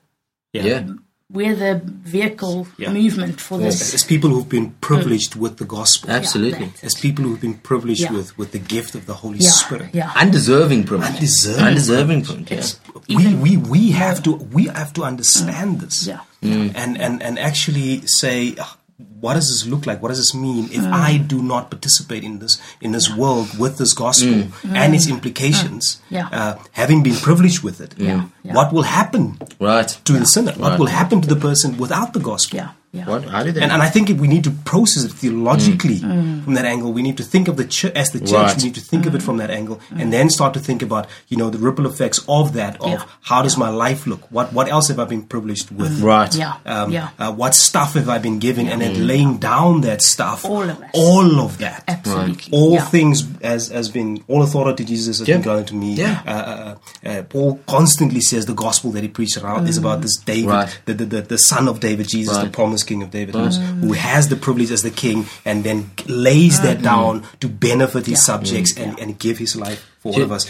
Yeah. 0.54 0.84
we're 1.32 1.56
the 1.56 1.82
vehicle 1.84 2.68
Yeah. 2.78 2.92
movement 2.94 3.42
for 3.42 3.58
this. 3.58 3.94
as 3.94 4.04
people 4.04 4.30
who've 4.30 4.48
been 4.48 4.72
privileged 4.80 5.36
with 5.36 5.58
the 5.58 5.66
gospel, 5.66 6.12
Absolutely. 6.12 6.66
that's 6.68 6.84
as 6.84 6.94
people 6.96 7.26
who've 7.26 7.42
been 7.42 7.56
privileged 7.56 8.02
Yeah. 8.04 8.12
with, 8.14 8.38
with 8.38 8.52
the 8.52 8.60
gift 8.60 8.94
of 8.96 9.06
the 9.08 9.16
Holy 9.16 9.40
Yeah, 9.40 9.50
Spirit, 9.50 9.90
yeah. 9.94 10.12
Undeserving 10.16 10.84
privilege. 10.86 11.16
Undeserving 11.16 11.66
Undeserving 11.66 12.26
privilege. 12.26 12.74
Yeah. 13.08 13.18
We, 13.18 13.34
we, 13.36 13.58
we 13.58 13.92
have 13.92 14.22
to 14.24 14.32
we 14.58 14.66
have 14.66 14.94
to 14.94 15.04
understand 15.04 15.82
this 15.82 16.08
Yeah. 16.08 16.20
and, 16.42 16.96
and 17.06 17.22
and 17.24 17.38
actually 17.40 18.04
say 18.06 18.56
"Ah, 18.60 18.78
what 18.98 19.34
does 19.34 19.50
this 19.50 19.70
look 19.70 19.86
like? 19.86 20.02
What 20.02 20.10
does 20.10 20.20
this 20.20 20.34
mean 20.34 20.66
if 20.66 20.82
mm. 20.82 20.92
I 20.92 21.18
do 21.18 21.42
not 21.44 21.70
participate 21.70 22.24
in 22.24 22.40
this 22.40 22.62
in 22.80 22.94
this 22.94 23.14
world 23.14 23.58
with 23.60 23.78
this 23.78 23.94
gospel 23.94 24.34
mm. 24.34 24.44
Mm. 24.64 24.76
and 24.76 24.96
its 24.96 25.08
implications 25.08 26.02
Yeah. 26.10 26.30
uh, 26.32 26.58
having 26.72 27.04
been 27.04 27.16
privileged 27.16 27.62
with 27.64 27.82
it 27.82 27.96
Yeah. 27.98 28.26
Yeah. 28.44 28.54
what 28.54 28.72
will 28.72 28.84
happen 28.84 29.38
Right. 29.60 29.90
to 30.06 30.14
the 30.14 30.26
sinner? 30.26 30.54
What 30.54 30.80
will 30.80 30.88
happen 30.88 31.22
to 31.22 31.28
the 31.28 31.36
person 31.36 31.78
without 31.78 32.14
the 32.14 32.20
gospel 32.22 32.70
Yeah. 32.96 33.02
Yeah. 33.06 33.10
What? 33.10 33.26
How 33.26 33.44
do 33.44 33.52
they? 33.52 33.62
And, 33.62 33.72
and 33.72 33.82
I 33.82 33.90
think 33.90 34.10
if 34.10 34.18
we 34.20 34.28
need 34.28 34.44
to 34.46 34.52
process 34.52 35.04
it 35.04 35.12
theologically 35.12 36.00
from 36.00 36.54
that 36.54 36.66
angle. 36.66 36.94
We 36.94 37.02
need 37.02 37.18
to 37.18 37.24
think 37.24 37.48
of 37.48 37.58
the 37.58 37.66
church 37.66 37.94
as 37.96 38.10
the 38.12 38.20
church. 38.20 38.32
Right. 38.32 38.58
We 38.58 38.64
need 38.64 38.76
to 38.76 38.82
think 38.82 39.06
of 39.06 39.16
it 39.16 39.22
from 39.22 39.38
that 39.38 39.50
angle, 39.50 39.80
and 39.96 40.14
then 40.14 40.30
start 40.30 40.54
to 40.54 40.60
think 40.60 40.82
about 40.82 41.08
you 41.28 41.38
know 41.38 41.50
the 41.50 41.58
ripple 41.58 41.86
effects 41.88 42.24
of 42.28 42.54
that. 42.54 42.80
Of 42.82 42.90
Yeah. 42.90 43.04
how 43.22 43.42
does 43.42 43.58
my 43.58 43.70
life 43.70 44.08
look? 44.08 44.22
What 44.32 44.54
what 44.54 44.70
else 44.70 44.88
have 44.88 45.00
I 45.00 45.06
been 45.06 45.24
privileged 45.24 45.72
with? 45.72 46.02
right. 46.02 46.34
Yeah. 46.34 46.54
Um, 46.66 46.92
yeah. 46.92 47.10
uh, 47.20 47.32
what 47.34 47.54
stuff 47.56 47.94
have 47.96 48.10
I 48.10 48.18
been 48.20 48.40
given, 48.40 48.68
and 48.68 48.82
then 48.82 49.08
laying 49.08 49.38
down 49.38 49.82
that 49.82 50.02
stuff, 50.02 50.46
All 50.46 50.64
of 50.70 50.82
it. 50.82 50.90
all 50.94 51.40
of 51.42 51.58
that, 51.60 51.84
Absolutely. 51.88 52.52
all 52.52 52.74
yeah. 52.74 52.86
things 52.86 53.28
has 53.42 53.70
has 53.70 53.90
been 53.90 54.24
all 54.28 54.42
authority 54.42 54.86
Jesus 54.86 55.20
has 55.20 55.28
Yeah. 55.28 55.36
been 55.38 55.44
given 55.44 55.66
to 55.66 55.76
me. 55.76 55.94
Yeah. 55.96 56.22
Uh, 56.26 56.32
uh, 56.32 56.76
uh, 57.10 57.24
Paul 57.24 57.60
constantly 57.68 58.22
says 58.22 58.46
the 58.46 58.54
gospel 58.54 58.92
that 58.92 59.02
he 59.04 59.10
preached 59.10 59.38
around 59.38 59.68
is 59.68 59.78
about 59.78 60.02
this 60.02 60.16
David, 60.18 60.50
Right. 60.50 60.80
the, 60.86 60.94
the, 60.94 61.06
the 61.06 61.22
the 61.22 61.38
son 61.38 61.68
of 61.68 61.80
David, 61.80 62.08
Jesus, 62.08 62.36
the 62.38 62.44
Right. 62.44 62.52
promised 62.54 62.85
King 62.86 63.04
of 63.04 63.12
David, 63.12 63.36
mm. 63.36 63.46
who's, 63.46 63.58
who 63.58 63.94
has 63.94 64.30
the 64.30 64.36
privilege 64.36 64.72
as 64.72 64.84
the 64.84 64.92
king, 64.92 65.26
and 65.44 65.64
then 65.64 65.92
lays 66.08 66.62
that 66.62 66.80
mm. 66.80 66.84
down 66.84 67.24
to 67.40 67.50
benefit 67.50 68.06
his 68.06 68.20
Yeah. 68.20 68.36
subjects 68.36 68.74
mm. 68.74 68.84
and, 68.84 68.98
Yeah. 68.98 69.04
and 69.04 69.20
give 69.20 69.38
his 69.38 69.56
life 69.56 69.86
for 70.00 70.14
all 70.14 70.22
of 70.22 70.32
us. 70.32 70.48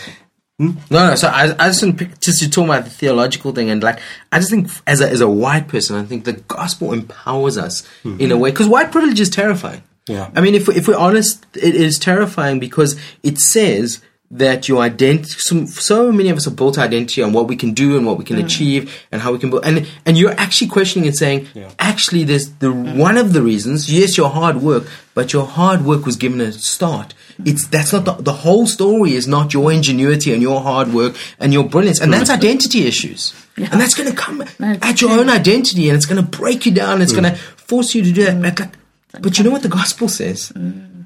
Hmm? 0.57 0.71
No, 0.89 1.09
no. 1.09 1.15
So 1.15 1.27
I, 1.27 1.53
I 1.59 1.67
just 1.67 1.81
didn't 1.81 2.21
just 2.21 2.39
to 2.39 2.49
talk 2.49 2.65
about 2.65 2.86
the 2.86 2.89
theological 2.89 3.51
thing 3.51 3.69
and 3.69 3.83
like 3.83 3.99
I 4.31 4.39
just 4.39 4.49
think 4.49 4.69
as 4.88 5.01
a 5.01 5.09
as 5.09 5.19
a 5.19 5.27
white 5.27 5.67
person, 5.67 5.97
I 5.97 6.03
think 6.03 6.23
the 6.23 6.33
gospel 6.33 6.93
empowers 6.93 7.57
us 7.57 7.81
mm-hmm. 8.03 8.21
in 8.21 8.31
a 8.31 8.38
way 8.38 8.51
because 8.51 8.67
white 8.67 8.91
privilege 8.91 9.19
is 9.19 9.29
terrifying. 9.29 9.83
Yeah. 10.07 10.31
I 10.33 10.39
mean, 10.39 10.55
if 10.55 10.69
if 10.69 10.88
we're 10.88 10.97
honest, 10.97 11.45
it 11.55 11.75
is 11.75 11.99
terrifying 11.99 12.59
because 12.59 12.97
it 13.21 13.38
says 13.38 14.01
that 14.38 14.67
your 14.67 14.81
identity. 14.81 15.29
So, 15.38 15.65
so 15.65 16.11
many 16.11 16.29
of 16.29 16.38
us 16.38 16.45
have 16.45 16.55
built 16.55 16.77
identity 16.77 17.21
on 17.21 17.33
what 17.33 17.47
we 17.47 17.55
can 17.55 17.73
do 17.73 17.97
and 17.97 18.05
what 18.05 18.17
we 18.17 18.25
can 18.25 18.38
mm. 18.38 18.45
achieve 18.45 18.93
and 19.11 19.21
how 19.21 19.31
we 19.31 19.39
can 19.39 19.49
build. 19.49 19.65
And 19.65 19.88
and 20.05 20.17
you're 20.17 20.31
actually 20.31 20.67
questioning 20.67 21.07
and 21.07 21.15
saying, 21.15 21.47
Yeah. 21.53 21.71
actually, 21.79 22.23
there's 22.23 22.49
the 22.55 22.67
mm. 22.67 22.97
one 22.97 23.17
of 23.17 23.33
the 23.33 23.41
reasons. 23.41 23.91
Yes, 23.91 24.17
your 24.17 24.29
hard 24.29 24.57
work, 24.57 24.86
but 25.13 25.33
your 25.33 25.45
hard 25.45 25.86
work 25.86 26.05
was 26.05 26.15
given 26.15 26.41
a 26.41 26.51
start. 26.51 27.13
Mm. 27.39 27.47
It's 27.49 27.67
that's 27.67 27.93
not 27.93 28.05
the, 28.05 28.13
the 28.13 28.33
whole 28.33 28.67
story. 28.67 29.13
Is 29.13 29.27
not 29.27 29.53
your 29.53 29.71
ingenuity 29.71 30.33
and 30.33 30.41
your 30.41 30.61
hard 30.61 30.93
work 30.93 31.15
and 31.39 31.53
your 31.53 31.63
brilliance, 31.63 32.01
and 32.01 32.11
that's 32.13 32.29
identity 32.29 32.86
issues. 32.86 33.33
And 33.57 33.79
that's 33.79 33.93
going 33.93 34.09
to 34.09 34.15
come 34.15 34.39
That's 34.59 34.86
at 34.86 35.01
your 35.01 35.11
true. 35.11 35.21
own 35.21 35.29
identity, 35.29 35.88
and 35.88 35.95
it's 35.95 36.05
going 36.05 36.21
to 36.21 36.29
break 36.29 36.65
you 36.65 36.73
down. 36.73 37.01
It's 37.01 37.13
going 37.13 37.23
to 37.23 37.36
force 37.38 37.95
you 37.95 38.03
to 38.03 38.11
do 38.11 38.25
that. 38.25 38.36
Like- 38.41 38.75
but 39.21 39.38
you 39.38 39.45
know 39.45 39.51
what 39.51 39.61
the 39.61 39.69
gospel 39.69 40.09
says? 40.09 40.51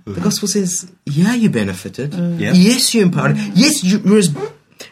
Mm-hmm. 0.09 0.19
The 0.19 0.21
gospel 0.21 0.47
says, 0.47 0.91
yeah, 1.05 1.35
you 1.35 1.49
benefited. 1.49 2.11
Mm. 2.11 2.39
Yeah. 2.39 2.53
Yes, 2.53 2.93
you're 2.93 3.03
empowered. 3.03 3.35
Mm. 3.35 3.51
Yes, 3.53 3.83
you, 3.83 3.99
you're 3.99 4.17
as, 4.17 4.35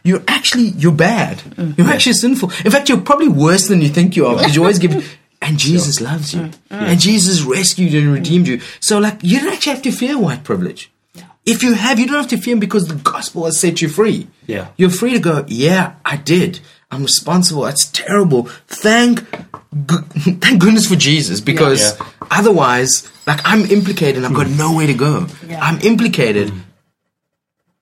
you're 0.04 0.24
actually 0.28 0.70
you're 0.78 0.92
bad. 0.92 1.38
Mm. 1.40 1.78
You're 1.78 1.88
actually 1.88 2.14
sinful. 2.14 2.52
In 2.64 2.72
fact, 2.72 2.90
you're 2.90 3.02
probably 3.02 3.30
worse 3.30 3.68
than 3.68 3.82
you 3.82 3.90
think 3.90 4.16
you 4.16 4.28
are 4.28 4.36
because 4.36 4.56
you 4.56 4.62
always 4.62 4.80
give. 4.80 5.18
And 5.40 5.60
Jesus 5.60 6.02
loves 6.02 6.34
you, 6.34 6.50
and 6.72 7.00
Jesus 7.00 7.44
rescued 7.44 7.94
and 7.94 8.12
redeemed 8.12 8.48
you. 8.48 8.60
So, 8.80 8.98
like, 8.98 9.20
you 9.22 9.40
don't 9.40 9.54
actually 9.54 9.74
have 9.74 9.84
to 9.84 9.92
fear 9.92 10.18
white 10.18 10.44
privilege. 10.44 10.92
If 11.46 11.62
you 11.62 11.76
have, 11.76 12.00
you 12.00 12.08
don't 12.08 12.16
have 12.16 12.28
to 12.30 12.38
fear 12.38 12.54
him 12.54 12.60
because 12.60 12.88
the 12.88 12.96
gospel 12.96 13.46
has 13.46 13.60
set 13.60 13.80
you 13.80 13.88
free. 13.88 14.28
Yeah. 14.48 14.70
You're 14.78 14.90
free 14.90 15.14
to 15.14 15.20
go, 15.20 15.46
yeah, 15.48 15.94
I 16.04 16.18
did. 16.18 16.60
I'm 16.92 17.04
responsible. 17.04 17.64
That's 17.64 17.88
terrible. 17.88 18.44
Thank, 18.68 19.30
go- 19.86 19.98
thank 20.42 20.60
goodness 20.62 20.88
for 20.88 20.96
Jesus 20.96 21.42
because 21.42 21.98
Yeah. 22.00 22.06
otherwise, 22.32 23.10
like, 23.26 23.42
I'm 23.44 23.66
implicated 23.66 24.18
and 24.18 24.26
I've 24.26 24.34
got 24.34 24.48
hmm. 24.48 24.58
nowhere 24.58 24.88
to 24.88 24.94
go. 24.94 25.28
Yeah. 25.48 25.60
I'm 25.62 25.80
implicated, 25.82 26.50
hmm. 26.50 26.60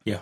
Yeah. 0.06 0.20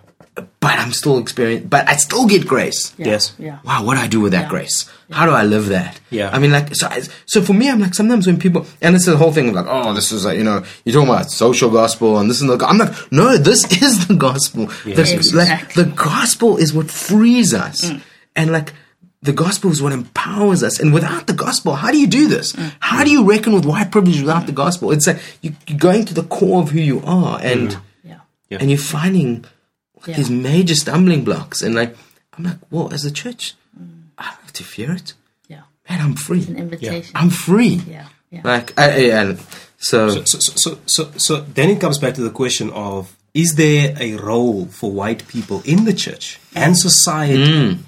but 0.59 0.79
I'm 0.79 0.91
still 0.91 1.17
experiencing, 1.17 1.69
but 1.69 1.88
I 1.88 1.95
still 1.95 2.25
get 2.25 2.45
grace. 2.45 2.93
Yeah. 2.97 3.07
Yes. 3.07 3.34
Yeah. 3.39 3.59
Wow, 3.63 3.86
what 3.86 3.95
do 3.95 4.01
I 4.01 4.07
do 4.07 4.19
with 4.19 4.34
that 4.34 4.43
Yeah. 4.43 4.49
grace? 4.49 4.89
How 5.11 5.25
do 5.25 5.31
I 5.31 5.43
live 5.43 5.67
that? 5.67 5.99
Yeah. 6.09 6.29
I 6.34 6.39
mean, 6.39 6.51
like, 6.51 6.73
so, 6.75 6.88
I, 6.88 7.03
so 7.25 7.41
for 7.41 7.53
me, 7.53 7.69
I'm 7.69 7.79
like, 7.79 7.93
sometimes 7.93 8.27
when 8.27 8.38
people, 8.39 8.65
and 8.81 8.95
it's 8.95 9.05
the 9.05 9.15
whole 9.15 9.31
thing 9.31 9.47
of 9.49 9.55
like, 9.55 9.67
oh, 9.69 9.93
this 9.93 10.11
is 10.11 10.25
like, 10.25 10.38
you 10.38 10.43
know, 10.43 10.63
you're 10.84 10.93
talking 10.93 11.09
about 11.09 11.31
social 11.31 11.69
gospel 11.69 12.17
and 12.17 12.29
this 12.29 12.41
is 12.41 12.47
the, 12.47 12.65
I'm 12.65 12.77
like, 12.79 13.11
no, 13.13 13.38
this 13.38 13.63
is 13.81 14.07
the 14.07 14.15
gospel. 14.15 14.65
The- 14.84 14.89
Yes. 14.91 14.97
like, 14.97 15.15
Exactly. 15.15 15.84
the 15.84 15.89
gospel 15.91 16.57
is 16.57 16.73
what 16.73 16.89
frees 16.91 17.53
us. 17.53 17.81
Mm. 17.86 18.01
And 18.36 18.51
like, 18.51 18.73
the 19.21 19.34
gospel 19.34 19.71
is 19.71 19.81
what 19.81 19.93
empowers 19.93 20.63
us. 20.63 20.79
And 20.79 20.93
without 20.93 21.27
the 21.27 21.34
gospel, 21.34 21.75
how 21.75 21.91
do 21.91 21.97
you 21.97 22.07
do 22.07 22.27
this? 22.27 22.53
Mm. 22.53 22.73
How 22.79 23.03
do 23.03 23.09
you 23.11 23.23
reckon 23.29 23.53
with 23.53 23.65
white 23.65 23.89
privilege 23.91 24.19
without 24.19 24.47
the 24.47 24.51
gospel? 24.51 24.91
It's 24.91 25.07
like 25.07 25.19
you, 25.41 25.55
you're 25.67 25.77
going 25.79 26.05
to 26.05 26.13
the 26.13 26.23
core 26.23 26.61
of 26.61 26.71
who 26.71 26.79
you 26.79 27.01
are 27.05 27.39
and, 27.41 27.69
mm. 27.69 27.81
Yeah. 28.03 28.19
Yeah. 28.49 28.57
and 28.59 28.69
you're 28.69 28.77
finding 28.79 29.45
Yeah. 30.05 30.17
these 30.17 30.29
major 30.29 30.75
stumbling 30.75 31.23
blocks. 31.23 31.61
And 31.61 31.73
like, 31.73 31.95
I'm 32.38 32.43
like, 32.43 32.57
well, 32.69 32.93
as 32.93 33.05
a 33.05 33.11
church, 33.11 33.53
mm. 33.79 34.07
I 34.17 34.23
don't 34.25 34.41
have 34.41 34.53
to 34.53 34.63
fear 34.63 34.91
it. 34.91 35.13
Yeah. 35.47 35.61
Man, 35.89 36.01
I'm 36.01 36.15
free. 36.15 36.43
An 36.45 36.57
invitation. 36.57 37.11
I'm 37.15 37.29
free. 37.29 37.81
Yeah. 37.88 38.07
Yeah. 38.29 38.41
Like, 38.43 38.77
I, 38.77 38.86
I, 38.91 39.21
and 39.21 39.39
so, 39.77 40.09
So, 40.09 40.23
so, 40.25 40.39
so, 40.55 40.79
so, 40.86 41.11
so 41.17 41.41
then 41.41 41.69
it 41.69 41.79
comes 41.79 41.97
back 41.97 42.15
to 42.15 42.21
the 42.21 42.29
question 42.31 42.71
of 42.71 43.15
is 43.34 43.55
there 43.55 43.95
a 43.99 44.15
role 44.15 44.65
for 44.65 44.91
white 44.91 45.27
people 45.27 45.63
in 45.65 45.86
the 45.86 45.93
church 45.93 46.39
and 46.53 46.77
society? 46.77 47.79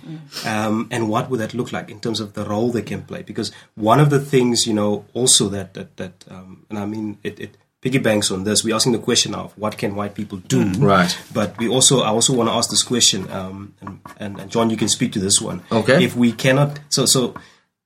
Um, 0.45 0.87
and 0.89 1.07
what 1.07 1.29
would 1.29 1.39
that 1.39 1.53
look 1.53 1.71
like 1.71 1.89
in 1.91 1.99
terms 1.99 2.19
of 2.19 2.33
the 2.33 2.45
role 2.45 2.71
they 2.71 2.81
can 2.81 3.03
play? 3.03 3.21
Because 3.21 3.51
one 3.75 3.99
of 3.99 4.09
the 4.09 4.19
things, 4.19 4.65
you 4.65 4.73
know, 4.73 5.05
also 5.13 5.47
that, 5.49 5.75
that, 5.75 5.97
that 5.97 6.25
um, 6.29 6.65
and 6.69 6.79
I 6.79 6.85
mean, 6.85 7.19
it, 7.23 7.39
it 7.39 7.57
piggybanks 7.85 8.31
on 8.31 8.43
this, 8.43 8.63
we're 8.63 8.75
asking 8.75 8.93
the 8.93 8.99
question 8.99 9.35
of 9.35 9.55
what 9.55 9.77
can 9.77 9.95
white 9.95 10.15
people 10.15 10.39
do? 10.39 10.63
Right. 10.71 11.15
But 11.31 11.55
we 11.59 11.67
also, 11.69 12.01
I 12.01 12.07
also 12.07 12.33
want 12.33 12.49
to 12.49 12.53
ask 12.53 12.71
this 12.71 12.81
question, 12.81 13.29
um, 13.31 13.75
and, 13.81 13.99
and, 14.17 14.39
and 14.39 14.51
John, 14.51 14.71
you 14.71 14.77
can 14.77 14.89
speak 14.89 15.11
to 15.13 15.19
this 15.19 15.39
one. 15.39 15.61
Okay. 15.71 16.03
If 16.03 16.15
we 16.15 16.31
cannot, 16.31 16.79
so, 16.89 17.05
so, 17.05 17.35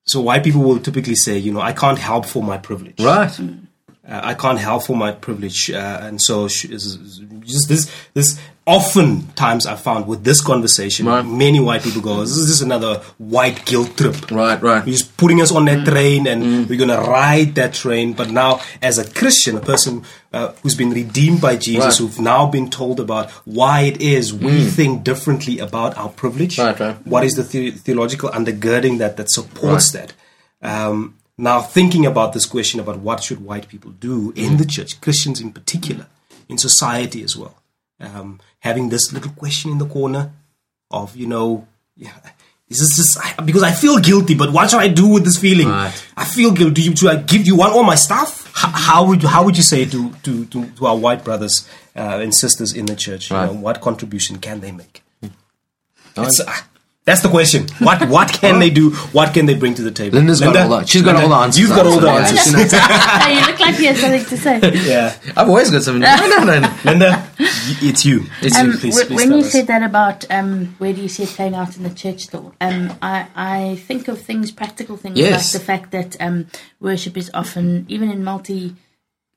so 0.06 0.22
white 0.22 0.46
people 0.46 0.62
will 0.62 0.80
typically 0.80 1.16
say, 1.16 1.38
you 1.38 1.52
know, 1.52 1.60
I 1.60 1.74
can't 1.74 2.00
help 2.00 2.26
for 2.26 2.42
my 2.42 2.58
privilege 2.58 3.04
right. 3.04 3.38
Uh, 4.10 4.22
I 4.24 4.34
can't 4.34 4.60
help 4.60 4.84
for 4.84 4.96
my 4.98 5.12
privilege, 5.12 5.70
uh, 5.72 6.00
and 6.02 6.20
so 6.22 6.48
sh- 6.48 6.66
is- 6.66 6.86
is- 6.96 7.22
just 7.46 7.68
this 7.70 7.90
this 8.14 8.38
oftentimes 8.66 9.66
I 9.66 9.76
found 9.76 10.06
with 10.08 10.24
this 10.24 10.42
conversation, 10.42 11.06
Right. 11.08 11.26
many 11.26 11.60
white 11.60 11.82
people 11.84 12.02
go, 12.02 12.20
"This 12.22 12.38
is 12.38 12.48
just 12.48 12.62
another 12.62 13.02
white 13.18 13.66
guilt 13.66 13.98
trip." 13.98 14.30
Right, 14.32 14.62
right. 14.62 14.84
He's 14.86 15.02
putting 15.02 15.42
us 15.42 15.52
on 15.52 15.66
that 15.66 15.86
train, 15.86 16.28
and 16.28 16.70
we're 16.70 16.78
gonna 16.78 17.02
ride 17.02 17.56
that 17.56 17.74
train. 17.74 18.14
But 18.14 18.30
now, 18.30 18.60
as 18.82 18.98
a 18.98 19.06
Christian, 19.10 19.58
a 19.58 19.60
person 19.62 20.04
uh, 20.32 20.52
who's 20.62 20.76
been 20.76 20.92
redeemed 20.92 21.42
by 21.42 21.56
Jesus, 21.56 21.86
Right. 21.86 21.98
who've 21.98 22.20
now 22.20 22.46
been 22.46 22.70
told 22.70 23.00
about 23.00 23.32
why 23.46 23.82
it 23.82 24.00
is 24.00 24.32
we 24.32 24.64
think 24.66 25.04
differently 25.04 25.58
about 25.58 25.98
our 25.98 26.10
privilege. 26.10 26.60
Right, 26.60 26.80
right. 26.80 26.98
What 27.06 27.24
is 27.24 27.34
the, 27.34 27.42
the- 27.44 27.72
theological 27.72 28.30
undergirding 28.30 29.00
that 29.00 29.18
that 29.18 29.32
supports 29.32 29.92
that? 29.94 30.14
Um, 30.62 31.16
now, 31.40 31.62
thinking 31.62 32.06
about 32.06 32.34
this 32.34 32.46
question 32.46 32.80
about 32.80 33.00
what 33.00 33.24
should 33.24 33.44
white 33.44 33.68
people 33.70 33.92
do 33.92 34.34
in 34.36 34.58
the 34.58 34.66
church, 34.66 35.00
Christians 35.00 35.40
in 35.40 35.54
particular, 35.54 36.08
in 36.48 36.58
society 36.58 37.24
as 37.24 37.38
well, 37.38 37.56
um, 38.00 38.40
having 38.60 38.90
this 38.90 39.14
little 39.14 39.32
question 39.32 39.72
in 39.72 39.78
the 39.78 39.86
corner 39.86 40.34
of 40.92 41.16
you 41.16 41.28
know, 41.28 41.68
yeah, 41.96 42.14
is 42.68 42.80
this 42.80 42.96
just 42.96 43.46
because 43.46 43.64
I 43.64 43.72
feel 43.72 44.00
guilty? 44.00 44.36
But 44.36 44.52
what 44.52 44.70
should 44.70 44.80
I 44.80 44.90
do 44.90 45.08
with 45.08 45.24
this 45.24 45.38
feeling? 45.38 45.70
Right. 45.70 46.06
I 46.16 46.26
feel 46.26 46.52
guilty. 46.52 46.74
Do 46.74 46.84
you, 46.84 46.94
do 46.94 47.10
I 47.10 47.16
give 47.16 47.48
you 47.48 47.56
want 47.56 47.74
all 47.74 47.84
my 47.84 47.96
stuff? 47.96 48.52
How, 48.54 48.70
how 48.70 49.08
would 49.08 49.24
you, 49.24 49.30
how 49.30 49.44
would 49.44 49.58
you 49.58 49.64
say 49.64 49.86
to 49.86 50.12
to, 50.24 50.46
to, 50.46 50.66
to 50.72 50.86
our 50.86 50.98
white 50.98 51.24
brothers 51.24 51.68
uh, 51.96 52.20
and 52.22 52.34
sisters 52.34 52.74
in 52.74 52.86
the 52.86 52.96
church? 52.96 53.32
You 53.32 53.38
know, 53.38 53.54
what 53.54 53.82
contribution 53.82 54.38
can 54.38 54.60
they 54.60 54.72
make? 54.72 55.04
It's, 56.18 56.42
that's 57.10 57.22
the 57.26 57.30
question. 57.38 57.62
What 57.88 58.08
what 58.16 58.30
can 58.42 58.60
they 58.64 58.70
do? 58.70 58.92
What 59.18 59.34
can 59.34 59.46
they 59.50 59.56
bring 59.62 59.74
to 59.80 59.84
the 59.90 59.92
table? 59.92 60.16
Linda's 60.18 60.40
got 60.42 60.56
all 60.56 60.70
the- 60.70 60.86
she's 60.86 61.02
got 61.02 61.16
all 61.22 61.30
the 61.30 61.36
answers. 61.44 61.60
You've 61.60 61.76
got 61.80 61.86
all 61.90 62.00
the 62.00 62.08
Yeah, 62.08 62.20
answers. 62.20 62.44
she 62.46 62.52
knows. 62.54 62.74
you 62.74 63.42
look 63.50 63.60
like 63.66 63.80
you 63.80 63.88
have 63.92 63.98
something 64.06 64.26
to 64.34 64.38
say. 64.46 64.56
yeah, 64.92 65.16
I've 65.38 65.50
always 65.50 65.70
got 65.72 65.82
something. 65.84 66.02
No, 66.02 66.16
no, 66.34 66.44
no. 66.52 66.60
no. 66.60 66.70
Linda, 66.86 67.12
it's 67.90 68.06
you. 68.06 68.18
It's 68.42 68.56
Um, 68.58 68.68
you. 68.72 68.78
please- 68.78 69.02
wh- 69.02 69.08
please 69.08 69.16
when 69.20 69.32
you 69.32 69.40
us. 69.46 69.52
said 69.52 69.68
that 69.68 69.84
about 69.84 70.20
um, 70.38 70.76
where 70.78 70.94
do 70.94 71.02
you 71.02 71.10
see 71.10 71.24
it 71.24 71.30
playing 71.30 71.56
out 71.56 71.76
in 71.78 71.84
the 71.84 71.90
church 72.04 72.22
store, 72.30 72.52
um, 72.62 72.94
I, 73.02 73.28
I 73.36 73.76
think 73.88 74.08
of 74.08 74.22
things, 74.22 74.52
practical 74.52 74.96
things, 74.98 75.18
Yes. 75.18 75.32
like 75.54 75.62
the 75.62 75.66
fact 75.72 75.92
that 75.92 76.16
um, 76.22 76.48
worship 76.80 77.18
is 77.18 77.30
often, 77.34 77.86
even 77.90 78.10
in 78.12 78.24
multi 78.24 78.76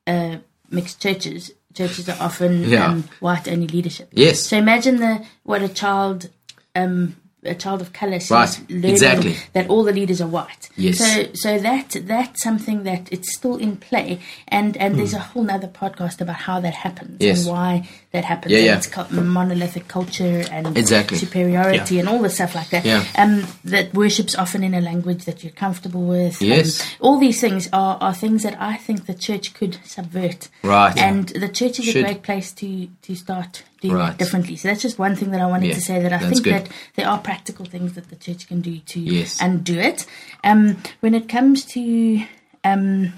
uh, 0.07 0.37
mixed 0.69 1.01
churches, 1.01 1.51
churches 1.73 2.07
are 2.09 2.17
often 2.19 2.63
Yeah. 2.69 2.85
um, 2.87 3.03
white 3.19 3.47
only 3.47 3.67
leadership. 3.67 4.09
Yes. 4.11 4.41
So 4.41 4.57
imagine 4.57 4.97
the 4.97 5.13
what 5.43 5.61
a 5.61 5.69
child. 5.69 6.29
Um, 6.75 7.15
a 7.45 7.55
child 7.55 7.81
of 7.81 7.93
color 7.93 8.19
sees 8.19 8.31
Right. 8.31 8.59
learning 8.69 8.91
Exactly. 8.91 9.35
that 9.53 9.69
all 9.69 9.83
the 9.83 9.91
leaders 9.93 10.21
are 10.21 10.27
white. 10.27 10.69
Yes. 10.75 10.97
So 10.99 11.27
so 11.33 11.59
that 11.59 11.95
that's 12.05 12.41
something 12.43 12.83
that 12.83 13.09
it's 13.11 13.33
still 13.35 13.57
in 13.57 13.77
play, 13.77 14.19
and 14.47 14.75
and 14.77 14.97
there's 14.97 15.13
a 15.13 15.19
whole 15.19 15.43
nother 15.43 15.67
podcast 15.67 16.21
about 16.21 16.35
how 16.47 16.59
that 16.61 16.73
happens. 16.73 17.17
Yes. 17.19 17.45
and 17.45 17.51
why 17.53 17.89
that 18.11 18.25
happens. 18.25 18.51
Yeah, 18.51 18.57
and 18.59 18.65
yeah. 18.67 18.77
It's 18.77 18.87
cult- 18.87 19.11
monolithic 19.11 19.87
culture 19.87 20.43
and 20.51 20.77
Exactly. 20.77 21.17
superiority 21.17 21.95
Yeah. 21.95 22.01
and 22.01 22.09
all 22.09 22.19
the 22.21 22.29
stuff 22.29 22.55
like 22.55 22.69
that. 22.69 22.85
Yeah. 22.85 23.03
Um, 23.17 23.45
that 23.65 23.93
worship's 23.93 24.35
often 24.35 24.63
in 24.63 24.73
a 24.73 24.81
language 24.81 25.25
that 25.25 25.43
you're 25.43 25.51
comfortable 25.53 26.03
with. 26.03 26.41
Um, 26.41 26.47
Yes. 26.47 26.81
all 26.99 27.19
these 27.19 27.39
things 27.41 27.67
are, 27.73 27.97
are 28.01 28.13
things 28.13 28.43
that 28.43 28.55
I 28.59 28.77
think 28.77 29.05
the 29.05 29.13
church 29.13 29.53
could 29.53 29.77
subvert. 29.83 30.49
Right. 30.63 30.95
And 30.97 31.29
the 31.29 31.49
church 31.49 31.79
is 31.79 31.85
Should. 31.85 31.97
a 31.97 32.03
great 32.03 32.21
place 32.23 32.51
to 32.53 32.87
to 33.01 33.15
start 33.15 33.63
doing 33.83 33.95
Right. 33.95 34.09
that 34.09 34.17
differently. 34.17 34.55
So 34.55 34.67
that's 34.69 34.81
just 34.81 34.97
one 34.97 35.15
thing 35.15 35.31
that 35.31 35.41
I 35.41 35.45
wanted 35.45 35.67
Yeah, 35.67 35.73
to 35.75 35.81
say 35.81 36.01
that 36.01 36.13
I 36.13 36.19
think 36.19 36.43
good. 36.43 36.53
that 36.53 36.69
there 36.95 37.07
are 37.07 37.19
practical 37.19 37.65
things 37.65 37.93
that 37.93 38.09
the 38.09 38.15
church 38.15 38.47
can 38.47 38.61
do 38.61 38.79
to 38.79 38.99
Yes. 38.99 39.41
and 39.41 39.63
do 39.63 39.77
it. 39.79 40.05
Um, 40.43 40.77
when 41.01 41.13
it 41.13 41.27
comes 41.29 41.65
to 41.75 42.23
um, 42.63 43.13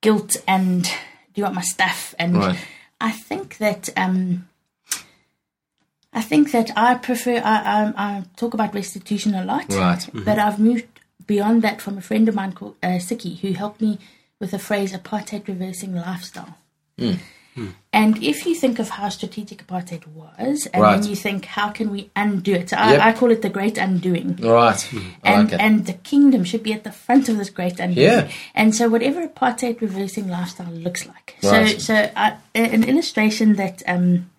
guilt 0.00 0.36
and 0.46 0.82
do 0.84 0.90
you 1.36 1.42
want 1.44 1.54
my 1.54 1.62
stuff? 1.62 2.14
And 2.18 2.36
Right. 2.36 2.58
I 3.00 3.12
think 3.12 3.58
that 3.58 3.88
um, 3.96 4.48
I 6.12 6.22
think 6.22 6.50
that 6.52 6.70
I 6.76 6.94
prefer. 6.94 7.36
I, 7.44 7.56
I, 7.76 7.80
I 7.96 8.24
talk 8.36 8.54
about 8.54 8.74
restitution 8.74 9.34
a 9.34 9.44
lot, 9.44 9.66
Right. 9.68 9.98
Mm-hmm. 10.00 10.24
But 10.24 10.38
I've 10.38 10.58
moved 10.58 10.86
beyond 11.26 11.62
that 11.62 11.80
from 11.82 11.98
a 11.98 12.00
friend 12.00 12.28
of 12.28 12.34
mine 12.34 12.52
called 12.52 12.76
uh, 12.82 12.98
Siki, 12.98 13.38
who 13.40 13.52
helped 13.52 13.80
me 13.80 13.98
with 14.40 14.50
the 14.52 14.58
phrase 14.58 14.92
apartheid 14.94 15.46
reversing 15.46 15.94
lifestyle. 15.94 16.56
Mm. 16.98 17.18
And 17.92 18.22
if 18.22 18.44
you 18.46 18.54
think 18.54 18.78
of 18.78 18.90
how 18.90 19.08
strategic 19.08 19.66
apartheid 19.66 20.06
was, 20.08 20.66
and 20.72 20.82
Right. 20.82 21.00
then 21.00 21.08
you 21.10 21.16
think, 21.16 21.46
how 21.46 21.70
can 21.70 21.90
we 21.90 22.10
undo 22.14 22.52
it? 22.52 22.70
So 22.70 22.76
I, 22.76 22.92
Yep. 22.92 23.00
I 23.02 23.12
call 23.12 23.30
it 23.30 23.42
the 23.42 23.48
great 23.48 23.78
undoing. 23.78 24.36
Right. 24.36 24.92
And, 25.24 25.50
like 25.50 25.60
and 25.60 25.86
the 25.86 25.94
kingdom 25.94 26.44
should 26.44 26.62
be 26.62 26.72
at 26.72 26.84
the 26.84 26.92
front 26.92 27.28
of 27.28 27.38
this 27.38 27.50
great 27.50 27.80
undoing. 27.80 28.06
Yeah. 28.06 28.28
And 28.54 28.74
so, 28.74 28.88
whatever 28.88 29.26
apartheid 29.26 29.80
reversing 29.80 30.28
lifestyle 30.28 30.70
looks 30.72 31.06
like. 31.06 31.36
Right. 31.42 31.70
So, 31.70 31.78
so 31.78 32.10
I, 32.14 32.36
an 32.54 32.84
illustration 32.84 33.56
that 33.56 33.82
um, 33.86 34.30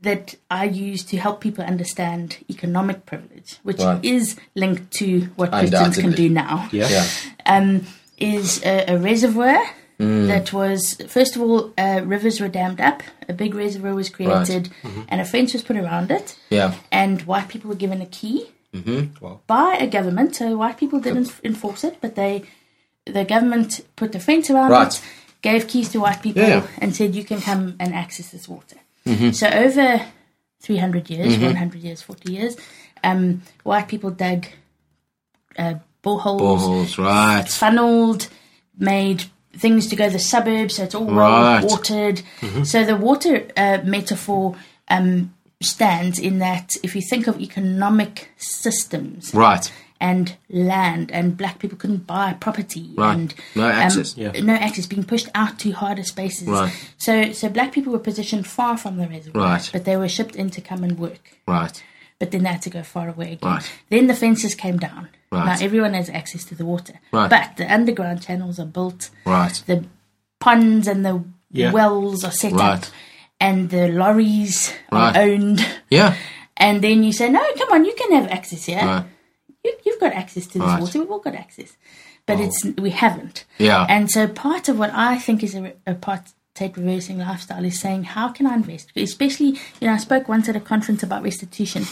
that 0.00 0.34
I 0.50 0.64
use 0.64 1.02
to 1.04 1.16
help 1.16 1.40
people 1.40 1.64
understand 1.64 2.38
economic 2.50 3.06
privilege, 3.06 3.58
which 3.62 3.78
Right. 3.80 4.04
is 4.04 4.36
linked 4.54 4.90
to 4.94 5.30
what 5.36 5.50
Christians 5.50 5.96
can 5.96 6.12
do 6.12 6.28
now 6.28 6.68
Yeah. 6.72 6.88
yeah. 6.88 7.06
um, 7.46 7.86
is 8.18 8.62
a, 8.64 8.92
a 8.94 8.98
reservoir 8.98 9.58
Mm. 10.00 10.26
that 10.26 10.52
was 10.52 10.94
first 11.08 11.36
of 11.36 11.42
all 11.42 11.72
uh, 11.78 12.00
rivers 12.04 12.40
were 12.40 12.48
dammed 12.48 12.80
up 12.80 13.02
a 13.28 13.32
big 13.32 13.54
reservoir 13.54 13.94
was 13.94 14.08
created 14.10 14.70
Mm-hmm. 14.82 15.02
and 15.08 15.20
a 15.20 15.24
fence 15.24 15.52
was 15.52 15.62
put 15.62 15.76
around 15.76 16.10
it 16.10 16.36
Yeah. 16.50 16.74
and 16.90 17.22
white 17.22 17.48
people 17.48 17.68
were 17.70 17.76
given 17.76 18.00
a 18.02 18.06
key 18.06 18.46
Wow. 19.20 19.38
by 19.46 19.76
a 19.80 19.86
government 19.86 20.34
so 20.34 20.56
white 20.56 20.78
people 20.78 20.98
didn't 20.98 21.30
enforce 21.44 21.84
it 21.84 21.98
but 22.00 22.16
they 22.16 22.42
the 23.06 23.24
government 23.24 23.82
put 23.94 24.14
a 24.16 24.18
fence 24.18 24.50
around 24.50 24.70
Right. 24.72 24.88
it 24.94 25.00
gave 25.42 25.68
keys 25.68 25.90
to 25.90 26.00
white 26.00 26.20
people 26.22 26.42
Yeah. 26.42 26.66
and 26.78 26.92
said 26.96 27.14
you 27.14 27.22
can 27.24 27.40
come 27.40 27.76
and 27.78 27.94
access 27.94 28.30
this 28.30 28.48
water 28.48 28.78
so 29.32 29.46
over 29.48 30.02
300 30.60 31.08
years 31.10 31.38
100 31.38 31.80
years 31.82 32.02
40 32.02 32.32
years 32.32 32.56
um, 33.04 33.42
white 33.62 33.86
people 33.86 34.10
dug 34.10 34.46
uh, 35.56 35.74
boreholes 36.02 36.40
Boreholes. 36.40 36.98
Right. 36.98 37.48
funneled, 37.48 38.28
made 38.76 39.24
things 39.58 39.86
to 39.88 39.96
go 39.96 40.06
to 40.06 40.12
the 40.12 40.18
suburbs, 40.18 40.74
so 40.76 40.84
it's 40.84 40.94
all 40.94 41.06
Right. 41.06 41.62
watered. 41.64 42.22
So 42.64 42.84
the 42.84 42.96
water 42.96 43.46
uh, 43.56 43.78
metaphor 43.84 44.56
um, 44.88 45.32
stands 45.62 46.18
in 46.18 46.38
that 46.40 46.70
if 46.82 46.94
you 46.94 47.02
think 47.02 47.26
of 47.26 47.40
economic 47.40 48.30
systems 48.36 49.32
Right. 49.34 49.70
and 50.00 50.36
land, 50.50 51.10
and 51.12 51.36
black 51.36 51.58
people 51.58 51.78
couldn't 51.78 52.06
buy 52.06 52.34
property, 52.34 52.90
Right. 52.96 53.14
and 53.14 53.34
No 53.54 53.68
access. 53.68 54.16
Yeah. 54.16 54.32
no 54.42 54.54
access, 54.54 54.86
being 54.86 55.04
pushed 55.04 55.28
out 55.34 55.58
to 55.60 55.70
harder 55.70 56.02
spaces. 56.02 56.48
Right. 56.48 56.72
So, 56.98 57.32
so 57.32 57.48
black 57.48 57.72
people 57.72 57.92
were 57.92 57.98
positioned 58.10 58.46
far 58.46 58.76
from 58.76 58.96
the 58.98 59.06
reservoir, 59.08 59.42
Right. 59.54 59.70
but 59.72 59.84
they 59.84 59.96
were 59.96 60.08
shipped 60.08 60.36
in 60.36 60.50
to 60.50 60.60
come 60.60 60.82
and 60.84 60.98
work 60.98 61.32
Right. 61.46 61.82
But 62.18 62.30
then 62.30 62.42
they 62.44 62.50
had 62.50 62.62
to 62.62 62.70
go 62.70 62.82
far 62.82 63.08
away 63.08 63.32
again. 63.32 63.50
Right. 63.50 63.72
Then 63.90 64.06
the 64.06 64.14
fences 64.14 64.54
came 64.54 64.78
down. 64.78 65.08
Right. 65.32 65.46
Now 65.46 65.56
everyone 65.64 65.94
has 65.94 66.08
access 66.10 66.44
to 66.46 66.54
the 66.54 66.64
water. 66.64 66.94
Right. 67.12 67.28
But 67.28 67.56
the 67.56 67.72
underground 67.72 68.22
channels 68.22 68.58
are 68.58 68.66
built, 68.66 69.10
Right. 69.26 69.62
the 69.66 69.84
ponds 70.40 70.86
and 70.86 71.04
the 71.04 71.24
Yeah. 71.50 71.72
wells 71.72 72.24
are 72.24 72.32
set 72.32 72.52
up, 72.54 72.84
and 73.40 73.70
the 73.70 73.88
lorries 73.88 74.72
Right. 74.92 75.16
are 75.16 75.22
owned. 75.22 75.66
Yeah. 75.90 76.14
And 76.56 76.82
then 76.82 77.02
you 77.02 77.12
say, 77.12 77.28
no, 77.30 77.44
come 77.58 77.72
on, 77.72 77.84
you 77.84 77.92
can 77.94 78.12
have 78.12 78.30
access 78.30 78.66
here. 78.66 78.78
Right. 78.78 79.04
You, 79.64 79.72
you've 79.84 79.98
got 80.00 80.12
access 80.12 80.46
to 80.46 80.58
this 80.60 80.68
Right. 80.68 80.80
water. 80.80 81.00
We've 81.00 81.10
all 81.10 81.18
got 81.18 81.34
access. 81.34 81.76
But 82.26 82.38
oh. 82.38 82.44
it's 82.44 82.64
we 82.78 82.90
haven't. 82.90 83.44
Yeah. 83.58 83.84
And 83.88 84.08
so 84.08 84.28
part 84.28 84.68
of 84.68 84.78
what 84.78 84.90
I 84.94 85.18
think 85.18 85.42
is 85.42 85.56
a, 85.56 85.72
a 85.84 85.94
apartheid 86.54 86.76
reversing 86.76 87.18
lifestyle 87.18 87.64
is 87.64 87.80
saying, 87.80 88.04
how 88.04 88.28
can 88.28 88.46
I 88.46 88.54
invest? 88.54 88.90
Especially, 88.96 89.58
you 89.80 89.88
know, 89.88 89.92
I 89.92 89.98
spoke 89.98 90.28
once 90.28 90.48
at 90.48 90.56
a 90.56 90.60
conference 90.60 91.02
about 91.02 91.22
restitution 91.22 91.84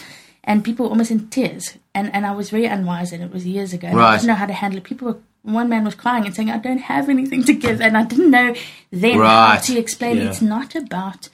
and 0.44 0.64
people 0.64 0.86
were 0.86 0.90
almost 0.90 1.10
in 1.10 1.28
tears. 1.28 1.74
And, 1.94 2.12
and 2.14 2.26
I 2.26 2.32
was 2.32 2.50
very 2.50 2.66
unwise 2.66 3.12
and 3.12 3.22
it 3.22 3.32
was 3.32 3.46
years 3.46 3.72
ago. 3.72 3.88
And 3.88 4.00
I 4.00 4.16
didn't 4.16 4.28
know 4.28 4.34
how 4.34 4.46
to 4.46 4.52
handle 4.52 4.78
it. 4.78 4.84
People 4.84 5.08
were, 5.08 5.18
one 5.42 5.68
man 5.68 5.84
was 5.84 5.94
crying 5.94 6.24
and 6.26 6.34
saying, 6.34 6.50
I 6.50 6.58
don't 6.58 6.78
have 6.78 7.08
anything 7.08 7.44
to 7.44 7.52
give. 7.52 7.80
And 7.80 7.96
I 7.96 8.04
didn't 8.04 8.30
know 8.30 8.54
then 8.90 9.18
how 9.18 9.56
to 9.56 9.78
explain 9.78 10.18
Yeah. 10.18 10.28
it's 10.28 10.42
not 10.42 10.74
about 10.74 11.28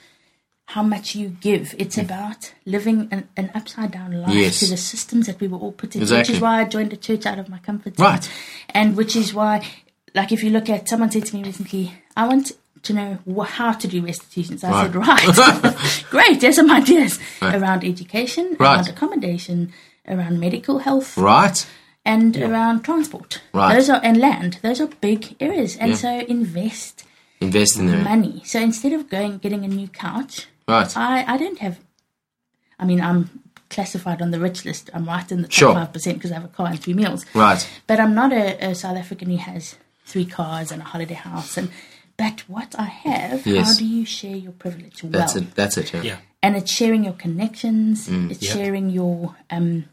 how 0.65 0.83
much 0.83 1.15
you 1.15 1.29
give. 1.29 1.73
It's 1.79 1.95
hmm. 1.95 2.01
about 2.01 2.53
living 2.65 3.07
an, 3.11 3.27
an 3.35 3.51
upside 3.55 3.91
down 3.91 4.21
life 4.21 4.33
Yes. 4.33 4.59
to 4.59 4.67
the 4.67 4.77
systems 4.77 5.25
that 5.25 5.39
we 5.39 5.47
were 5.47 5.57
all 5.57 5.71
put 5.71 5.95
in, 5.95 6.01
which 6.01 6.29
is 6.29 6.39
why 6.39 6.61
I 6.61 6.65
joined 6.65 6.93
a 6.93 6.97
church 6.97 7.25
out 7.25 7.39
of 7.39 7.49
my 7.49 7.59
comfort 7.59 7.97
zone. 7.97 8.05
Right. 8.05 8.31
And 8.69 8.95
which 8.95 9.15
is 9.15 9.33
why, 9.33 9.67
like, 10.13 10.31
if 10.31 10.43
you 10.43 10.51
look 10.51 10.69
at 10.69 10.87
someone 10.87 11.09
said 11.09 11.25
to 11.25 11.35
me 11.35 11.43
recently, 11.43 11.93
I 12.15 12.27
want 12.27 12.51
to 12.83 12.93
know 12.93 13.17
wh- 13.31 13.47
how 13.47 13.71
to 13.73 13.87
do 13.87 14.01
restitution. 14.01 14.57
So 14.57 14.67
I 14.69 14.83
said, 14.83 14.95
right, 14.95 16.03
great, 16.09 16.41
there's 16.41 16.55
some 16.55 16.71
ideas 16.71 17.19
around 17.41 17.83
education, 17.83 18.55
Right. 18.59 18.75
around 18.77 18.87
accommodation, 18.89 19.71
around 20.07 20.39
medical 20.39 20.79
health, 20.79 21.17
Right. 21.17 21.65
and 22.05 22.35
around 22.37 22.83
transport. 22.83 23.41
Right. 23.53 23.75
Those 23.75 23.89
are 23.89 23.99
and 24.03 24.17
land. 24.17 24.59
Those 24.61 24.79
are 24.81 24.87
big 24.87 25.35
areas. 25.39 25.75
And 25.77 25.91
Yeah. 25.91 25.97
so 25.97 26.19
invest 26.27 27.03
Invest 27.41 27.77
in 27.77 27.87
there. 27.87 28.03
money. 28.03 28.41
So 28.45 28.59
instead 28.59 28.93
of 28.93 29.09
going 29.09 29.37
getting 29.39 29.63
a 29.65 29.67
new 29.67 29.87
couch, 29.87 30.47
Right. 30.67 30.95
I, 30.97 31.25
I 31.33 31.37
don't 31.37 31.59
have. 31.59 31.79
I 32.79 32.85
mean, 32.85 33.01
I'm 33.01 33.29
classified 33.69 34.21
on 34.21 34.31
the 34.31 34.39
rich 34.39 34.65
list. 34.65 34.89
I'm 34.93 35.05
right 35.05 35.29
in 35.31 35.41
the 35.41 35.47
top 35.47 35.53
Sure. 35.53 35.73
five 35.73 35.91
percent 35.93 36.17
because 36.17 36.31
I 36.31 36.35
have 36.35 36.45
a 36.45 36.47
car 36.49 36.67
and 36.67 36.79
three 36.79 36.93
meals. 36.93 37.25
Right. 37.33 37.67
But 37.87 37.99
I'm 37.99 38.15
not 38.15 38.31
a, 38.31 38.69
a 38.69 38.75
South 38.75 38.97
African 38.97 39.29
who 39.29 39.37
has 39.37 39.75
three 40.05 40.25
cars 40.25 40.71
and 40.71 40.81
a 40.81 40.85
holiday 40.85 41.13
house. 41.13 41.55
And 41.57 41.69
but 42.23 42.37
what 42.55 42.71
I 42.77 42.89
have, 43.07 43.37
how 43.45 43.73
do 43.81 43.85
you 43.95 44.03
share 44.05 44.35
your 44.45 44.51
privilege 44.63 44.97
well? 45.03 45.11
That's 45.17 45.35
it. 45.39 45.55
That's 45.59 45.75
it. 45.81 45.87
Yeah. 45.93 46.03
Yeah. 46.09 46.17
And 46.43 46.51
it's 46.59 46.71
sharing 46.79 47.03
your 47.09 47.17
connections. 47.25 47.95
Mm. 48.07 48.31
it's 48.31 48.43
Yep. 48.45 48.53
sharing 48.57 48.87
your 48.99 49.35
um, 49.55 49.85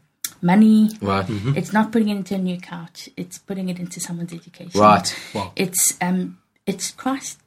money. 0.51 0.79
Right. 1.01 1.25
It's 1.59 1.73
not 1.77 1.85
putting 1.93 2.09
it 2.13 2.17
into 2.21 2.35
a 2.35 2.43
new 2.49 2.59
couch. 2.73 2.99
It's 3.21 3.37
putting 3.49 3.67
it 3.69 3.77
into 3.83 3.97
someone's 4.07 4.33
education. 4.41 4.79
Right. 4.87 5.07
Wow. 5.35 5.51
It's 5.55 5.83
um, 6.07 6.19
it's 6.71 6.91
Christ's 7.01 7.41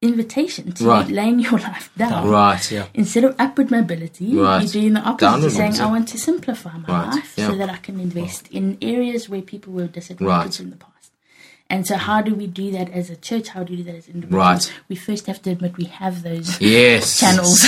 invitation 0.00 0.72
to 0.72 0.84
Right. 0.84 1.08
laying 1.08 1.38
your 1.40 1.58
life 1.58 1.90
down. 1.96 2.28
Right. 2.28 2.64
Yeah. 2.70 2.86
Instead 2.94 3.24
of 3.24 3.34
upward 3.38 3.70
mobility, 3.70 4.28
Right. 4.36 4.62
you're 4.62 4.72
doing 4.80 4.92
the 4.94 5.00
opposite. 5.00 5.18
Downward 5.26 5.40
You're 5.42 5.50
saying, 5.50 5.72
mobility. 5.72 5.88
I 5.88 5.90
want 5.96 6.08
to 6.14 6.18
simplify 6.18 6.74
my 6.78 6.88
Right. 6.88 7.14
life 7.16 7.34
Yeah. 7.36 7.48
so 7.48 7.56
that 7.56 7.68
I 7.70 7.78
can 7.86 7.96
invest 8.08 8.48
in 8.58 8.78
areas 8.80 9.28
where 9.28 9.42
people 9.42 9.72
were 9.72 9.88
disadvantaged 9.88 10.60
Right. 10.60 10.60
in 10.64 10.70
the 10.70 10.76
past. 10.76 10.94
And 11.70 11.86
so, 11.86 11.96
how 11.96 12.22
do 12.22 12.34
we 12.34 12.46
do 12.46 12.70
that 12.72 12.90
as 12.90 13.10
a 13.10 13.16
church? 13.16 13.48
How 13.48 13.62
do 13.62 13.72
we 13.72 13.78
do 13.78 13.82
that 13.84 13.96
as 13.96 14.08
individuals? 14.08 14.68
Right. 14.70 14.72
We 14.88 14.96
first 14.96 15.26
have 15.26 15.42
to 15.42 15.50
admit 15.50 15.76
we 15.76 15.84
have 15.84 16.22
those 16.22 16.58
Yes. 16.60 17.18
channels. 17.20 17.60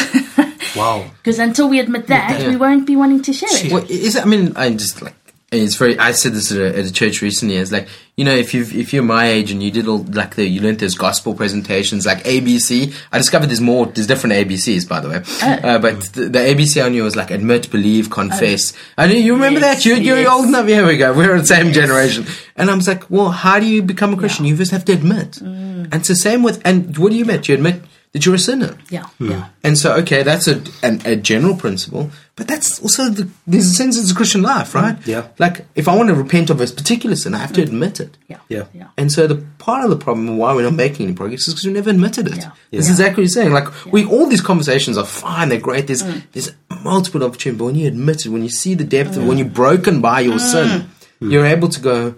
Wow. 0.74 1.10
Because 1.18 1.38
until 1.38 1.68
we 1.68 1.80
admit 1.80 2.06
that, 2.06 2.46
we 2.46 2.56
won't 2.56 2.86
be 2.86 2.96
wanting 2.96 3.20
to 3.22 3.32
share 3.32 3.48
it. 3.52 3.72
Well, 3.72 3.84
is 3.90 4.16
it, 4.16 4.22
I 4.22 4.26
mean, 4.26 4.52
I'm 4.56 4.78
just 4.78 5.02
like 5.02 5.14
it's 5.52 5.74
very. 5.76 5.98
I 5.98 6.12
said 6.12 6.32
this 6.32 6.52
at 6.52 6.58
a, 6.58 6.78
at 6.78 6.84
a 6.84 6.92
church 6.92 7.22
recently. 7.22 7.56
It's 7.56 7.72
like 7.72 7.88
you 8.16 8.24
know, 8.24 8.34
if 8.34 8.54
you 8.54 8.62
if 8.62 8.92
you're 8.92 9.02
my 9.02 9.26
age 9.26 9.50
and 9.50 9.62
you 9.62 9.70
did 9.70 9.88
all 9.88 9.98
like 10.04 10.36
the 10.36 10.44
you 10.46 10.60
learned 10.60 10.78
those 10.78 10.94
gospel 10.94 11.34
presentations 11.34 12.06
like 12.06 12.22
ABC. 12.24 12.94
I 13.10 13.18
discovered 13.18 13.46
there's 13.46 13.60
more. 13.60 13.86
There's 13.86 14.06
different 14.06 14.34
ABCs 14.34 14.88
by 14.88 15.00
the 15.00 15.08
way. 15.08 15.22
Uh, 15.42 15.78
but 15.78 16.00
the, 16.12 16.26
the 16.28 16.38
ABC 16.38 16.84
I 16.84 16.88
knew 16.88 17.02
was 17.02 17.16
like 17.16 17.30
admit, 17.30 17.70
believe, 17.70 18.10
confess. 18.10 18.72
I 18.96 19.06
know 19.06 19.14
you 19.14 19.34
remember 19.34 19.60
Yes, 19.60 19.82
that. 19.82 19.88
You, 19.88 19.96
you're 19.96 20.20
yes. 20.20 20.30
old 20.30 20.46
enough. 20.46 20.66
Here 20.66 20.86
we 20.86 20.96
go. 20.96 21.12
We're 21.14 21.38
the 21.38 21.46
same 21.46 21.72
generation. 21.72 22.26
And 22.56 22.70
I 22.70 22.74
was 22.74 22.86
like, 22.86 23.10
well, 23.10 23.30
how 23.30 23.58
do 23.58 23.66
you 23.66 23.82
become 23.82 24.12
a 24.14 24.16
Christian? 24.16 24.44
You 24.44 24.56
first 24.56 24.70
have 24.70 24.84
to 24.84 24.92
admit. 24.92 25.40
And 25.40 25.94
it's 25.94 26.08
the 26.08 26.14
same 26.16 26.42
with. 26.42 26.60
And 26.64 26.96
what 26.98 27.10
do 27.10 27.16
you 27.16 27.22
admit? 27.22 27.48
You 27.48 27.54
admit 27.54 27.82
that 28.12 28.26
you're 28.26 28.34
a 28.34 28.38
sinner. 28.38 28.76
Yeah, 28.90 29.06
yeah. 29.18 29.48
And 29.64 29.78
so, 29.78 29.94
okay, 29.98 30.22
that's 30.22 30.46
a 30.48 30.62
an, 30.82 31.00
a 31.04 31.16
general 31.16 31.56
principle, 31.56 32.10
but 32.40 32.48
that's 32.48 32.80
also 32.80 33.10
the, 33.10 33.28
there's 33.46 33.66
a 33.66 33.74
sense 33.74 33.98
it's 33.98 34.10
a 34.10 34.14
Christian 34.14 34.40
life, 34.40 34.74
right? 34.74 34.98
Mm, 35.00 35.06
yeah. 35.06 35.28
Like, 35.38 35.66
if 35.74 35.88
I 35.88 35.94
want 35.94 36.08
to 36.08 36.14
repent 36.14 36.48
of 36.48 36.58
a 36.58 36.66
particular 36.66 37.14
sin, 37.14 37.34
I 37.34 37.38
have 37.38 37.52
to 37.52 37.60
mm. 37.60 37.64
admit 37.64 38.00
it. 38.00 38.16
Yeah. 38.28 38.38
Yeah. 38.48 38.64
Yeah. 38.72 38.86
And 38.96 39.12
so, 39.12 39.26
the 39.26 39.44
part 39.58 39.84
of 39.84 39.90
the 39.90 39.96
problem 39.96 40.38
why 40.38 40.54
we're 40.54 40.62
not 40.62 40.72
making 40.72 41.04
any 41.08 41.14
progress 41.14 41.46
is 41.46 41.52
because 41.52 41.66
we 41.66 41.72
never 41.74 41.90
admitted 41.90 42.28
it. 42.28 42.38
Yeah. 42.38 42.52
That's 42.72 42.86
Yeah. 42.86 42.92
exactly 42.94 43.22
what 43.22 43.24
you're 43.24 43.42
saying. 43.42 43.52
Like, 43.52 43.68
we 43.92 44.06
all 44.06 44.26
these 44.26 44.40
conversations 44.40 44.96
are 44.96 45.04
fine, 45.04 45.50
they're 45.50 45.60
great. 45.60 45.86
There's 45.86 46.02
mm. 46.02 46.22
there's 46.32 46.50
multiple 46.82 47.22
opportunities, 47.24 47.58
but 47.58 47.66
when 47.66 47.74
you 47.74 47.88
admit 47.88 48.24
it, 48.24 48.30
when 48.30 48.42
you 48.42 48.48
see 48.48 48.72
the 48.72 48.84
depth 48.84 49.18
of, 49.18 49.26
when 49.26 49.36
you're 49.36 49.46
broken 49.46 50.00
by 50.00 50.20
your 50.20 50.38
sin, 50.38 50.88
you're 51.20 51.44
able 51.44 51.68
to 51.68 51.80
go, 51.80 52.14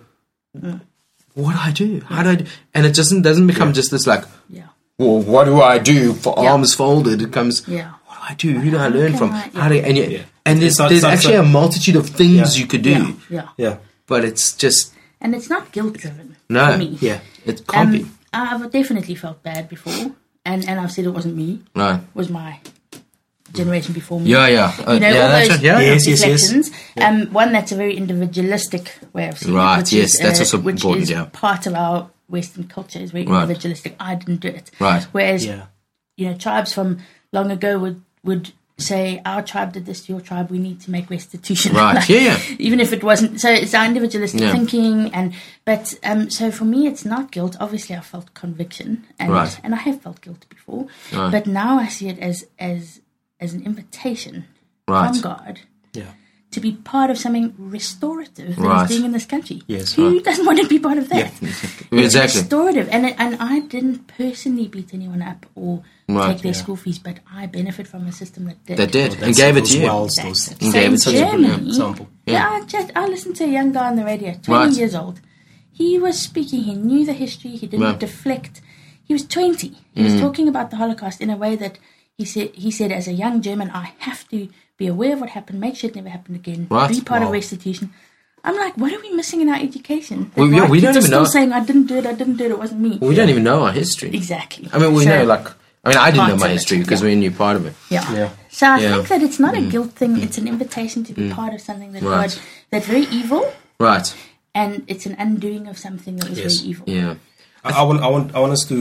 what 1.35 1.53
do 1.53 1.59
I 1.59 1.73
do? 1.73 2.01
How 2.03 2.23
do 2.23 2.29
I 2.31 2.35
do? 2.37 2.47
And 2.75 2.87
it 2.87 2.95
doesn't 2.95 3.23
doesn't 3.23 3.49
become 3.49 3.73
just 3.73 3.91
this 3.91 4.07
like, 4.07 4.25
Yeah. 4.49 4.69
well, 4.99 5.21
what 5.21 5.45
do 5.47 5.61
I 5.61 5.79
do 5.79 6.13
for 6.13 6.35
Yeah. 6.37 6.53
arms 6.53 6.75
folded? 6.75 7.23
It 7.23 7.33
comes, 7.33 7.67
Yeah. 7.67 7.93
What 8.33 8.45
I 8.45 8.53
do? 8.53 8.61
Who 8.61 8.71
do 8.71 8.77
I 8.79 8.89
learn 8.89 9.17
from? 9.17 9.31
I- 9.33 9.51
How 9.55 9.69
do 9.69 9.75
and 9.77 9.97
you, 9.97 10.05
Yeah. 10.05 10.23
and 10.47 10.61
there's, 10.61 10.79
not- 10.79 10.89
there's 10.91 11.05
actually 11.05 11.35
so- 11.35 11.43
a 11.43 11.47
multitude 11.47 11.97
of 11.97 12.09
things 12.09 12.57
Yeah. 12.57 12.63
you 12.63 12.67
could 12.69 12.83
do, 12.83 12.91
Yeah. 12.91 13.13
Yeah. 13.31 13.49
Yeah. 13.57 13.77
but 14.07 14.25
it's 14.25 14.55
just 14.55 14.93
And 15.21 15.35
it's 15.35 15.49
not 15.49 15.73
guilt 15.73 15.95
driven. 15.99 16.37
no, 16.49 16.73
For 16.73 16.79
me. 16.79 16.99
yeah, 17.01 17.21
it 17.45 17.67
can't 17.67 17.93
be 17.93 18.01
Um, 18.03 18.11
I've 18.65 18.71
definitely 18.73 19.15
felt 19.15 19.43
bad 19.43 19.69
before, 19.69 20.13
and, 20.45 20.67
and 20.69 20.81
I've 20.81 20.91
said 20.93 21.05
it 21.05 21.11
wasn't 21.11 21.37
me. 21.37 21.61
right. 21.77 22.01
was 22.15 22.29
my 22.31 22.59
generation 23.53 23.93
before 23.93 24.19
me. 24.21 24.31
Yeah, 24.31 24.47
yeah. 24.47 24.73
Uh, 24.89 24.93
You 24.95 25.01
know, 25.01 25.09
yeah, 25.11 25.23
all 25.23 25.29
that's 25.29 25.49
those 25.49 25.57
right. 25.59 25.65
Yeah, 25.65 25.79
yeah. 25.81 25.93
Yes, 25.93 26.07
yes, 26.07 26.21
yes. 26.21 26.43
reflections. 26.53 26.71
Um, 27.01 27.33
one 27.33 27.53
that's 27.53 27.71
a 27.73 27.77
very 27.77 27.95
individualistic 27.97 28.95
way 29.13 29.29
of 29.29 29.37
seeing 29.39 29.55
Right, 29.55 29.75
it. 29.77 29.83
which 29.83 29.93
yes, 29.93 30.15
is, 30.15 30.21
that's 30.21 30.39
uh, 30.41 30.43
also 30.45 30.59
which 30.61 30.77
important, 30.77 31.03
is 31.05 31.11
yeah. 31.11 31.27
part 31.33 31.67
of 31.67 31.75
our 31.75 32.09
Western 32.29 32.65
culture 32.65 32.99
is 32.99 33.11
very 33.11 33.27
Right. 33.27 33.43
individualistic. 33.43 33.95
I 34.01 34.15
didn't 34.15 34.41
do 34.41 34.49
it. 34.49 34.71
Right. 34.81 35.03
Whereas, 35.13 35.45
Yeah. 35.45 35.67
you 36.17 36.31
know, 36.31 36.37
tribes 36.39 36.73
from 36.73 36.99
long 37.33 37.51
ago 37.51 37.79
would 37.79 38.01
would 38.25 38.53
say, 38.79 39.21
"Our 39.25 39.43
tribe 39.43 39.73
did 39.73 39.87
this 39.87 40.05
to 40.07 40.13
your 40.13 40.21
tribe. 40.21 40.51
We 40.51 40.59
need 40.59 40.81
to 40.83 40.91
make 40.91 41.11
restitution." 41.11 41.75
Right, 41.75 41.95
Like, 41.99 42.09
yeah, 42.09 42.19
yeah. 42.21 42.39
Even 42.59 42.81
if 42.81 42.93
it 42.93 43.05
wasn't, 43.05 43.41
so 43.41 43.51
it's 43.51 43.75
our 43.75 43.85
individualistic 43.87 44.41
Yeah. 44.41 44.53
thinking, 44.53 45.13
and 45.15 45.35
but 45.65 45.95
um, 46.05 46.31
so 46.31 46.51
for 46.51 46.65
me, 46.65 46.87
it's 46.87 47.05
not 47.05 47.31
guilt. 47.31 47.57
Obviously, 47.61 47.95
I 47.97 48.01
felt 48.01 48.33
conviction, 48.35 49.05
and 49.19 49.31
Right. 49.33 49.61
and 49.63 49.75
I 49.75 49.79
have 49.79 50.01
felt 50.03 50.21
guilt 50.21 50.47
before, 50.49 50.87
Right. 51.13 51.31
but 51.31 51.47
now 51.47 51.79
I 51.79 51.89
see 51.89 52.09
it 52.09 52.19
as 52.19 52.45
as 52.59 53.01
as 53.41 53.53
an 53.55 53.63
invitation 53.65 54.45
Right. 54.89 55.09
from 55.13 55.21
God 55.21 55.61
Yeah. 55.95 56.13
To 56.53 56.61
be 56.61 56.73
part 56.73 57.11
of 57.11 57.19
something 57.19 57.55
restorative 57.59 58.57
that 58.57 58.63
is 58.63 58.73
Right. 58.75 58.89
being 58.89 59.05
in 59.05 59.13
this 59.13 59.25
country. 59.27 59.63
Yes, 59.67 59.93
Who 59.95 60.21
doesn't 60.21 60.45
want 60.47 60.59
to 60.61 60.69
be 60.69 60.79
part 60.79 60.99
of 60.99 61.09
that? 61.09 61.33
It's 61.43 61.65
Exactly. 61.91 62.41
restorative. 62.43 62.89
And, 62.91 63.07
it- 63.07 63.17
and 63.19 63.37
I 63.41 63.61
didn't 63.61 64.07
personally 64.19 64.69
beat 64.69 64.91
anyone 64.95 65.23
up 65.23 65.47
or 65.55 65.83
Right, 66.09 66.33
take 66.35 66.43
their 66.43 66.53
yeah. 66.53 66.59
school 66.59 66.77
fees, 66.77 66.99
but 66.99 67.17
I 67.35 67.47
benefit 67.47 67.87
from 67.87 68.07
a 68.07 68.13
system 68.13 68.45
that 68.47 68.59
did. 68.67 68.77
That 68.77 68.93
did. 68.93 69.11
Well, 69.17 69.25
and 69.25 69.35
gave 69.37 69.57
it 69.57 69.65
to 69.67 69.79
you. 69.79 69.85
wells, 69.85 70.15
That's 70.17 70.29
those- 70.29 70.49
And 70.61 70.73
So 70.73 70.79
gave 70.79 70.87
in 70.89 70.95
it 70.95 71.01
to 71.03 71.11
you. 71.13 71.19
Germany, 71.19 71.49
Yeah. 71.49 71.69
Example. 71.73 72.09
yeah, 72.27 72.33
Yeah. 72.35 72.51
I, 72.51 72.65
just, 72.67 72.89
I 72.95 73.07
listened 73.07 73.37
to 73.37 73.45
a 73.45 73.53
young 73.59 73.73
guy 73.73 73.87
on 73.89 73.97
the 73.97 74.05
radio, 74.05 74.31
20 74.43 74.67
Right. 74.69 74.77
years 74.81 74.95
old. 74.95 75.21
He 75.71 75.99
was 75.99 76.19
speaking, 76.19 76.65
he 76.65 76.75
knew 76.75 77.07
the 77.07 77.15
history, 77.15 77.53
he 77.53 77.67
didn't 77.67 77.85
Right. 77.87 77.99
deflect. 77.99 78.61
He 79.03 79.13
was 79.15 79.25
20. 79.27 79.73
He 79.95 80.01
Mm. 80.03 80.05
was 80.05 80.21
talking 80.21 80.49
about 80.49 80.71
the 80.71 80.77
Holocaust 80.77 81.21
in 81.23 81.31
a 81.31 81.37
way 81.37 81.57
that 81.57 81.79
he 82.19 82.25
said, 82.27 82.51
he 82.55 82.71
said, 82.71 82.93
as 82.93 83.09
a 83.09 83.13
young 83.13 83.41
German, 83.41 83.71
I 83.73 83.93
have 84.01 84.29
to 84.29 84.49
be 84.83 84.89
aware 84.97 85.13
of 85.15 85.21
what 85.23 85.31
happened, 85.39 85.59
make 85.67 85.75
sure 85.79 85.89
it 85.91 85.97
never 86.01 86.09
happened 86.17 86.37
again, 86.43 86.67
Right. 86.71 86.91
be 86.91 87.01
part 87.13 87.23
of 87.23 87.31
restitution. 87.41 87.87
I'm 88.45 88.57
like, 88.65 88.75
what 88.83 88.91
are 88.95 89.01
we 89.07 89.11
missing 89.21 89.41
in 89.45 89.49
our 89.55 89.61
education? 89.69 90.19
That 90.35 90.37
Well, 90.41 90.51
yeah, 90.51 90.69
we 90.69 90.79
kids 90.81 90.83
don't 90.83 90.97
are 90.97 90.99
even 90.99 91.03
still 91.13 91.21
know- 91.23 91.35
saying, 91.37 91.53
I 91.53 91.61
didn't 91.69 91.87
do 91.93 91.97
it, 92.01 92.07
I 92.13 92.15
didn't 92.21 92.37
do 92.41 92.45
it, 92.49 92.51
it 92.57 92.59
wasn't 92.65 92.81
me. 92.87 92.93
We 93.11 93.15
don't 93.19 93.29
even 93.35 93.45
know 93.51 93.59
our 93.67 93.73
history. 93.83 94.11
Exactly. 94.21 94.69
I 94.73 94.79
mean, 94.81 94.93
we 94.99 95.05
So- 95.05 95.11
know, 95.13 95.25
like, 95.35 95.47
I 95.85 95.89
mean, 95.91 95.99
I 96.07 96.11
didn't 96.11 96.29
know 96.31 96.37
my 96.45 96.47
of 96.47 96.53
it, 96.53 96.59
history 96.59 96.79
because 96.83 97.01
yeah. 97.03 97.09
we 97.09 97.15
knew 97.21 97.31
part 97.45 97.57
of 97.61 97.67
it. 97.69 97.75
Yeah. 97.97 98.07
Yeah. 98.19 98.29
So 98.51 98.67
I 98.67 98.79
Yeah. 98.79 98.89
Mm. 98.91 98.95
think 98.97 99.09
that 99.13 99.23
it's 99.29 99.41
not 99.47 99.55
a 99.57 99.63
guilt 99.75 99.93
thing; 100.01 100.13
it's 100.27 100.39
an 100.43 100.47
invitation 100.55 101.01
to 101.09 101.13
be 101.19 101.31
part 101.41 101.53
of 101.57 101.61
something 101.69 101.91
that 101.95 102.03
Right. 102.03 102.31
God 102.31 102.39
that's 102.71 102.87
very 102.95 103.07
evil, 103.21 103.43
Right. 103.89 104.07
and 104.63 104.71
it's 104.93 105.07
an 105.11 105.15
undoing 105.27 105.65
of 105.73 105.77
something 105.87 106.15
that 106.19 106.29
was 106.31 106.39
Yes. 106.39 106.55
very 106.59 106.69
evil. 106.71 106.85
Yeah. 106.99 107.15
I, 107.65 107.71
I 107.81 107.83
want, 107.89 107.99
I 108.03 108.09
want, 108.15 108.27
I 108.37 108.39
want 108.45 108.53
us 108.59 108.65
to. 108.73 108.79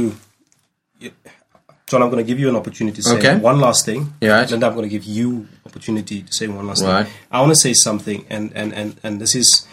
John, 1.92 2.02
I'm 2.02 2.10
going 2.10 2.24
to 2.26 2.28
give 2.32 2.40
you 2.40 2.48
an 2.48 2.56
opportunity 2.56 2.96
to 3.02 3.04
say 3.04 3.18
Okay. 3.18 3.36
one 3.36 3.60
last 3.60 3.86
thing. 3.86 4.14
Yeah, 4.22 4.32
right. 4.40 4.50
Linda, 4.50 4.66
I'm 4.68 4.76
going 4.76 4.90
to 4.90 4.96
give 4.98 5.04
you 5.04 5.48
opportunity 5.66 6.22
to 6.22 6.32
say 6.34 6.48
one 6.48 6.66
last 6.66 6.82
Right. 6.84 7.06
thing. 7.06 7.14
I 7.30 7.42
want 7.42 7.52
to 7.52 7.60
say 7.60 7.74
something, 7.74 8.26
and 8.30 8.52
and 8.56 8.74
and 8.74 8.96
and 9.04 9.20
this 9.20 9.36
is, 9.36 9.66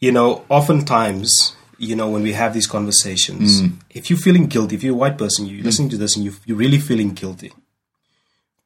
you 0.00 0.12
know, 0.12 0.44
oftentimes, 0.48 1.52
you 1.78 1.94
know, 1.94 2.08
when 2.08 2.22
we 2.22 2.32
have 2.32 2.54
these 2.54 2.66
conversations, 2.66 3.60
Mm. 3.60 3.72
if 3.90 4.08
you're 4.08 4.18
feeling 4.18 4.46
guilty, 4.46 4.76
if 4.76 4.82
you're 4.82 4.94
a 4.94 5.02
white 5.04 5.18
person, 5.18 5.44
you're 5.46 5.62
listening 5.62 5.90
to 5.90 5.98
this, 5.98 6.16
and 6.16 6.24
you 6.24 6.32
you're 6.46 6.56
really 6.56 6.78
feeling 6.78 7.10
guilty. 7.12 7.52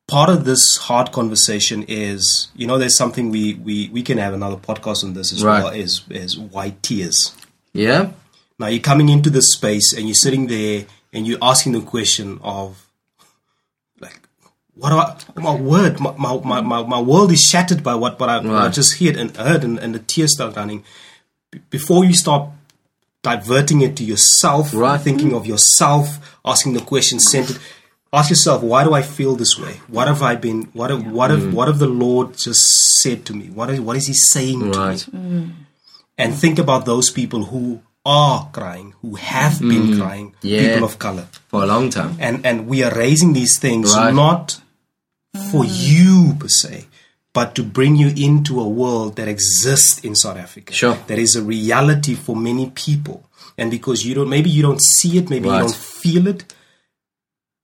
Part 0.06 0.30
of 0.30 0.44
this 0.44 0.62
hard 0.88 1.10
conversation 1.10 1.84
is, 1.88 2.48
you 2.54 2.66
know, 2.68 2.78
there's 2.78 2.96
something 2.96 3.30
we 3.30 3.54
we 3.54 3.90
we 3.92 4.02
can 4.02 4.18
have 4.18 4.32
another 4.32 4.56
podcast 4.68 5.02
on 5.02 5.12
this 5.14 5.32
as 5.32 5.42
Right. 5.42 5.62
well. 5.64 5.72
Is 5.72 6.02
is 6.08 6.38
white 6.38 6.82
tears. 6.84 7.32
Yeah. 7.74 8.10
Now 8.60 8.68
you're 8.68 8.80
coming 8.92 9.08
into 9.08 9.28
this 9.30 9.52
space 9.52 9.92
and 9.92 10.06
you're 10.08 10.14
sitting 10.26 10.46
there 10.46 10.86
and 11.12 11.26
you're 11.26 11.38
asking 11.42 11.72
the 11.72 11.80
question 11.80 12.38
of 12.42 12.86
like 14.00 14.28
what 14.74 14.92
I, 14.92 15.40
my 15.40 15.54
word 15.54 16.00
my, 16.00 16.12
my, 16.16 16.60
my, 16.60 16.82
my, 16.82 17.00
world 17.00 17.32
is 17.32 17.40
shattered 17.40 17.82
by 17.82 17.94
what, 17.94 18.18
what, 18.20 18.28
I, 18.28 18.38
what 18.38 18.54
I 18.54 18.68
just 18.68 19.00
heard 19.00 19.16
and 19.16 19.36
heard 19.36 19.64
and, 19.64 19.78
and 19.78 19.94
the 19.94 19.98
tears 19.98 20.34
start 20.34 20.56
running. 20.56 20.84
B- 21.50 21.60
before 21.70 22.04
you 22.04 22.14
start 22.14 22.50
diverting 23.22 23.80
it 23.80 23.96
to 23.96 24.04
yourself 24.04 24.72
Right. 24.72 25.00
thinking 25.00 25.34
of 25.34 25.46
yourself 25.46 26.38
asking 26.44 26.74
the 26.74 26.80
question 26.80 27.18
centered 27.18 27.58
ask 28.12 28.30
yourself 28.30 28.62
why 28.62 28.84
do 28.84 28.94
I 28.94 29.02
feel 29.02 29.34
this 29.34 29.58
way? 29.58 29.80
What 29.88 30.08
have 30.08 30.22
I 30.22 30.36
been 30.36 30.64
what 30.72 30.90
have, 30.90 31.06
what 31.10 31.30
have 31.30 31.40
mm. 31.40 31.52
what 31.52 31.68
have 31.68 31.78
the 31.78 31.88
Lord 31.88 32.36
just 32.36 32.62
said 33.00 33.24
to 33.26 33.34
me? 33.34 33.46
What 33.46 33.70
is 33.70 33.80
what 33.80 33.96
is 33.96 34.06
he 34.06 34.14
saying 34.14 34.60
to 34.60 34.66
me? 34.66 34.72
Right. 34.72 35.08
and 36.16 36.34
think 36.34 36.58
about 36.58 36.86
those 36.86 37.10
people 37.10 37.44
who 37.44 37.80
are 38.10 38.48
crying, 38.52 38.94
who 39.02 39.16
have 39.16 39.60
been 39.60 39.86
mm, 39.92 39.98
crying, 40.00 40.34
Yeah. 40.42 40.62
people 40.72 40.84
of 40.84 40.98
color. 40.98 41.26
For 41.48 41.62
a 41.62 41.66
long 41.66 41.90
time. 41.90 42.16
And 42.26 42.46
and 42.46 42.66
we 42.66 42.82
are 42.86 42.94
raising 43.04 43.34
these 43.34 43.58
things 43.60 43.94
Right. 43.94 44.14
not 44.14 44.60
for 45.50 45.64
you 45.64 46.34
per 46.40 46.48
se, 46.48 46.86
but 47.34 47.54
to 47.56 47.62
bring 47.62 47.96
you 48.02 48.08
into 48.16 48.60
a 48.60 48.68
world 48.68 49.16
that 49.16 49.28
exists 49.28 50.00
in 50.08 50.14
South 50.16 50.38
Africa. 50.38 50.72
Sure. 50.72 50.96
That 51.08 51.18
is 51.18 51.36
a 51.36 51.42
reality 51.42 52.14
for 52.14 52.34
many 52.34 52.66
people. 52.86 53.18
And 53.58 53.70
because 53.70 54.06
you 54.06 54.14
don't 54.14 54.30
maybe 54.36 54.50
you 54.50 54.62
don't 54.62 54.80
see 54.96 55.18
it, 55.18 55.28
maybe 55.30 55.48
Right. 55.48 55.56
you 55.58 55.64
don't 55.68 55.76
feel 56.02 56.26
it, 56.34 56.40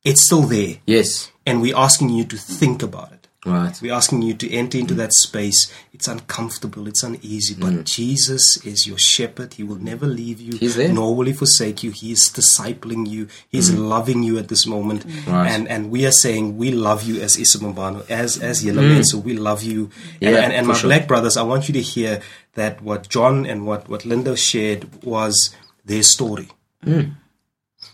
it's 0.04 0.26
still 0.26 0.42
there. 0.42 0.76
Yes. 0.86 1.30
And 1.46 1.60
we're 1.62 1.76
asking 1.86 2.10
you 2.10 2.24
to 2.24 2.36
think 2.36 2.82
about 2.82 3.12
it. 3.12 3.13
Right. 3.46 3.78
We're 3.82 3.92
asking 3.92 4.22
you 4.22 4.32
to 4.34 4.50
enter 4.50 4.78
into 4.78 4.94
that 4.94 5.12
space. 5.12 5.70
It's 5.92 6.08
uncomfortable, 6.08 6.88
it's 6.88 7.02
uneasy, 7.02 7.54
but 7.54 7.84
Jesus 7.84 8.58
is 8.64 8.86
your 8.86 8.96
shepherd. 8.98 9.54
He 9.54 9.62
will 9.62 9.76
never 9.76 10.06
leave 10.06 10.40
you, 10.40 10.54
Mm. 10.54 10.58
He's 10.60 10.76
there. 10.76 10.88
Mm. 10.88 10.94
nor 10.94 11.14
will 11.14 11.26
he 11.26 11.32
forsake 11.34 11.82
you. 11.82 11.90
He 11.90 12.12
is 12.12 12.30
discipling 12.32 13.06
you, 13.08 13.28
He's 13.50 13.70
loving 13.72 14.22
you 14.22 14.38
at 14.38 14.48
this 14.48 14.66
moment. 14.66 15.04
Right. 15.26 15.50
And 15.50 15.68
and 15.68 15.90
we 15.90 16.06
are 16.06 16.12
saying 16.12 16.56
we 16.56 16.70
love 16.72 17.02
you 17.04 17.20
as 17.20 17.36
Isabambano, 17.36 18.08
as 18.10 18.38
as 18.38 18.64
Yelamen, 18.64 19.04
so 19.04 19.18
we 19.18 19.34
love 19.36 19.62
you. 19.62 19.84
And, 19.84 19.90
Mm. 19.90 20.32
Yeah, 20.32 20.44
and, 20.44 20.52
and 20.52 20.66
for 20.66 20.72
my 20.72 20.78
sure. 20.78 20.88
black 20.88 21.06
brothers, 21.06 21.36
I 21.36 21.42
want 21.42 21.68
you 21.68 21.74
to 21.74 21.82
hear 21.82 22.22
that 22.54 22.80
what 22.82 23.08
John 23.08 23.44
and 23.46 23.66
what, 23.66 23.88
what 23.88 24.04
Linda 24.06 24.36
shared 24.36 25.02
was 25.04 25.54
their 25.84 26.02
story. 26.02 26.48
Mm. 26.86 27.16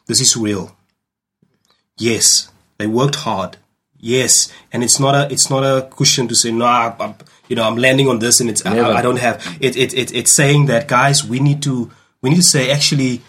This 0.06 0.20
is 0.20 0.36
real. 0.36 0.76
Yes, 1.98 2.50
they 2.78 2.86
worked 2.86 3.16
hard. 3.16 3.56
Yes, 4.00 4.52
and 4.72 4.82
it's 4.82 4.98
not 4.98 5.14
a 5.14 5.32
it's 5.32 5.50
not 5.50 5.62
a 5.62 5.88
cushion 5.90 6.26
to 6.28 6.34
say 6.34 6.50
no. 6.50 6.64
I, 6.64 6.94
I'm, 6.98 7.14
you 7.48 7.56
know, 7.56 7.64
I'm 7.64 7.76
landing 7.76 8.08
on 8.08 8.18
this, 8.18 8.40
and 8.40 8.48
it's 8.48 8.64
I, 8.64 8.98
I 8.98 9.02
don't 9.02 9.18
have 9.18 9.36
it, 9.60 9.76
it. 9.76 9.92
It 9.92 10.14
it's 10.14 10.34
saying 10.34 10.66
that 10.66 10.88
guys, 10.88 11.22
we 11.22 11.38
need 11.38 11.62
to 11.64 11.90
we 12.22 12.30
need 12.30 12.36
to 12.36 12.42
say 12.42 12.70
actually 12.70 13.20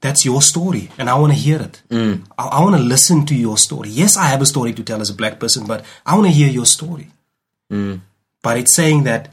that's 0.00 0.24
your 0.24 0.42
story, 0.42 0.90
and 0.98 1.08
I 1.08 1.14
want 1.14 1.32
to 1.32 1.38
hear 1.38 1.62
it. 1.62 1.82
Mm. 1.90 2.24
I, 2.36 2.46
I 2.46 2.60
want 2.62 2.76
to 2.76 2.82
listen 2.82 3.24
to 3.26 3.34
your 3.34 3.56
story. 3.56 3.88
Yes, 3.88 4.16
I 4.16 4.26
have 4.26 4.42
a 4.42 4.46
story 4.46 4.72
to 4.72 4.82
tell 4.82 5.00
as 5.00 5.10
a 5.10 5.14
black 5.14 5.38
person, 5.38 5.66
but 5.66 5.84
I 6.04 6.14
want 6.14 6.26
to 6.26 6.32
hear 6.32 6.48
your 6.48 6.66
story. 6.66 7.08
Mm. 7.70 8.00
But 8.42 8.58
it's 8.58 8.74
saying 8.74 9.04
that 9.04 9.32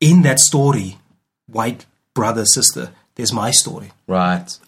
in 0.00 0.22
that 0.22 0.40
story, 0.40 0.98
white 1.46 1.86
brother 2.14 2.44
sister, 2.44 2.92
there's 3.14 3.32
my 3.32 3.50
story. 3.50 3.92
Right. 4.06 4.58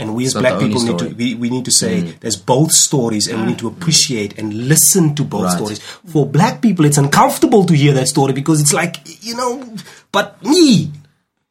And 0.00 0.14
we 0.14 0.26
as 0.26 0.34
black 0.34 0.54
the 0.54 0.64
only 0.64 0.68
people 0.68 0.82
need 0.82 0.98
story. 0.98 1.10
to 1.10 1.16
we, 1.16 1.34
we 1.34 1.50
need 1.50 1.64
to 1.66 1.70
say 1.70 2.02
mm. 2.02 2.20
there's 2.20 2.36
both 2.36 2.72
stories 2.72 3.28
and 3.28 3.40
we 3.42 3.46
need 3.48 3.58
to 3.58 3.68
ah. 3.68 3.72
appreciate 3.72 4.38
and 4.38 4.52
listen 4.54 5.14
to 5.14 5.22
both 5.24 5.44
Right. 5.44 5.56
stories. 5.56 5.78
For 5.80 6.26
black 6.26 6.60
people 6.60 6.84
it's 6.84 6.98
uncomfortable 6.98 7.64
to 7.66 7.74
hear 7.74 7.92
that 7.94 8.08
story 8.08 8.32
because 8.32 8.60
it's 8.60 8.72
like, 8.72 8.96
you 9.22 9.36
know, 9.36 9.76
but 10.10 10.42
me. 10.42 10.90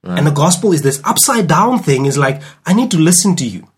And 0.04 0.26
the 0.26 0.32
gospel 0.32 0.74
is 0.74 0.82
this 0.82 1.00
upside 1.04 1.47
down 1.47 1.80
thing 1.80 2.06
is 2.06 2.18
like 2.18 2.41
I 2.66 2.74
need 2.74 2.89
to 2.91 2.97
listen 2.97 3.36
to 3.38 3.45
you. 3.45 3.68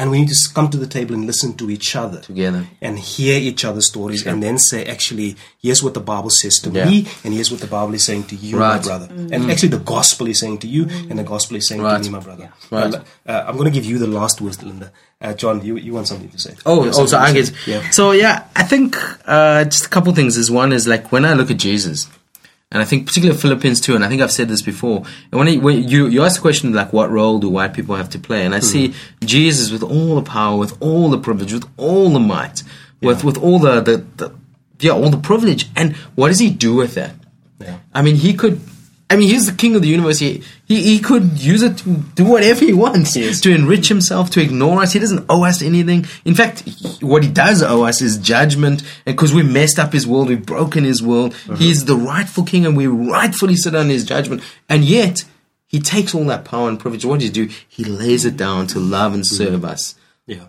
And 0.00 0.10
we 0.12 0.16
need 0.20 0.28
to 0.28 0.36
come 0.54 0.68
to 0.70 0.78
the 0.84 0.86
table 0.86 1.12
and 1.16 1.26
listen 1.26 1.50
to 1.60 1.64
each 1.76 1.96
other 1.96 2.20
Together. 2.20 2.62
and 2.80 2.98
hear 2.98 3.36
each 3.50 3.62
other's 3.68 3.88
stories 3.88 4.24
and 4.28 4.40
then 4.46 4.56
say 4.70 4.80
actually 4.94 5.30
here's 5.64 5.82
what 5.82 5.94
the 5.98 6.04
bible 6.12 6.30
says 6.30 6.54
to 6.64 6.70
Yeah. 6.70 6.88
me 6.88 6.96
and 7.24 7.34
here's 7.34 7.50
what 7.50 7.60
the 7.66 7.66
bible 7.76 7.94
is 7.98 8.04
saying 8.10 8.24
to 8.32 8.36
you 8.36 8.56
Right. 8.58 8.76
my 8.76 8.82
brother 8.88 9.08
and 9.34 9.50
actually 9.50 9.70
the 9.78 9.84
gospel 9.96 10.26
is 10.28 10.38
saying 10.42 10.58
to 10.64 10.68
you 10.74 10.82
and 11.10 11.18
the 11.18 11.24
gospel 11.34 11.56
is 11.60 11.66
saying 11.68 11.82
Right. 11.82 11.98
to 12.02 12.08
me 12.08 12.16
my 12.18 12.24
brother 12.28 12.46
Right. 12.70 12.94
Uh, 12.94 13.02
uh, 13.32 13.44
i'm 13.48 13.56
going 13.60 13.70
to 13.72 13.76
give 13.78 13.86
you 13.92 13.98
the 13.98 14.06
last 14.20 14.40
words 14.40 14.62
linda 14.62 14.88
uh, 15.20 15.34
john 15.34 15.56
you, 15.66 15.76
you 15.86 15.92
want 15.98 16.06
something 16.12 16.30
to 16.36 16.38
say 16.46 16.54
Oh, 16.64 16.84
You 16.84 16.92
oh, 16.94 17.06
so 17.06 17.18
I 17.18 17.28
to 17.32 17.34
guess. 17.38 17.50
yeah 17.66 17.90
So 17.90 18.04
yeah, 18.12 18.44
I 18.54 18.62
think 18.72 18.96
uh, 19.26 19.64
just 19.74 19.86
a 19.86 19.90
couple 19.94 20.12
things. 20.14 20.36
Is 20.42 20.48
one 20.62 20.70
is 20.78 20.86
like 20.86 21.10
when 21.14 21.24
I 21.24 21.32
look 21.38 21.50
at 21.50 21.56
Jesus, 21.68 22.06
and 22.70 22.82
I 22.82 22.84
think 22.84 23.06
particularly 23.06 23.40
Philippians 23.40 23.80
two. 23.80 23.94
and 23.94 24.04
I 24.04 24.08
think 24.08 24.20
I've 24.20 24.32
said 24.32 24.48
this 24.48 24.60
before. 24.60 25.04
And 25.32 25.38
when, 25.38 25.46
he, 25.46 25.58
when 25.58 25.88
you 25.88 26.06
you 26.06 26.22
ask 26.22 26.36
the 26.36 26.42
question 26.42 26.72
like, 26.72 26.92
what 26.92 27.10
role 27.10 27.38
do 27.38 27.48
white 27.48 27.72
people 27.72 27.96
have 27.96 28.10
to 28.10 28.18
play? 28.18 28.44
And 28.44 28.54
I 28.54 28.58
hmm. 28.58 28.64
see 28.64 28.94
Jesus 29.24 29.70
with 29.70 29.82
all 29.82 30.16
the 30.16 30.22
power, 30.22 30.58
with 30.58 30.76
all 30.80 31.08
the 31.08 31.18
privilege, 31.18 31.52
with 31.52 31.68
all 31.78 32.10
the 32.10 32.20
might, 32.20 32.62
with 33.00 33.24
with 33.24 33.38
all 33.38 33.58
the, 33.58 33.80
the 33.80 34.04
the 34.16 34.34
yeah 34.80 34.92
all 34.92 35.08
the 35.08 35.16
privilege. 35.16 35.68
And 35.76 35.96
what 36.14 36.28
does 36.28 36.40
he 36.40 36.50
do 36.50 36.74
with 36.74 36.94
that? 36.94 37.14
yeah 37.58 37.78
I 37.94 38.02
mean, 38.02 38.16
he 38.16 38.34
could. 38.34 38.60
I 39.10 39.16
mean, 39.16 39.28
he's 39.28 39.46
the 39.46 39.56
king 39.56 39.74
of 39.74 39.82
the 39.82 39.88
universe. 39.88 40.18
He, 40.18 40.42
he, 40.66 40.82
he 40.82 40.98
could 40.98 41.40
use 41.40 41.62
it 41.62 41.78
to 41.78 41.96
do 42.14 42.24
whatever 42.26 42.64
he 42.64 42.74
wants 42.74 43.16
Yes. 43.16 43.40
to 43.40 43.54
enrich 43.54 43.88
himself, 43.88 44.28
to 44.30 44.42
ignore 44.42 44.82
us. 44.82 44.92
He 44.92 44.98
doesn't 44.98 45.24
owe 45.30 45.44
us 45.44 45.62
anything. 45.62 46.04
In 46.26 46.34
fact, 46.34 46.60
he- 46.60 47.04
what 47.04 47.22
he 47.24 47.30
does 47.30 47.62
owe 47.62 47.84
us 47.84 48.02
is 48.02 48.18
judgment. 48.18 48.82
And 49.06 49.16
because 49.16 49.32
we 49.32 49.42
messed 49.42 49.78
up 49.78 49.92
his 49.94 50.06
world, 50.06 50.28
we've 50.28 50.44
broken 50.44 50.84
his 50.84 51.02
world. 51.02 51.32
Uh-huh. 51.32 51.56
He's 51.56 51.86
the 51.86 51.96
rightful 51.96 52.44
king, 52.44 52.66
and 52.66 52.76
we 52.76 52.86
rightfully 52.86 53.56
sit 53.56 53.74
under 53.74 53.92
his 53.92 54.04
judgment. 54.04 54.42
And 54.68 54.84
yet, 54.84 55.24
he 55.66 55.80
takes 55.80 56.14
all 56.14 56.24
that 56.26 56.44
power 56.44 56.68
and 56.68 56.78
privilege. 56.78 57.04
What 57.04 57.20
does 57.20 57.28
he 57.28 57.32
do? 57.32 57.48
He 57.66 57.84
lays 57.84 58.26
it 58.26 58.36
down 58.36 58.66
to 58.68 58.78
love 58.78 59.14
and 59.14 59.22
mm-hmm. 59.22 59.36
serve 59.36 59.64
us 59.64 59.94
yeah 60.28 60.46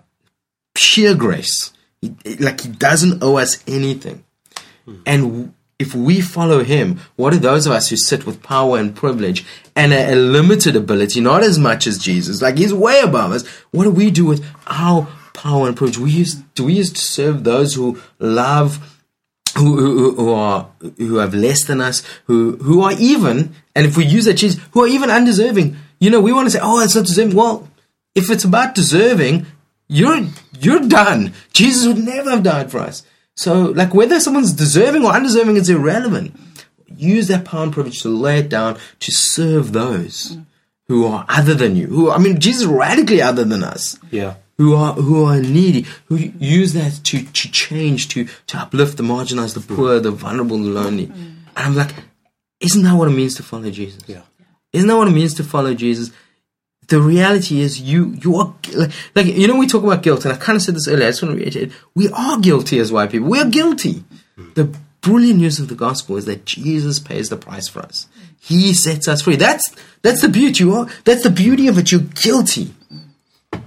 sheer 0.75 1.15
grace. 1.15 1.73
He, 2.01 2.15
like 2.37 2.61
he 2.61 2.69
doesn't 2.69 3.23
owe 3.23 3.37
us 3.37 3.63
anything. 3.67 4.23
Hmm. 4.85 4.95
And 5.05 5.21
w- 5.23 5.53
if 5.79 5.95
we 5.95 6.19
follow 6.19 6.63
him, 6.63 6.99
what 7.15 7.33
are 7.33 7.37
those 7.37 7.65
of 7.65 7.71
us 7.71 7.89
who 7.89 7.95
sit 7.95 8.25
with 8.25 8.43
power 8.43 8.77
and 8.77 8.93
privilege 8.95 9.45
and 9.75 9.93
a, 9.93 10.13
a 10.13 10.15
limited 10.15 10.75
ability, 10.75 11.21
not 11.21 11.41
as 11.41 11.57
much 11.57 11.87
as 11.87 11.97
Jesus, 11.97 12.41
like 12.41 12.57
he's 12.57 12.73
way 12.73 12.99
above 12.99 13.31
us? 13.31 13.47
What 13.71 13.85
do 13.85 13.91
we 13.91 14.11
do 14.11 14.25
with 14.25 14.45
our 14.67 15.07
power 15.33 15.67
and 15.67 15.77
privilege? 15.77 15.97
We 15.97 16.11
use, 16.11 16.35
do 16.35 16.65
we 16.65 16.73
use 16.73 16.91
to 16.91 16.99
serve 16.99 17.45
those 17.45 17.73
who 17.73 17.99
love 18.19 18.97
who, 19.57 19.77
who, 19.77 20.15
who 20.15 20.33
are 20.33 20.69
who 20.97 21.15
have 21.15 21.33
less 21.33 21.63
than 21.63 21.81
us, 21.81 22.03
who 22.25 22.57
who 22.57 22.81
are 22.81 22.93
even, 22.99 23.55
and 23.75 23.85
if 23.85 23.97
we 23.97 24.05
use 24.05 24.25
that 24.25 24.37
cheese, 24.37 24.59
who 24.71 24.83
are 24.83 24.87
even 24.87 25.09
undeserving. 25.09 25.75
You 25.99 26.11
know, 26.11 26.21
we 26.21 26.31
want 26.31 26.45
to 26.47 26.51
say, 26.51 26.59
"Oh, 26.61 26.81
it's 26.81 26.95
not 26.95 27.05
deserving." 27.05 27.35
Well, 27.35 27.67
if 28.15 28.29
it's 28.29 28.43
about 28.43 28.75
deserving, 28.75 29.47
you're 29.87 30.27
you're 30.59 30.87
done. 30.87 31.33
Jesus 31.51 31.87
would 31.87 31.97
never 31.97 32.29
have 32.29 32.43
died 32.43 32.71
for 32.71 32.79
us. 32.79 33.03
So, 33.43 33.53
like, 33.81 33.93
whether 33.93 34.19
someone's 34.19 34.51
deserving 34.51 35.05
or 35.05 35.11
undeserving 35.13 35.55
is 35.55 35.69
irrelevant. 35.69 36.37
Use 37.15 37.27
that 37.29 37.45
power 37.45 37.63
and 37.63 37.71
privilege 37.71 38.01
to 38.01 38.09
lay 38.09 38.39
it 38.39 38.49
down 38.49 38.77
to 38.99 39.11
serve 39.11 39.71
those 39.71 40.37
who 40.89 41.05
are 41.05 41.25
other 41.29 41.53
than 41.53 41.77
you. 41.77 41.87
Who 41.87 42.11
I 42.11 42.17
mean, 42.17 42.39
Jesus 42.41 42.63
is 42.63 42.67
radically 42.67 43.21
other 43.21 43.45
than 43.45 43.63
us 43.63 43.97
Yeah. 44.11 44.33
who 44.57 44.75
are 44.75 44.93
who 44.93 45.23
are 45.23 45.39
needy, 45.39 45.85
who 46.07 46.15
use 46.17 46.73
that 46.73 46.93
to, 47.09 47.23
to 47.39 47.45
change, 47.63 48.09
to 48.09 48.27
to 48.47 48.57
uplift 48.57 48.97
the 48.97 49.03
marginalized, 49.03 49.53
the 49.53 49.65
poor, 49.75 50.01
the 50.01 50.11
vulnerable, 50.11 50.57
the 50.57 50.71
lonely. 50.81 51.05
And 51.05 51.65
I'm 51.67 51.75
like, 51.75 51.93
isn't 52.59 52.83
that 52.83 52.95
what 52.99 53.07
it 53.07 53.15
means 53.21 53.35
to 53.35 53.43
follow 53.43 53.69
Jesus? 53.71 54.01
Yeah. 54.07 54.23
Isn't 54.73 54.89
that 54.89 54.97
what 54.97 55.07
it 55.07 55.11
means 55.21 55.33
to 55.35 55.43
follow 55.45 55.73
Jesus? 55.85 56.11
The 56.89 56.99
reality 56.99 57.61
is, 57.61 57.79
you 57.79 58.15
you 58.23 58.35
are 58.35 58.55
like, 58.73 58.91
like 59.15 59.25
you 59.27 59.47
know 59.47 59.57
we 59.57 59.67
talk 59.67 59.83
about 59.83 60.03
guilt, 60.03 60.25
and 60.25 60.33
I 60.33 60.37
kind 60.37 60.55
of 60.55 60.61
said 60.63 60.75
this 60.75 60.87
earlier. 60.87 61.07
I 61.07 61.11
just 61.11 61.21
want 61.21 61.37
to 61.37 61.43
reiterate: 61.43 61.71
we 61.95 62.09
are 62.09 62.39
guilty 62.39 62.79
as 62.79 62.91
white 62.91 63.11
people. 63.11 63.29
We 63.29 63.39
are 63.39 63.49
guilty. 63.49 64.03
Mm. 64.37 64.55
The 64.55 64.77
brilliant 65.01 65.39
news 65.39 65.59
of 65.59 65.67
the 65.67 65.75
gospel 65.75 66.17
is 66.17 66.25
that 66.25 66.45
Jesus 66.45 66.99
pays 66.99 67.29
the 67.29 67.37
price 67.37 67.67
for 67.67 67.79
us. 67.79 68.07
He 68.39 68.73
sets 68.73 69.07
us 69.07 69.21
free. 69.21 69.35
That's 69.35 69.69
that's 70.01 70.21
the 70.21 70.29
beauty. 70.29 70.63
You 70.63 70.73
are 70.73 70.87
that's 71.05 71.23
the 71.23 71.29
beauty 71.29 71.67
of 71.67 71.77
it. 71.77 71.91
You're 71.91 72.01
guilty, 72.01 72.73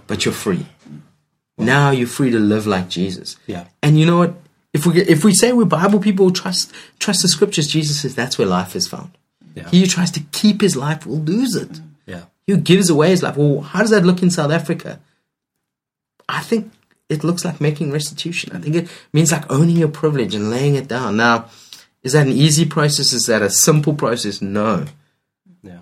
but 0.06 0.24
you're 0.24 0.34
free. 0.34 0.66
Now 1.58 1.90
you're 1.90 2.08
free 2.08 2.30
to 2.30 2.38
live 2.38 2.66
like 2.66 2.88
Jesus. 2.88 3.36
Yeah. 3.46 3.66
And 3.82 3.98
you 3.98 4.06
know 4.06 4.18
what? 4.18 4.34
If 4.72 4.86
we 4.86 5.00
if 5.02 5.24
we 5.24 5.34
say 5.34 5.52
we're 5.52 5.64
Bible 5.66 6.00
people 6.00 6.30
trust 6.30 6.72
trust 6.98 7.22
the 7.22 7.28
scriptures, 7.28 7.68
Jesus 7.68 8.00
says 8.00 8.14
that's 8.14 8.38
where 8.38 8.48
life 8.48 8.74
is 8.74 8.88
found. 8.88 9.16
Yeah. 9.54 9.68
He 9.68 9.80
who 9.80 9.86
tries 9.86 10.10
to 10.12 10.20
keep 10.32 10.60
his 10.60 10.76
life 10.76 11.06
will 11.06 11.20
lose 11.20 11.54
it. 11.54 11.80
Who 12.46 12.56
gives 12.56 12.90
away 12.90 13.10
his 13.10 13.22
life. 13.22 13.36
Well, 13.36 13.60
how 13.60 13.80
does 13.80 13.90
that 13.90 14.04
look 14.04 14.22
in 14.22 14.30
South 14.30 14.50
Africa? 14.50 15.00
I 16.28 16.40
think 16.40 16.72
it 17.08 17.24
looks 17.24 17.44
like 17.44 17.60
making 17.60 17.92
restitution. 17.92 18.54
I 18.54 18.58
think 18.58 18.74
it 18.74 18.88
means 19.12 19.32
like 19.32 19.50
owning 19.50 19.76
your 19.76 19.88
privilege 19.88 20.34
and 20.34 20.50
laying 20.50 20.74
it 20.74 20.88
down. 20.88 21.16
Now, 21.16 21.50
is 22.02 22.14
that 22.14 22.26
an 22.26 22.32
easy 22.32 22.64
process? 22.64 23.12
Is 23.12 23.26
that 23.26 23.42
a 23.42 23.50
simple 23.50 23.94
process? 23.94 24.42
No. 24.42 24.86
Yeah. 25.62 25.80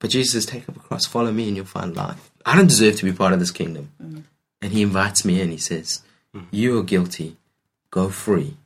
But 0.00 0.10
Jesus 0.10 0.32
says, 0.32 0.46
take 0.46 0.68
up 0.68 0.76
a 0.76 0.80
cross, 0.80 1.06
follow 1.06 1.30
me, 1.30 1.48
and 1.48 1.56
you'll 1.56 1.66
find 1.66 1.94
life. 1.94 2.30
I 2.44 2.56
don't 2.56 2.68
deserve 2.68 2.96
to 2.96 3.04
be 3.04 3.12
part 3.12 3.32
of 3.32 3.38
this 3.38 3.50
kingdom. 3.50 3.90
Mm-hmm. 4.02 4.20
And 4.62 4.72
he 4.72 4.82
invites 4.82 5.24
me 5.24 5.40
in. 5.40 5.50
He 5.50 5.58
says, 5.58 6.02
mm-hmm. 6.34 6.46
You 6.50 6.78
are 6.78 6.82
guilty. 6.82 7.36
Go 7.90 8.08
free. 8.08 8.56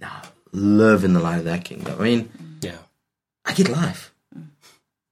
Now 0.00 0.22
live 0.52 1.04
in 1.04 1.12
the 1.12 1.20
light 1.20 1.38
of 1.38 1.44
that 1.44 1.64
kingdom. 1.64 2.00
I 2.00 2.02
mean, 2.02 2.58
Yeah. 2.60 2.78
I 3.44 3.52
get 3.52 3.68
life. 3.68 4.12
Mm. 4.36 4.48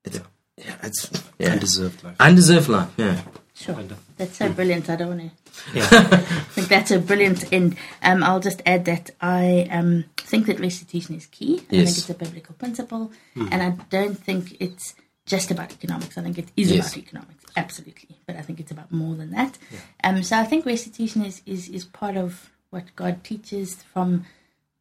It's, 0.04 0.20
yeah, 0.66 0.74
it's 0.82 1.10
yeah. 1.38 1.52
Undeserved 1.52 2.04
life. 2.04 2.16
Undeserved 2.20 2.68
life, 2.68 2.90
yeah. 2.96 3.20
Sure. 3.54 3.78
That's 4.18 4.36
so 4.36 4.50
brilliant. 4.52 4.90
I 4.90 4.96
don't 4.96 5.08
want 5.16 5.20
to. 5.22 5.30
Yeah. 5.78 5.88
I 5.90 6.16
think 6.54 6.68
that's 6.68 6.90
a 6.90 6.98
brilliant 6.98 7.50
end. 7.52 7.76
Um, 8.02 8.22
I'll 8.22 8.40
just 8.40 8.60
add 8.66 8.84
that 8.84 9.08
I 9.20 9.66
um, 9.70 10.04
think 10.18 10.44
that 10.46 10.60
restitution 10.60 11.14
is 11.14 11.24
key. 11.26 11.54
I 11.54 11.58
think 11.60 11.72
Yes. 11.72 11.96
it's 11.98 12.10
a 12.10 12.14
biblical 12.14 12.54
principle, 12.56 13.12
and 13.34 13.62
I 13.62 13.70
don't 13.88 14.18
think 14.18 14.56
it's 14.60 14.94
just 15.24 15.50
about 15.50 15.72
economics. 15.72 16.18
I 16.18 16.22
think 16.22 16.36
it 16.38 16.48
is 16.56 16.70
Yes. 16.70 16.88
about 16.92 16.98
economics, 17.04 17.44
absolutely. 17.56 18.16
But 18.26 18.36
I 18.36 18.42
think 18.42 18.60
it's 18.60 18.70
about 18.70 18.92
more 18.92 19.14
than 19.14 19.30
that. 19.30 19.56
Yeah. 19.72 19.78
Um, 20.04 20.22
so 20.22 20.36
I 20.36 20.44
think 20.44 20.66
restitution 20.66 21.24
is, 21.24 21.40
is, 21.46 21.68
is 21.70 21.84
part 21.86 22.16
of 22.18 22.50
what 22.70 22.94
God 22.94 23.24
teaches 23.24 23.76
from 23.94 24.26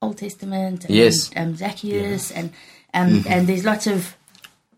Old 0.01 0.17
Testament 0.17 0.83
and 0.85 0.93
Yes. 0.93 1.31
um, 1.37 1.55
Zacchaeus, 1.55 2.31
and 2.31 2.51
um, 2.93 3.23
and 3.27 3.47
there's 3.47 3.63
lots 3.63 3.87
of 3.87 4.17